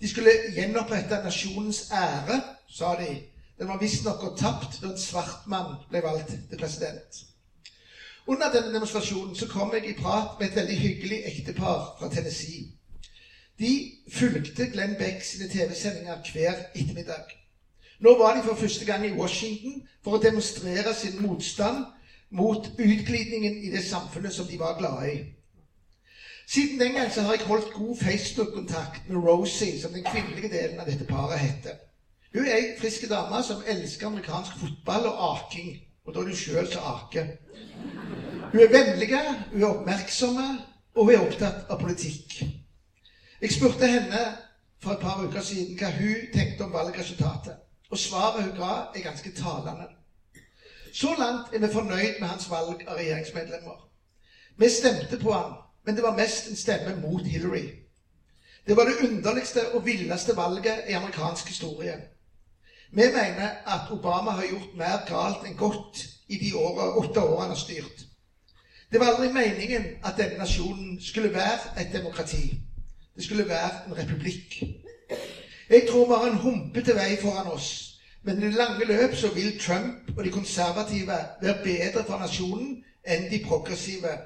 De 0.00 0.08
skulle 0.08 0.32
gjenopprette 0.56 1.20
nasjonens 1.24 1.90
ære, 1.92 2.40
sa 2.72 2.94
de. 3.02 3.10
Den 3.60 3.68
var 3.68 3.80
visstnok 3.80 4.24
gått 4.24 4.40
tapt 4.40 4.80
da 4.80 4.94
en 4.94 5.00
svart 5.00 5.44
mann 5.52 5.76
ble 5.92 6.00
valgt 6.08 6.32
til 6.48 6.60
president. 6.60 7.20
Under 8.26 8.48
denne 8.56 8.72
demonstrasjonen 8.72 9.36
så 9.36 9.48
kom 9.52 9.76
jeg 9.76 9.90
i 9.92 9.98
prat 10.00 10.40
med 10.40 10.48
et 10.48 10.56
veldig 10.62 10.80
hyggelig 10.80 11.20
ektepar 11.34 11.92
fra 12.00 12.08
Tennessee. 12.08 12.75
De 13.58 13.92
fulgte 14.12 14.66
Glenn 14.66 14.98
Beck 14.98 15.22
sine 15.24 15.48
TV-sendinger 15.48 16.16
hver 16.32 16.56
ettermiddag. 16.74 17.24
Nå 18.00 18.18
var 18.18 18.34
de 18.36 18.42
for 18.44 18.54
første 18.54 18.84
gang 18.84 19.06
i 19.06 19.14
Washington 19.16 19.86
for 20.04 20.16
å 20.16 20.22
demonstrere 20.22 20.92
sin 20.94 21.22
motstand 21.22 21.86
mot 22.30 22.68
utglidningen 22.68 23.62
i 23.64 23.70
det 23.72 23.82
samfunnet 23.86 24.34
som 24.34 24.48
de 24.50 24.58
var 24.60 24.76
glade 24.78 25.08
i. 25.12 25.16
Siden 26.46 26.80
den 26.80 26.92
gang 26.98 27.08
har 27.10 27.32
jeg 27.32 27.48
holdt 27.48 27.72
god 27.74 27.96
Facebook-kontakt 27.96 29.08
med 29.08 29.24
Rosie, 29.24 29.80
som 29.80 29.92
den 29.92 30.04
kvinnelige 30.04 30.52
delen 30.52 30.80
av 30.80 30.86
dette 30.86 31.08
paret 31.08 31.40
heter. 31.40 31.80
Hun 32.34 32.44
er 32.44 32.58
ei 32.58 32.68
frisk 32.78 33.08
dame 33.08 33.40
som 33.42 33.64
elsker 33.66 34.06
amerikansk 34.10 34.58
fotball 34.60 35.08
og 35.08 35.24
aking. 35.30 35.72
Og 36.04 36.14
da 36.14 36.20
er 36.20 36.28
hun 36.28 36.38
sjøl 36.38 36.68
som 36.70 36.84
aker. 36.92 37.32
Hun 38.52 38.60
er 38.62 38.70
vennlig, 38.70 39.08
hun 39.50 39.62
er 39.62 39.72
oppmerksom, 39.72 40.38
og 40.94 41.08
hun 41.08 41.14
er 41.14 41.24
opptatt 41.24 41.66
av 41.72 41.80
politikk. 41.80 42.44
Jeg 43.40 43.52
spurte 43.52 43.86
henne 43.86 44.22
for 44.82 44.90
et 44.90 45.02
par 45.02 45.20
uker 45.24 45.40
siden 45.40 45.78
hva 45.78 45.90
hun 45.98 46.32
tenkte 46.34 46.64
om 46.64 46.72
valgresultatet. 46.72 47.60
Og 47.90 47.98
svaret 47.98 48.44
hun 48.44 48.56
ga, 48.56 48.72
er 48.94 49.04
ganske 49.04 49.34
talende. 49.34 49.86
Så 50.94 51.14
langt 51.18 51.54
er 51.54 51.66
vi 51.66 51.72
fornøyd 51.72 52.20
med 52.20 52.28
hans 52.28 52.50
valg 52.50 52.82
av 52.88 52.96
regjeringsmedlemmer. 52.96 53.78
Vi 54.58 54.68
stemte 54.68 55.18
på 55.20 55.32
han 55.32 55.54
men 55.86 55.94
det 55.94 56.02
var 56.02 56.16
mest 56.16 56.48
en 56.48 56.56
stemme 56.56 57.00
mot 57.00 57.26
Hillary. 57.26 57.66
Det 58.66 58.76
var 58.76 58.84
det 58.84 59.08
underligste 59.08 59.74
og 59.74 59.86
villeste 59.86 60.36
valget 60.36 60.82
i 60.88 60.92
amerikansk 60.92 61.48
historie. 61.48 61.94
Vi 62.90 63.02
mener 63.12 63.48
at 63.66 63.90
Obama 63.90 64.30
har 64.30 64.44
gjort 64.44 64.74
mer 64.74 65.04
galt 65.06 65.46
enn 65.46 65.54
godt 65.56 66.02
i 66.28 66.36
de 66.36 66.50
årene, 66.56 66.98
åtte 66.98 67.20
årene 67.20 67.40
han 67.40 67.54
har 67.54 67.60
styrt. 67.60 68.02
Det 68.92 69.00
var 69.00 69.12
aldri 69.12 69.30
meningen 69.30 69.86
at 70.02 70.18
denne 70.18 70.38
nasjonen 70.38 70.98
skulle 71.00 71.32
være 71.34 71.78
et 71.80 71.92
demokrati. 71.92 72.65
Det 73.16 73.24
skulle 73.24 73.48
være 73.48 73.86
en 73.86 73.98
republikk. 73.98 74.62
Jeg 75.70 75.88
tror 75.88 76.06
vi 76.06 76.12
har 76.12 76.30
en 76.30 76.38
humpete 76.38 76.94
vei 76.94 77.16
foran 77.20 77.52
oss. 77.52 77.98
Men 78.22 78.42
i 78.42 78.46
det 78.46 78.54
lange 78.54 78.84
løp 78.84 79.14
så 79.14 79.30
vil 79.34 79.58
Trump 79.60 80.18
og 80.18 80.24
de 80.24 80.30
konservative 80.30 81.18
være 81.42 81.62
bedre 81.64 82.04
for 82.06 82.18
nasjonen 82.18 82.82
enn 83.06 83.28
de 83.30 83.44
progressive 83.44 84.16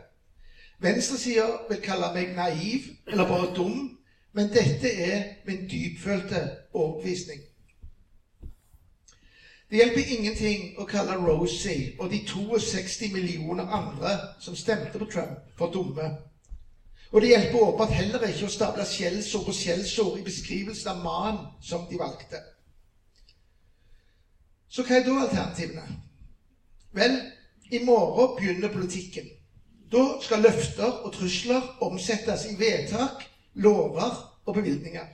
Venstresida 0.80 1.44
vil 1.68 1.82
kalle 1.84 2.08
meg 2.14 2.30
naiv 2.32 2.86
eller 3.06 3.28
bare 3.28 3.50
dum, 3.56 3.98
men 4.32 4.52
dette 4.52 4.88
er 4.88 5.24
min 5.46 5.66
dypfølte 5.68 6.40
overbevisning. 6.72 7.42
Det 9.70 9.78
hjelper 9.78 10.08
ingenting 10.14 10.62
å 10.80 10.86
kalle 10.88 11.18
Rosie 11.20 11.92
og 12.00 12.08
de 12.10 12.22
62 12.26 13.10
millioner 13.12 13.68
andre 13.68 14.16
som 14.40 14.56
stemte 14.56 14.98
på 14.98 15.06
Trump, 15.12 15.44
for 15.58 15.68
dumme. 15.70 16.08
Og 17.10 17.20
det 17.20 17.32
hjelper 17.32 17.58
åpenbart 17.58 17.96
heller 17.98 18.26
ikke 18.28 18.46
å 18.46 18.52
stable 18.54 18.84
skjellsord 18.86 19.48
på 19.48 19.54
skjellsord 19.56 20.20
i 20.20 20.26
beskrivelsen 20.26 20.92
av 20.92 21.02
mannen 21.02 21.42
som 21.62 21.88
de 21.90 21.98
valgte. 21.98 22.38
Så 24.70 24.84
hva 24.86 25.00
er 25.00 25.06
da 25.06 25.16
alternativene? 25.24 25.86
Vel, 26.94 27.16
i 27.74 27.80
morgen 27.82 28.36
begynner 28.38 28.70
politikken. 28.70 29.26
Da 29.90 30.04
skal 30.22 30.44
løfter 30.46 31.00
og 31.02 31.10
trusler 31.16 31.82
omsettes 31.82 32.46
i 32.46 32.54
vedtak, 32.58 33.24
lover 33.58 34.14
og 34.46 34.54
bevilgninger. 34.54 35.08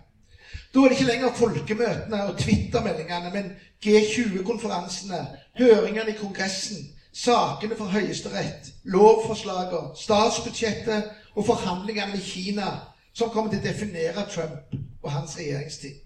Da 0.74 0.82
er 0.82 0.92
det 0.92 0.98
ikke 0.98 1.08
lenger 1.08 1.38
folkemøtene 1.38 2.20
og 2.28 2.36
Twitter-meldingene, 2.40 3.32
men 3.32 3.48
G20-konferansene, 3.84 5.22
høringene 5.56 6.12
i 6.12 6.18
Kongressen, 6.20 6.90
sakene 7.16 7.76
for 7.78 7.88
Høyesterett, 7.88 8.68
lovforslagene, 8.84 9.96
statsbudsjettet 9.96 11.08
og 11.36 11.46
forhandlingene 11.46 12.12
med 12.12 12.20
Kina 12.20 12.68
som 13.14 13.30
kommer 13.32 13.50
til 13.50 13.60
å 13.60 13.68
definere 13.68 14.26
Trump 14.28 14.76
og 15.02 15.10
hans 15.12 15.36
regjeringstid. 15.38 16.02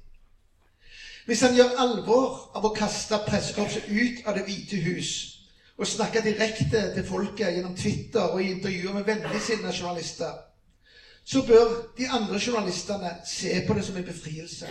Hvis 1.27 1.41
han 1.41 1.55
gjør 1.55 1.77
alvor 1.79 2.57
av 2.59 2.65
å 2.67 2.75
kaste 2.75 3.19
pressekorpset 3.27 3.91
ut 3.91 4.27
av 4.27 4.35
Det 4.35 4.45
hvite 4.47 4.81
hus, 4.83 5.11
og 5.81 5.87
snakke 5.87 6.21
direkte 6.21 6.91
til 6.95 7.05
folket 7.07 7.55
gjennom 7.55 7.75
Twitter 7.77 8.27
og 8.29 8.43
i 8.43 8.51
intervjuer 8.53 8.93
med 8.93 9.07
vennligsinnede 9.07 9.73
journalister, 9.73 10.33
så 11.25 11.43
bør 11.47 11.71
de 11.97 12.09
andre 12.09 12.41
journalistene 12.47 13.15
se 13.25 13.61
på 13.67 13.75
det 13.75 13.85
som 13.85 13.97
en 13.97 14.05
befrielse. 14.05 14.69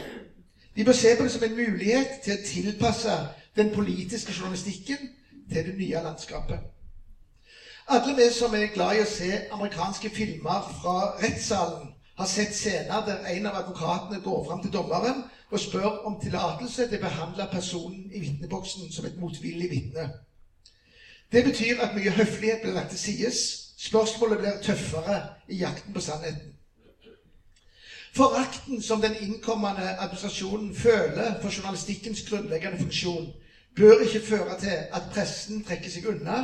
De 0.75 0.83
bør 0.83 0.91
se 0.91 1.15
på 1.15 1.23
det 1.23 1.31
som 1.31 1.43
en 1.43 1.55
mulighet 1.55 2.19
til 2.23 2.35
å 2.35 2.43
tilpasse 2.45 3.15
den 3.57 3.71
politiske 3.73 4.33
journalistikken 4.37 5.07
til 5.51 5.65
det 5.65 5.73
nye 5.73 6.01
landskapet. 6.03 6.59
Alle 7.91 8.15
vi 8.15 8.31
som 8.31 8.53
er 8.53 8.67
glad 8.73 8.99
i 8.99 9.01
å 9.01 9.05
se 9.09 9.29
amerikanske 9.49 10.09
filmer 10.13 10.65
fra 10.81 10.97
rettssalen, 11.23 11.87
har 12.19 12.27
sett 12.29 12.51
scener 12.53 13.05
der 13.07 13.23
en 13.31 13.47
av 13.49 13.55
advokatene 13.63 14.19
går 14.21 14.43
fram 14.45 14.59
til 14.61 14.73
dommeren 14.75 15.23
og 15.49 15.61
spør 15.63 16.05
om 16.05 16.19
tillatelse 16.21 16.85
til 16.85 16.99
å 16.99 17.01
behandle 17.07 17.47
personen 17.49 18.11
i 18.13 18.21
vitneboksen 18.21 18.91
som 18.93 19.07
et 19.09 19.17
motvillig 19.17 19.69
vitne. 19.71 20.05
Det 21.31 21.41
betyr 21.47 21.81
at 21.81 21.95
mye 21.97 22.13
høflighet 22.13 22.61
blir 22.61 22.77
lagt 22.77 22.93
til 22.93 23.01
sides. 23.07 23.41
Spørsmålet 23.79 24.43
blir 24.43 24.61
tøffere 24.61 25.17
i 25.49 25.63
jakten 25.63 25.95
på 25.95 26.05
sannheten. 26.05 26.53
Forakten 28.13 28.81
som 28.85 29.01
den 29.01 29.17
innkommende 29.17 29.95
administrasjonen 29.95 30.75
føler 30.77 31.39
for 31.41 31.49
journalistikkens 31.49 32.21
grunnleggende 32.29 32.77
funksjon, 32.85 33.31
bør 33.75 34.05
ikke 34.05 34.25
føre 34.29 34.61
til 34.61 34.77
at 34.93 35.09
pressen 35.13 35.63
trekker 35.65 35.89
seg 35.89 36.09
unna, 36.13 36.43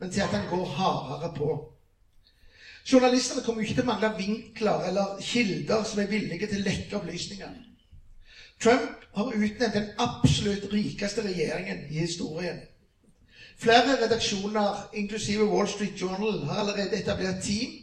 men 0.00 0.10
til 0.10 0.20
at 0.20 0.34
han 0.36 0.48
går 0.50 0.64
hardere 0.76 1.32
på. 1.36 1.50
Journalistene 2.92 3.42
kommer 3.44 3.62
ikke 3.62 3.76
til 3.76 3.84
å 3.84 3.90
mangle 3.90 4.10
vinkler 4.16 4.86
eller 4.88 5.18
kilder 5.20 5.84
som 5.84 6.00
er 6.00 6.08
villige 6.10 6.48
til 6.48 6.62
å 6.62 6.68
lekke 6.68 6.96
opplysninger. 6.96 7.52
Trump 8.60 9.04
har 9.14 9.34
utnevnt 9.36 9.76
den 9.76 9.92
absolutt 10.00 10.66
rikeste 10.72 11.24
regjeringen 11.24 11.84
i 11.90 12.00
historien. 12.00 12.58
Flere 13.60 13.98
redaksjoner, 14.00 14.86
inklusive 14.96 15.44
Wall 15.44 15.68
Street 15.68 16.00
Journal, 16.00 16.40
har 16.48 16.62
allerede 16.62 16.96
etablert 16.96 17.42
team 17.44 17.76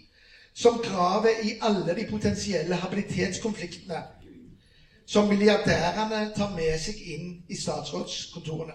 som 0.58 0.82
graver 0.82 1.38
i 1.46 1.54
alle 1.62 1.94
de 1.94 2.06
potensielle 2.10 2.76
habilitetskonfliktene 2.82 4.02
som 5.08 5.30
milliardærene 5.30 6.26
tar 6.36 6.50
med 6.52 6.74
seg 6.82 6.98
inn 7.14 7.28
i 7.48 7.56
statsrådskontorene. 7.56 8.74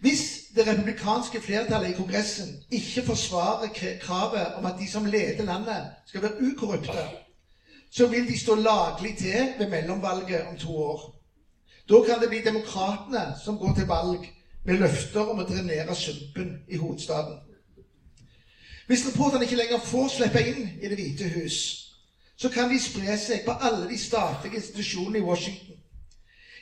Hvis 0.00 0.40
det 0.56 0.66
republikanske 0.66 1.40
flertallet 1.40 1.90
i 1.90 1.96
Kongressen 1.96 2.62
ikke 2.72 3.02
forsvarer 3.06 3.68
kravet 4.00 4.54
om 4.54 4.66
at 4.66 4.78
de 4.80 4.88
som 4.88 5.04
leder 5.04 5.44
landet, 5.44 5.86
skal 6.06 6.22
være 6.22 6.40
ukorrupte, 6.40 7.04
så 7.92 8.06
vil 8.06 8.28
de 8.28 8.40
stå 8.40 8.54
laglig 8.54 9.16
til 9.18 9.48
ved 9.58 9.66
mellomvalget 9.66 10.42
om 10.46 10.56
to 10.56 10.76
år. 10.78 11.16
Da 11.90 12.00
kan 12.00 12.20
det 12.20 12.28
bli 12.28 12.40
demokratene 12.40 13.34
som 13.44 13.58
går 13.58 13.72
til 13.72 13.86
valg 13.86 14.30
med 14.64 14.76
løfter 14.76 15.20
om 15.20 15.38
å 15.38 15.46
drenere 15.48 15.94
sumpen 15.94 16.56
i 16.68 16.76
hovedstaden. 16.76 17.36
Hvis 18.86 19.06
reporterne 19.06 19.44
ikke 19.44 19.58
lenger 19.58 19.78
får 19.78 20.08
slippe 20.08 20.40
inn 20.42 20.64
i 20.82 20.88
Det 20.88 20.96
hvite 20.98 21.28
hus, 21.28 21.56
så 22.36 22.48
kan 22.48 22.70
de 22.70 22.80
spre 22.80 23.16
seg 23.20 23.44
på 23.44 23.52
alle 23.60 23.86
de 23.88 23.98
statlige 23.98 24.56
institusjonene 24.56 25.18
i 25.20 25.26
Washington. 25.28 25.69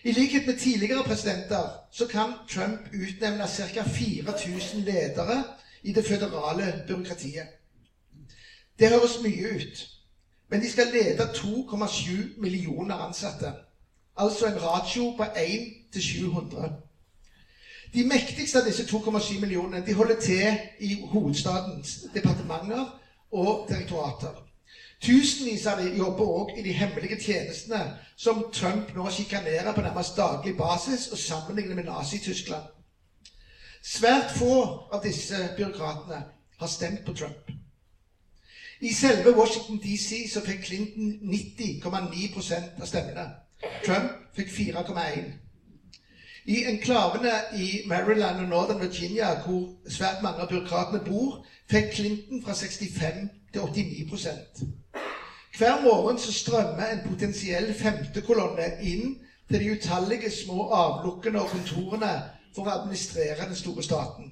I 0.04 0.12
likhet 0.12 0.46
med 0.46 0.58
tidligere 0.58 1.04
presidenter 1.04 1.88
så 1.92 2.06
kan 2.06 2.32
Trump 2.50 2.80
utnevne 2.94 3.48
ca. 3.48 3.82
4000 3.82 4.80
ledere 4.80 5.44
i 5.82 5.92
det 5.92 6.04
føderale 6.04 6.84
byråkratiet. 6.86 7.46
Det 8.78 8.88
høres 8.88 9.18
mye 9.22 9.54
ut, 9.56 9.88
men 10.50 10.60
de 10.60 10.70
skal 10.70 10.86
lede 10.92 11.22
2,7 11.22 12.40
millioner 12.40 12.94
ansatte. 12.94 13.52
Altså 14.16 14.46
en 14.46 14.62
ratio 14.62 15.14
på 15.16 15.24
1 15.36 15.92
til 15.92 16.02
700. 16.02 16.72
De 17.94 18.04
mektigste 18.04 18.58
av 18.58 18.66
disse 18.66 18.82
2,7 18.82 19.40
millionene 19.40 19.86
de 19.86 19.92
holder 19.92 20.20
til 20.20 20.58
i 20.80 20.94
hovedstadens 21.10 21.98
departementer 22.14 23.00
og 23.32 23.66
direktorater. 23.68 24.47
Tusenvis 25.00 25.66
av 25.66 25.78
dem 25.78 25.94
jobber 25.96 26.24
òg 26.26 26.56
i 26.58 26.64
de 26.66 26.72
hemmelige 26.74 27.20
tjenestene 27.22 27.84
som 28.16 28.48
Trump 28.54 28.90
nå 28.96 29.06
sjikanerer 29.14 29.70
på 29.74 29.84
nærmest 29.84 30.16
daglig 30.18 30.56
basis 30.58 31.06
og 31.12 31.18
sammenligner 31.18 31.78
med 31.78 31.86
Nazi-Tyskland. 31.86 32.66
Svært 33.82 34.34
få 34.34 34.54
av 34.92 35.02
disse 35.04 35.44
byråkratene 35.56 36.22
har 36.58 36.66
stemt 36.74 37.04
på 37.06 37.14
Trump. 37.14 37.52
I 38.80 38.92
selve 38.92 39.34
Washington 39.38 39.78
DC 39.82 40.24
så 40.32 40.42
fikk 40.42 40.64
Clinton 40.66 41.12
90,9% 41.34 42.80
av 42.82 42.90
stemmene. 42.90 43.28
Trump 43.86 44.10
fikk 44.34 44.50
4,1 44.54 45.30
i 46.48 46.62
enklavene 46.64 47.32
i 47.52 47.82
Maryland 47.86 48.40
og 48.40 48.46
Northern 48.46 48.80
Virginia, 48.80 49.34
hvor 49.44 49.66
svært 49.88 50.22
mange 50.22 50.40
av 50.40 50.48
byråkratene 50.48 51.02
bor, 51.04 51.42
fikk 51.68 51.90
Clinton 51.92 52.40
fra 52.42 52.54
65 52.56 53.26
til 53.52 53.60
89 53.60 54.06
Hver 55.58 55.82
morgen 55.82 56.18
så 56.18 56.32
strømmer 56.32 56.86
en 56.86 57.00
potensiell 57.08 57.72
femtekolonne 57.74 58.66
inn 58.86 59.16
til 59.50 59.58
de 59.58 59.70
utallige 59.74 60.30
små 60.30 60.68
avlukkene 60.70 61.40
og 61.42 61.48
kontorene 61.50 62.10
for 62.54 62.68
å 62.68 62.74
administrere 62.76 63.48
den 63.48 63.56
store 63.58 63.82
staten. 63.82 64.28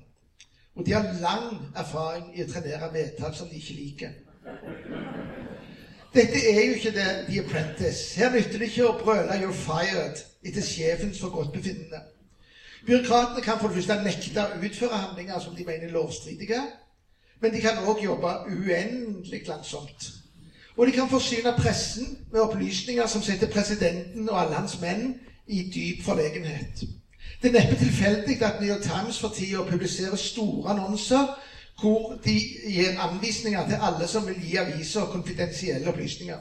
Og 0.77 0.87
de 0.87 0.93
har 0.95 1.09
lang 1.19 1.65
erfaring 1.75 2.29
i 2.37 2.45
å 2.45 2.47
trenere 2.47 2.93
vedtak 2.93 3.35
som 3.35 3.49
de 3.51 3.59
ikke 3.59 3.75
liker. 3.75 4.13
Dette 6.15 6.43
er 6.53 6.61
jo 6.63 6.77
ikke 6.77 6.93
det 6.95 7.09
The 7.27 7.41
Apprentice. 7.43 8.21
Her 8.21 8.31
nytter 8.37 8.63
det 8.63 8.69
ikke 8.71 8.87
å 8.87 8.99
brøle 9.01 9.39
'you're 9.41 9.57
fired' 9.67 10.23
etter 10.47 10.63
sjefens 10.63 11.19
forgodtbefinnende. 11.21 12.05
Byråkratene 12.87 13.43
kan 13.43 13.59
for 13.59 13.67
det 13.67 13.83
første 13.83 13.99
nekte 14.05 14.47
å 14.47 14.63
utføre 14.63 15.03
handlinger 15.03 15.39
som 15.43 15.57
de 15.57 15.65
mener 15.65 15.89
er 15.89 15.97
lovstridige, 15.99 16.63
men 17.41 17.53
de 17.53 17.61
kan 17.61 17.83
òg 17.83 18.05
jobbe 18.05 18.31
uendelig 18.47 19.43
langsomt. 19.49 20.07
Og 20.77 20.87
de 20.87 20.93
kan 20.93 21.09
forsyne 21.09 21.55
pressen 21.59 22.19
med 22.33 22.41
opplysninger 22.41 23.07
som 23.07 23.23
setter 23.23 23.47
presidenten 23.47 24.29
og 24.29 24.41
alle 24.41 24.55
hans 24.55 24.81
menn 24.81 25.15
i 25.49 25.63
dyp 25.75 26.05
forlegenhet. 26.05 26.85
Det 27.43 27.49
er 27.49 27.57
neppe 27.61 27.79
tilfeldig 27.81 28.43
at 28.43 28.61
New 28.61 28.71
York 28.71 28.83
Times 28.83 29.19
for 29.21 29.33
tida 29.37 29.63
publiserer 29.69 30.17
store 30.17 30.71
annonser 30.71 31.33
hvor 31.81 32.17
de 32.25 32.37
gir 32.69 33.01
anvisninger 33.01 33.67
til 33.69 33.81
alle 33.81 34.07
som 34.09 34.27
vil 34.27 34.39
gi 34.41 34.57
aviser 34.57 35.05
konfidensielle 35.13 35.89
opplysninger. 35.89 36.39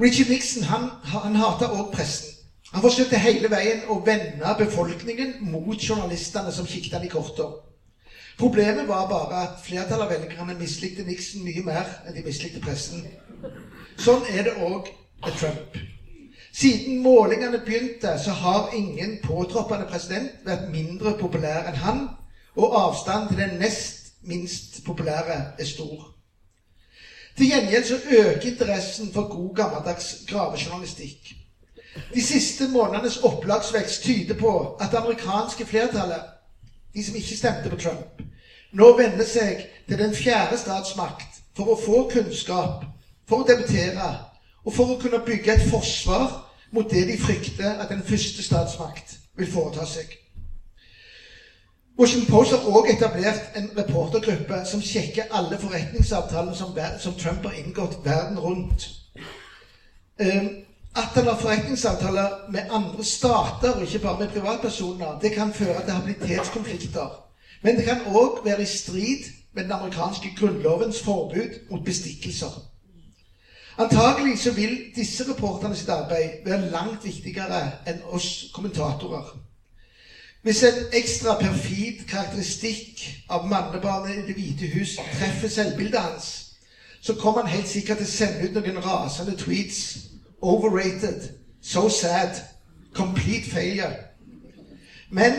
Richard 0.00 0.28
Nixon 0.28 0.62
han, 0.62 0.90
han 1.04 1.36
hata 1.36 1.70
òg 1.72 1.92
pressen. 1.92 2.32
Han 2.72 2.82
forsøkte 2.82 3.18
hele 3.22 3.48
veien 3.50 3.84
å 3.88 4.00
vende 4.04 4.52
befolkningen 4.58 5.36
mot 5.40 5.80
journalistene 5.80 6.52
som 6.52 6.66
kikket 6.66 6.98
han 6.98 7.06
i 7.06 7.08
korta. 7.08 7.46
Problemet 8.38 8.88
var 8.88 9.08
bare 9.08 9.42
at 9.42 9.60
flertallet 9.64 10.04
av 10.04 10.10
velgerne 10.12 10.54
mislikte 10.58 11.04
Nixon 11.06 11.44
mye 11.46 11.62
mer 11.64 11.92
enn 12.04 12.16
de 12.16 12.24
mislikte 12.26 12.60
pressen. 12.60 13.06
Sånn 13.96 14.26
er 14.28 14.44
det 14.44 14.56
òg 14.60 14.90
med 15.24 15.38
Trump. 15.40 15.78
Siden 16.56 16.98
målingene 17.04 17.62
begynte, 17.64 18.12
så 18.18 18.34
har 18.36 18.74
ingen 18.76 19.16
påtroppende 19.24 19.88
president 19.88 20.44
vært 20.44 20.68
mindre 20.72 21.14
populær 21.20 21.68
enn 21.70 21.80
han, 21.80 22.04
og 22.56 22.76
avstanden 22.76 23.32
til 23.32 23.40
den 23.40 23.58
nest 23.60 24.12
minst 24.26 24.82
populære 24.84 25.40
er 25.58 25.68
stor. 25.68 26.12
Til 27.36 27.50
gjengjeld 27.52 27.88
så 27.88 27.98
øker 28.04 28.48
interessen 28.50 29.12
for 29.12 29.28
god 29.32 29.50
gammeldags 29.56 30.14
gravejournalistikk. 30.28 31.34
De 32.14 32.22
siste 32.24 32.66
månedenes 32.68 33.16
opplagsvekst 33.24 34.02
tyder 34.04 34.36
på 34.36 34.56
at 34.80 34.90
det 34.90 35.00
amerikanske 35.00 35.64
flertallet, 35.64 36.35
de 36.96 37.04
som 37.04 37.16
ikke 37.16 37.36
stemte 37.36 37.70
på 37.70 37.76
Trump, 37.76 38.22
nå 38.72 38.86
vender 38.96 39.28
seg 39.28 39.66
til 39.88 40.00
den 40.00 40.14
fjerde 40.16 40.58
statsmakt 40.58 41.42
for 41.56 41.72
å 41.72 41.78
få 41.80 42.06
kunnskap, 42.12 42.86
for 43.28 43.42
å 43.42 43.48
debutere 43.48 44.08
og 44.64 44.72
for 44.74 44.94
å 44.94 45.00
kunne 45.00 45.20
bygge 45.26 45.54
et 45.54 45.66
forsvar 45.70 46.42
mot 46.72 46.88
det 46.90 47.06
de 47.08 47.18
frykter 47.20 47.76
at 47.82 47.92
den 47.92 48.04
første 48.04 48.42
statsmakt 48.42 49.18
vil 49.36 49.50
foreta 49.50 49.84
seg. 49.86 50.08
Washington 51.98 52.28
Post 52.28 52.52
har 52.52 52.64
også 52.68 52.92
etablert 52.92 53.56
en 53.56 53.70
reportergruppe 53.76 54.58
som 54.68 54.82
sjekker 54.84 55.30
alle 55.32 55.56
forretningsavtalene 55.60 56.56
som, 57.00 57.14
Trump 57.16 57.46
har 57.46 57.56
inngått 57.56 58.00
verden 58.04 58.40
rundt. 58.40 58.88
Um, 60.20 60.50
at 60.96 61.16
en 61.16 61.28
har 61.28 61.38
forretningsavtaler 61.40 62.50
med 62.52 62.60
andre 62.70 63.04
stater, 63.04 63.70
og 63.74 63.82
ikke 63.82 63.98
bare 63.98 64.18
med 64.18 64.28
privatpersoner, 64.28 65.18
det 65.20 65.32
kan 65.32 65.52
føre 65.52 65.84
til 65.84 65.92
habilitetskonflikter. 65.92 67.08
Men 67.62 67.76
det 67.76 67.84
kan 67.84 68.00
òg 68.06 68.40
være 68.44 68.62
i 68.62 68.66
strid 68.66 69.24
med 69.54 69.62
den 69.64 69.72
amerikanske 69.72 70.34
grunnlovens 70.38 71.00
forbud 71.00 71.70
mot 71.70 71.84
bestikkelser. 71.84 72.62
Antagelig 73.78 74.38
så 74.38 74.50
vil 74.50 74.78
disse 74.96 75.32
reporterne 75.32 75.76
sitt 75.76 75.88
arbeid 75.88 76.30
være 76.44 76.70
langt 76.70 77.04
viktigere 77.04 77.60
enn 77.88 78.00
oss 78.08 78.50
kommentatorer. 78.54 79.34
Hvis 80.42 80.62
en 80.62 80.82
ekstra 80.96 81.34
perfid 81.40 82.06
karakteristikk 82.08 83.02
av 83.28 83.48
mannebarnet 83.48 84.16
i 84.16 84.26
Det 84.28 84.36
hvite 84.36 84.68
hus 84.72 84.96
treffer 85.18 85.48
selvbildet 85.48 86.00
hans, 86.00 86.28
så 87.00 87.14
kommer 87.14 87.42
han 87.42 87.50
helt 87.50 87.68
sikkert 87.68 88.00
til 88.00 88.06
å 88.06 88.14
sende 88.16 88.46
ut 88.46 88.54
noen 88.56 88.84
rasende 88.84 89.36
tweets 89.36 89.80
Overrated. 90.42 91.30
So 91.62 91.88
sad. 91.88 92.30
Complete 92.94 93.50
failure. 93.50 93.94
Men 95.10 95.32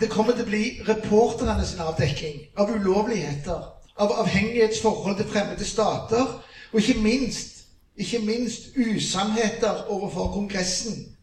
det 0.00 0.10
kommer 0.10 0.32
til 0.32 0.44
å 0.44 0.48
bli 0.48 0.64
reporterne 0.88 1.64
sin 1.66 1.80
avdekking 1.80 2.40
av 2.60 2.70
ulovligheter, 2.74 3.62
av 3.96 4.12
avhengighetsforhold 4.20 5.16
til 5.16 5.30
fremmede 5.30 5.64
stater, 5.64 6.34
og 6.72 6.80
ikke 6.80 7.00
minst, 7.00 7.64
ikke 7.96 8.18
minst 8.18 8.76
usannheter 8.76 9.86
overfor 9.88 10.32
Kongressen, 10.34 11.16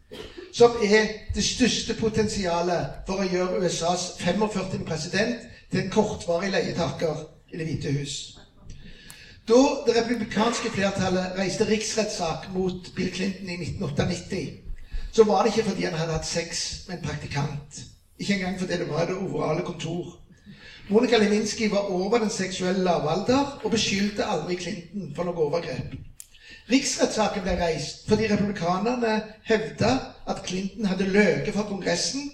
som 0.52 0.74
er 0.82 1.06
det 1.34 1.44
største 1.44 1.94
potensialet 1.94 3.06
for 3.06 3.22
å 3.22 3.28
gjøre 3.28 3.62
USAs 3.62 4.08
45. 4.20 4.84
president 4.88 5.46
til 5.70 5.84
en 5.84 5.90
kortvarig 5.90 6.50
leietaker 6.50 7.22
i 7.52 7.58
Det 7.58 7.66
hvite 7.66 7.92
hus. 7.92 8.31
Da 9.52 9.58
det 9.86 9.92
republikanske 9.98 10.70
flertallet 10.72 11.34
reiste 11.36 11.66
riksrettssak 11.68 12.46
mot 12.54 12.86
Bill 12.96 13.10
Clinton 13.12 13.48
i 13.52 13.56
1998, 13.60 14.38
så 15.12 15.24
var 15.28 15.42
det 15.42 15.50
ikke 15.52 15.66
fordi 15.66 15.84
han 15.84 15.98
hadde 15.98 16.14
hatt 16.14 16.26
sex 16.26 16.62
med 16.86 16.96
en 16.96 17.02
praktikant. 17.04 17.82
Ikke 18.18 18.38
engang 18.38 18.56
fordi 18.60 18.78
det 18.80 18.86
var 18.88 19.04
det 19.10 19.16
overale 19.16 19.64
kontor. 19.66 20.14
Monica 20.88 21.18
Lewinsky 21.20 21.68
var 21.70 21.90
over 21.90 22.18
den 22.18 22.30
seksuelle 22.30 22.80
lavalder 22.82 23.58
og 23.64 23.74
beskyldte 23.74 24.24
aldri 24.24 24.56
Clinton 24.62 25.12
for 25.16 25.28
noe 25.28 25.44
overgrep. 25.44 25.92
Riksrettssaken 26.72 27.44
ble 27.44 27.58
reist 27.60 28.08
fordi 28.08 28.30
republikanerne 28.32 29.18
hevda 29.50 29.92
at 30.32 30.42
Clinton 30.46 30.88
hadde 30.88 31.10
løyet 31.12 31.52
for 31.52 31.68
Kongressen, 31.68 32.30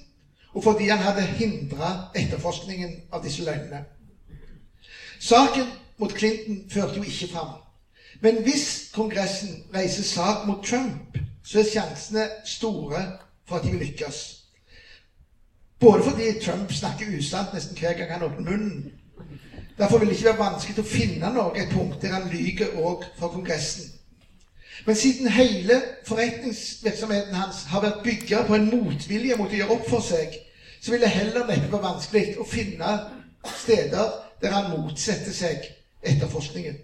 og 0.54 0.62
fordi 0.62 0.86
han 0.92 1.02
hadde 1.02 1.26
hindra 1.34 1.90
etterforskningen 2.14 2.94
av 3.12 3.26
disse 3.26 3.42
løgnene. 3.42 3.82
Saken 5.18 5.66
mot 5.98 6.14
Clinton 6.18 6.62
førte 6.70 6.96
jo 6.96 7.02
ikke 7.02 7.32
fram. 7.32 7.56
Men 8.20 8.42
hvis 8.42 8.90
Kongressen 8.94 9.64
reiser 9.74 10.02
sak 10.02 10.46
mot 10.46 10.64
Trump, 10.64 11.18
så 11.44 11.58
er 11.58 11.70
sjansene 11.72 12.24
store 12.44 13.02
for 13.46 13.56
at 13.56 13.64
de 13.64 13.70
vil 13.70 13.86
lykkes. 13.86 14.38
Både 15.80 16.02
fordi 16.02 16.40
Trump 16.44 16.72
snakker 16.72 17.18
usant 17.18 17.54
nesten 17.54 17.78
hver 17.78 17.92
gang 17.92 18.12
han 18.12 18.22
åpner 18.22 18.50
munnen. 18.50 18.92
Derfor 19.78 19.98
vil 19.98 20.08
det 20.08 20.16
ikke 20.16 20.30
være 20.32 20.42
vanskelig 20.42 20.82
å 20.82 20.88
finne 20.90 21.30
noe 21.34 21.54
et 21.54 21.70
punkt 21.70 22.02
der 22.02 22.16
han 22.16 22.26
lyver 22.32 22.74
òg 22.82 23.06
for 23.18 23.30
Kongressen. 23.30 23.92
Men 24.86 24.96
siden 24.96 25.30
hele 25.30 25.80
forretningsvirksomheten 26.06 27.34
hans 27.34 27.64
har 27.70 27.82
vært 27.82 28.02
bygget 28.02 28.46
på 28.46 28.54
en 28.54 28.70
motvilje 28.70 29.38
mot 29.38 29.50
å 29.50 29.58
gjøre 29.60 29.74
opp 29.74 29.88
for 29.90 30.02
seg, 30.02 30.34
så 30.80 30.92
vil 30.92 31.02
det 31.02 31.14
heller 31.14 31.46
neppe 31.46 31.70
være 31.72 31.86
vanskelig 31.86 32.36
å 32.38 32.46
finne 32.46 32.92
steder 33.62 34.14
der 34.42 34.54
han 34.54 34.70
motsetter 34.74 35.34
seg 35.34 35.66
etterforskningen. 36.02 36.76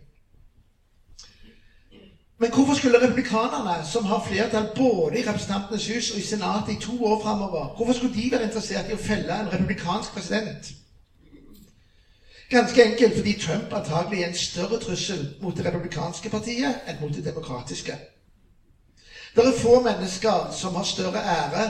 Men 2.39 2.51
hvorfor 2.51 2.75
skulle 2.75 3.01
republikanerne, 3.07 3.85
som 3.85 4.05
har 4.05 4.27
flertall 4.29 4.67
både 4.77 5.19
i 5.19 5.27
Representantenes 5.27 5.87
hus 5.87 6.11
og 6.11 6.19
i 6.19 6.23
Senatet 6.23 6.73
i 6.75 6.81
to 6.87 7.05
år 7.05 7.21
framover, 7.23 7.75
hvorfor 7.77 7.93
skulle 7.93 8.15
de 8.15 8.31
være 8.31 8.45
interessert 8.45 8.91
i 8.91 8.97
å 8.97 9.01
felle 9.01 9.37
en 9.39 9.53
republikansk 9.53 10.11
president? 10.17 10.73
Ganske 12.51 12.83
enkelt 12.83 13.15
fordi 13.15 13.33
Trump 13.41 13.73
antagelig 13.73 14.21
er 14.21 14.27
en 14.27 14.35
større 14.35 14.79
trussel 14.79 15.25
mot 15.41 15.57
det 15.57 15.65
republikanske 15.65 16.29
partiet 16.29 16.85
enn 16.87 17.01
mot 17.01 17.15
det 17.15 17.25
demokratiske. 17.25 17.97
Det 19.37 19.47
er 19.47 19.57
få 19.62 19.79
mennesker 19.83 20.51
som 20.53 20.75
har 20.75 20.87
større 20.87 21.23
ære, 21.23 21.65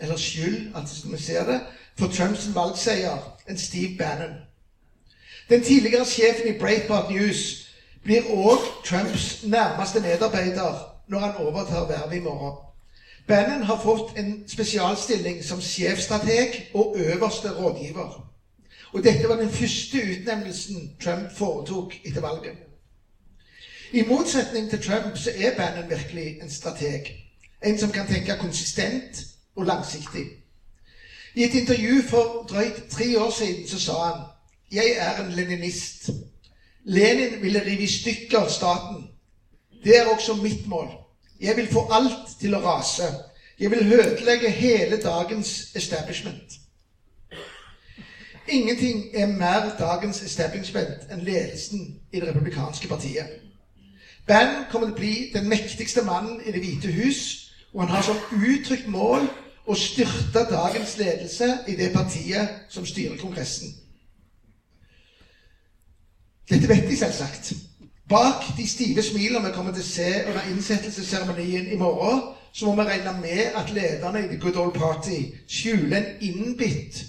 eller 0.00 0.16
skyld, 0.16 0.86
som 0.86 1.12
vi 1.12 1.18
ser 1.18 1.44
det, 1.44 1.60
for 1.98 2.06
Trumps 2.06 2.48
valgseier 2.54 3.28
enn 3.46 3.60
Steve 3.60 3.94
Bannon. 3.98 4.43
Den 5.48 5.62
tidligere 5.62 6.04
sjefen 6.04 6.54
i 6.54 6.58
Breitbart 6.58 7.10
News 7.10 7.68
blir 8.04 8.22
òg 8.30 8.58
Trumps 8.84 9.44
nærmeste 9.44 10.00
medarbeider 10.00 10.94
når 11.08 11.18
han 11.18 11.36
overtar 11.36 11.88
vervet 11.88 12.16
i 12.16 12.20
morgen. 12.20 12.56
Bannon 13.26 13.62
har 13.62 13.80
fått 13.82 14.18
en 14.18 14.48
spesialstilling 14.48 15.44
som 15.44 15.60
sjefstrateg 15.60 16.70
og 16.74 16.96
øverste 16.98 17.52
rådgiver. 17.52 18.30
Og 18.92 19.04
dette 19.04 19.28
var 19.28 19.36
den 19.36 19.50
første 19.50 19.98
utnevnelsen 19.98 20.90
Trump 21.04 21.32
foretok 21.36 21.94
etter 22.04 22.20
valget. 22.20 22.56
I 23.92 24.02
motsetning 24.02 24.70
til 24.70 24.82
Trump 24.82 25.16
så 25.16 25.30
er 25.36 25.56
Bannon 25.56 25.90
virkelig 25.90 26.36
en 26.42 26.50
strateg. 26.50 27.12
En 27.64 27.78
som 27.78 27.92
kan 27.92 28.06
tenke 28.06 28.36
konsistent 28.40 29.26
og 29.56 29.66
langsiktig. 29.66 30.24
I 31.34 31.44
et 31.44 31.54
intervju 31.54 32.02
for 32.08 32.46
drøyt 32.50 32.82
tre 32.90 33.18
år 33.18 33.30
siden 33.30 33.68
så 33.68 33.78
sa 33.80 33.92
han 33.92 34.33
jeg 34.74 34.94
er 34.96 35.24
en 35.24 35.32
leninist. 35.32 36.10
Lenin 36.84 37.42
ville 37.42 37.64
rive 37.64 37.82
i 37.82 37.88
stykker 37.88 38.48
staten. 38.48 39.08
Det 39.84 39.98
er 39.98 40.06
også 40.06 40.34
mitt 40.34 40.66
mål. 40.66 40.88
Jeg 41.40 41.56
vil 41.56 41.68
få 41.72 41.88
alt 41.92 42.36
til 42.40 42.54
å 42.54 42.60
rase. 42.64 43.08
Jeg 43.60 43.70
vil 43.70 43.92
ødelegge 43.92 44.50
hele 44.50 45.00
dagens 45.02 45.76
establishment. 45.76 46.58
Ingenting 48.48 49.04
er 49.14 49.26
mer 49.26 49.70
dagens 49.78 50.22
establishment 50.22 51.06
enn 51.10 51.24
ledelsen 51.24 51.86
i 52.12 52.20
Det 52.20 52.28
republikanske 52.28 52.88
partiet. 52.88 53.40
Bannon 54.26 54.64
kommer 54.70 54.86
til 54.86 54.94
å 54.94 54.98
bli 54.98 55.14
den 55.32 55.48
mektigste 55.48 56.02
mannen 56.04 56.40
i 56.44 56.52
Det 56.52 56.60
hvite 56.60 56.92
hus, 56.92 57.50
og 57.72 57.80
han 57.80 57.94
har 57.96 58.02
som 58.02 58.20
uttrykt 58.36 58.88
mål 58.88 59.26
å 59.66 59.74
styrte 59.74 60.44
dagens 60.50 60.96
ledelse 60.98 61.48
i 61.68 61.76
det 61.76 61.92
partiet 61.92 62.68
som 62.68 62.86
styrer 62.86 63.16
Kongressen. 63.20 63.83
Dette 66.50 66.68
vet 66.68 66.88
de 66.88 66.96
selvsagt. 66.96 67.52
Bak 68.08 68.44
de 68.56 68.66
stive 68.68 69.02
smilene 69.02 69.48
vi 69.48 69.52
kommer 69.54 69.72
til 69.72 69.84
å 69.84 69.88
se 69.88 70.08
under 70.28 70.48
innsettelsesseremonien 70.52 71.70
i 71.72 71.78
morgen, 71.80 72.34
så 72.52 72.66
må 72.68 72.74
vi 72.76 72.88
regne 72.90 73.14
med 73.18 73.56
at 73.56 73.72
lederne 73.72 74.20
i 74.22 74.28
The 74.28 74.40
Good 74.42 74.58
Old 74.60 74.74
Party 74.76 75.22
skjuler 75.48 75.96
en 75.96 76.10
innbitt 76.28 77.00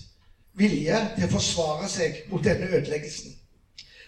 vilje 0.58 1.02
til 1.18 1.28
å 1.28 1.34
forsvare 1.34 1.90
seg 1.92 2.22
mot 2.32 2.44
denne 2.46 2.70
ødeleggelsen. 2.72 3.34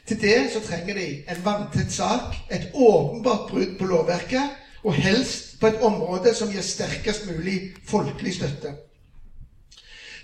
Til 0.07 0.21
det 0.21 0.37
så 0.53 0.61
trenger 0.63 0.95
de 0.95 1.07
en 1.27 1.43
vanntett 1.43 1.91
sak, 1.91 2.37
et 2.49 2.69
åpenbart 2.73 3.49
brudd 3.49 3.75
på 3.77 3.89
lovverket, 3.89 4.55
og 4.87 4.95
helst 4.95 5.57
på 5.59 5.67
et 5.67 5.81
område 5.83 6.31
som 6.37 6.49
gir 6.53 6.63
sterkest 6.63 7.25
mulig 7.27 7.73
folkelig 7.85 8.37
støtte. 8.37 8.71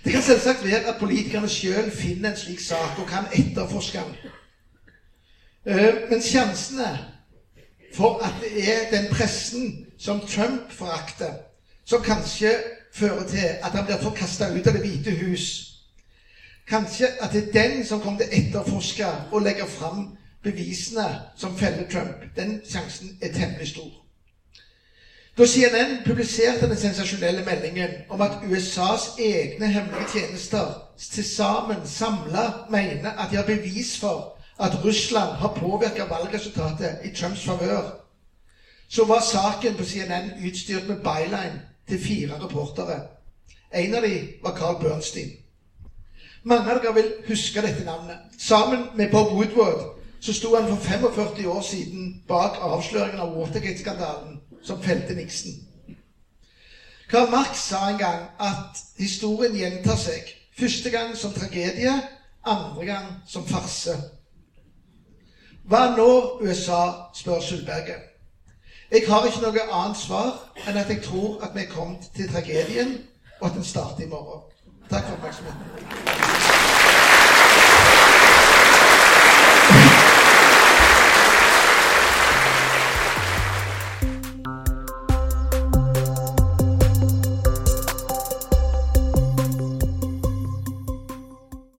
Det 0.04 0.12
kan 0.12 0.24
selvsagt 0.24 0.64
være 0.64 0.88
at 0.88 1.00
politikerne 1.00 1.48
sjøl 1.48 1.90
finner 1.92 2.32
en 2.32 2.40
slik 2.40 2.60
sak 2.64 2.96
og 2.98 3.06
kan 3.08 3.28
etterforske 3.32 4.00
den. 4.00 4.32
Eh, 5.66 6.10
men 6.10 6.22
sjansene 6.22 6.98
for 7.96 8.20
at 8.24 8.34
det 8.42 8.64
er 8.68 8.90
den 8.90 9.06
pressen 9.08 9.86
som 9.98 10.20
Trump 10.20 10.72
forakter, 10.72 11.32
som 11.86 12.02
kanskje 12.02 12.50
fører 12.94 13.28
til 13.28 13.46
at 13.62 13.72
han 13.72 13.86
blir 13.86 14.02
forkasta 14.02 14.50
ut 14.52 14.66
av 14.66 14.72
Det 14.72 14.82
hvite 14.82 15.10
hus 15.10 15.70
Kanskje 16.68 17.08
at 17.20 17.32
det 17.32 17.42
er 17.44 17.52
den 17.52 17.84
som 17.84 18.00
kommer 18.00 18.20
til 18.20 18.28
å 18.28 18.36
etterforske 18.40 19.08
og 19.32 19.42
legge 19.44 19.66
fram 19.68 20.16
bevisene 20.44 21.08
som 21.36 21.56
feller 21.58 21.88
Trump. 21.92 22.24
Den 22.36 22.60
sjansen 22.64 23.18
er 23.22 23.32
temmelig 23.32 23.68
stor. 23.68 23.90
Da 25.38 25.44
CNN 25.46 25.98
publiserte 26.06 26.68
den 26.68 26.78
sensasjonelle 26.78 27.44
meldingen 27.44 27.90
om 28.08 28.20
at 28.20 28.38
USAs 28.44 29.08
egne 29.18 29.68
hemmelige 29.68 30.08
tjenester 30.12 30.72
til 30.98 31.24
sammen 31.24 31.86
samla 31.86 32.50
mener 32.70 33.10
at 33.18 33.30
de 33.30 33.36
har 33.36 33.44
bevis 33.48 33.98
for 34.00 34.33
at 34.58 34.84
Russland 34.84 35.32
har 35.32 35.54
påvirka 35.54 36.04
valgresultatet 36.04 36.98
i 37.04 37.14
Trumps 37.16 37.44
favør, 37.44 37.82
så 38.88 39.04
var 39.04 39.20
saken 39.20 39.74
på 39.74 39.84
CNN 39.84 40.46
utstyrt 40.46 40.88
med 40.88 40.96
byline 40.96 41.62
til 41.88 41.98
fire 41.98 42.44
reportere. 42.44 43.00
En 43.74 43.94
av 43.94 44.02
dem 44.02 44.28
var 44.42 44.56
Carl 44.56 44.80
Bernstein. 44.80 45.30
Mange 46.44 46.70
av 46.70 46.80
dere 46.82 46.94
vil 46.94 47.12
huske 47.28 47.62
dette 47.62 47.84
navnet. 47.84 48.16
Sammen 48.38 48.86
med 48.94 49.10
Bob 49.10 49.32
Woodward 49.32 49.94
så 50.20 50.32
sto 50.32 50.54
han 50.56 50.68
for 50.68 50.76
45 50.76 51.46
år 51.48 51.60
siden 51.60 52.22
bak 52.28 52.56
avsløringen 52.60 53.20
av 53.20 53.34
Watergate-skandalen 53.36 54.40
som 54.62 54.82
felte 54.82 55.14
Nixon. 55.14 55.52
Karl 57.10 57.30
Marx 57.30 57.58
sa 57.68 57.88
en 57.88 57.98
gang 57.98 58.22
at 58.40 58.80
historien 58.98 59.56
gjentar 59.56 59.96
seg. 60.00 60.30
Første 60.58 60.90
gang 60.90 61.16
som 61.16 61.32
tragedie, 61.32 61.92
andre 62.44 62.84
gang 62.84 63.10
som 63.26 63.46
farse. 63.46 63.96
Hva 65.64 65.96
nå, 65.96 66.38
USA? 66.42 66.92
spør 67.14 67.40
Sundberget. 67.40 67.96
Jeg 68.92 69.02
har 69.08 69.24
ikke 69.24 69.40
noe 69.40 69.62
annet 69.72 69.96
svar 69.96 70.34
enn 70.68 70.76
at 70.76 70.90
jeg 70.92 71.00
tror 71.06 71.40
at 71.46 71.54
vi 71.56 71.62
er 71.62 71.70
kommet 71.72 72.10
til 72.16 72.28
tragedien, 72.32 72.98
og 73.40 73.46
at 73.48 73.54
den 73.56 73.64
starter 73.64 74.04
i 74.04 74.08
morgen. 74.12 74.42
Takk 74.90 75.08
for 75.08 75.16
oppmerksomheten. 75.16 75.64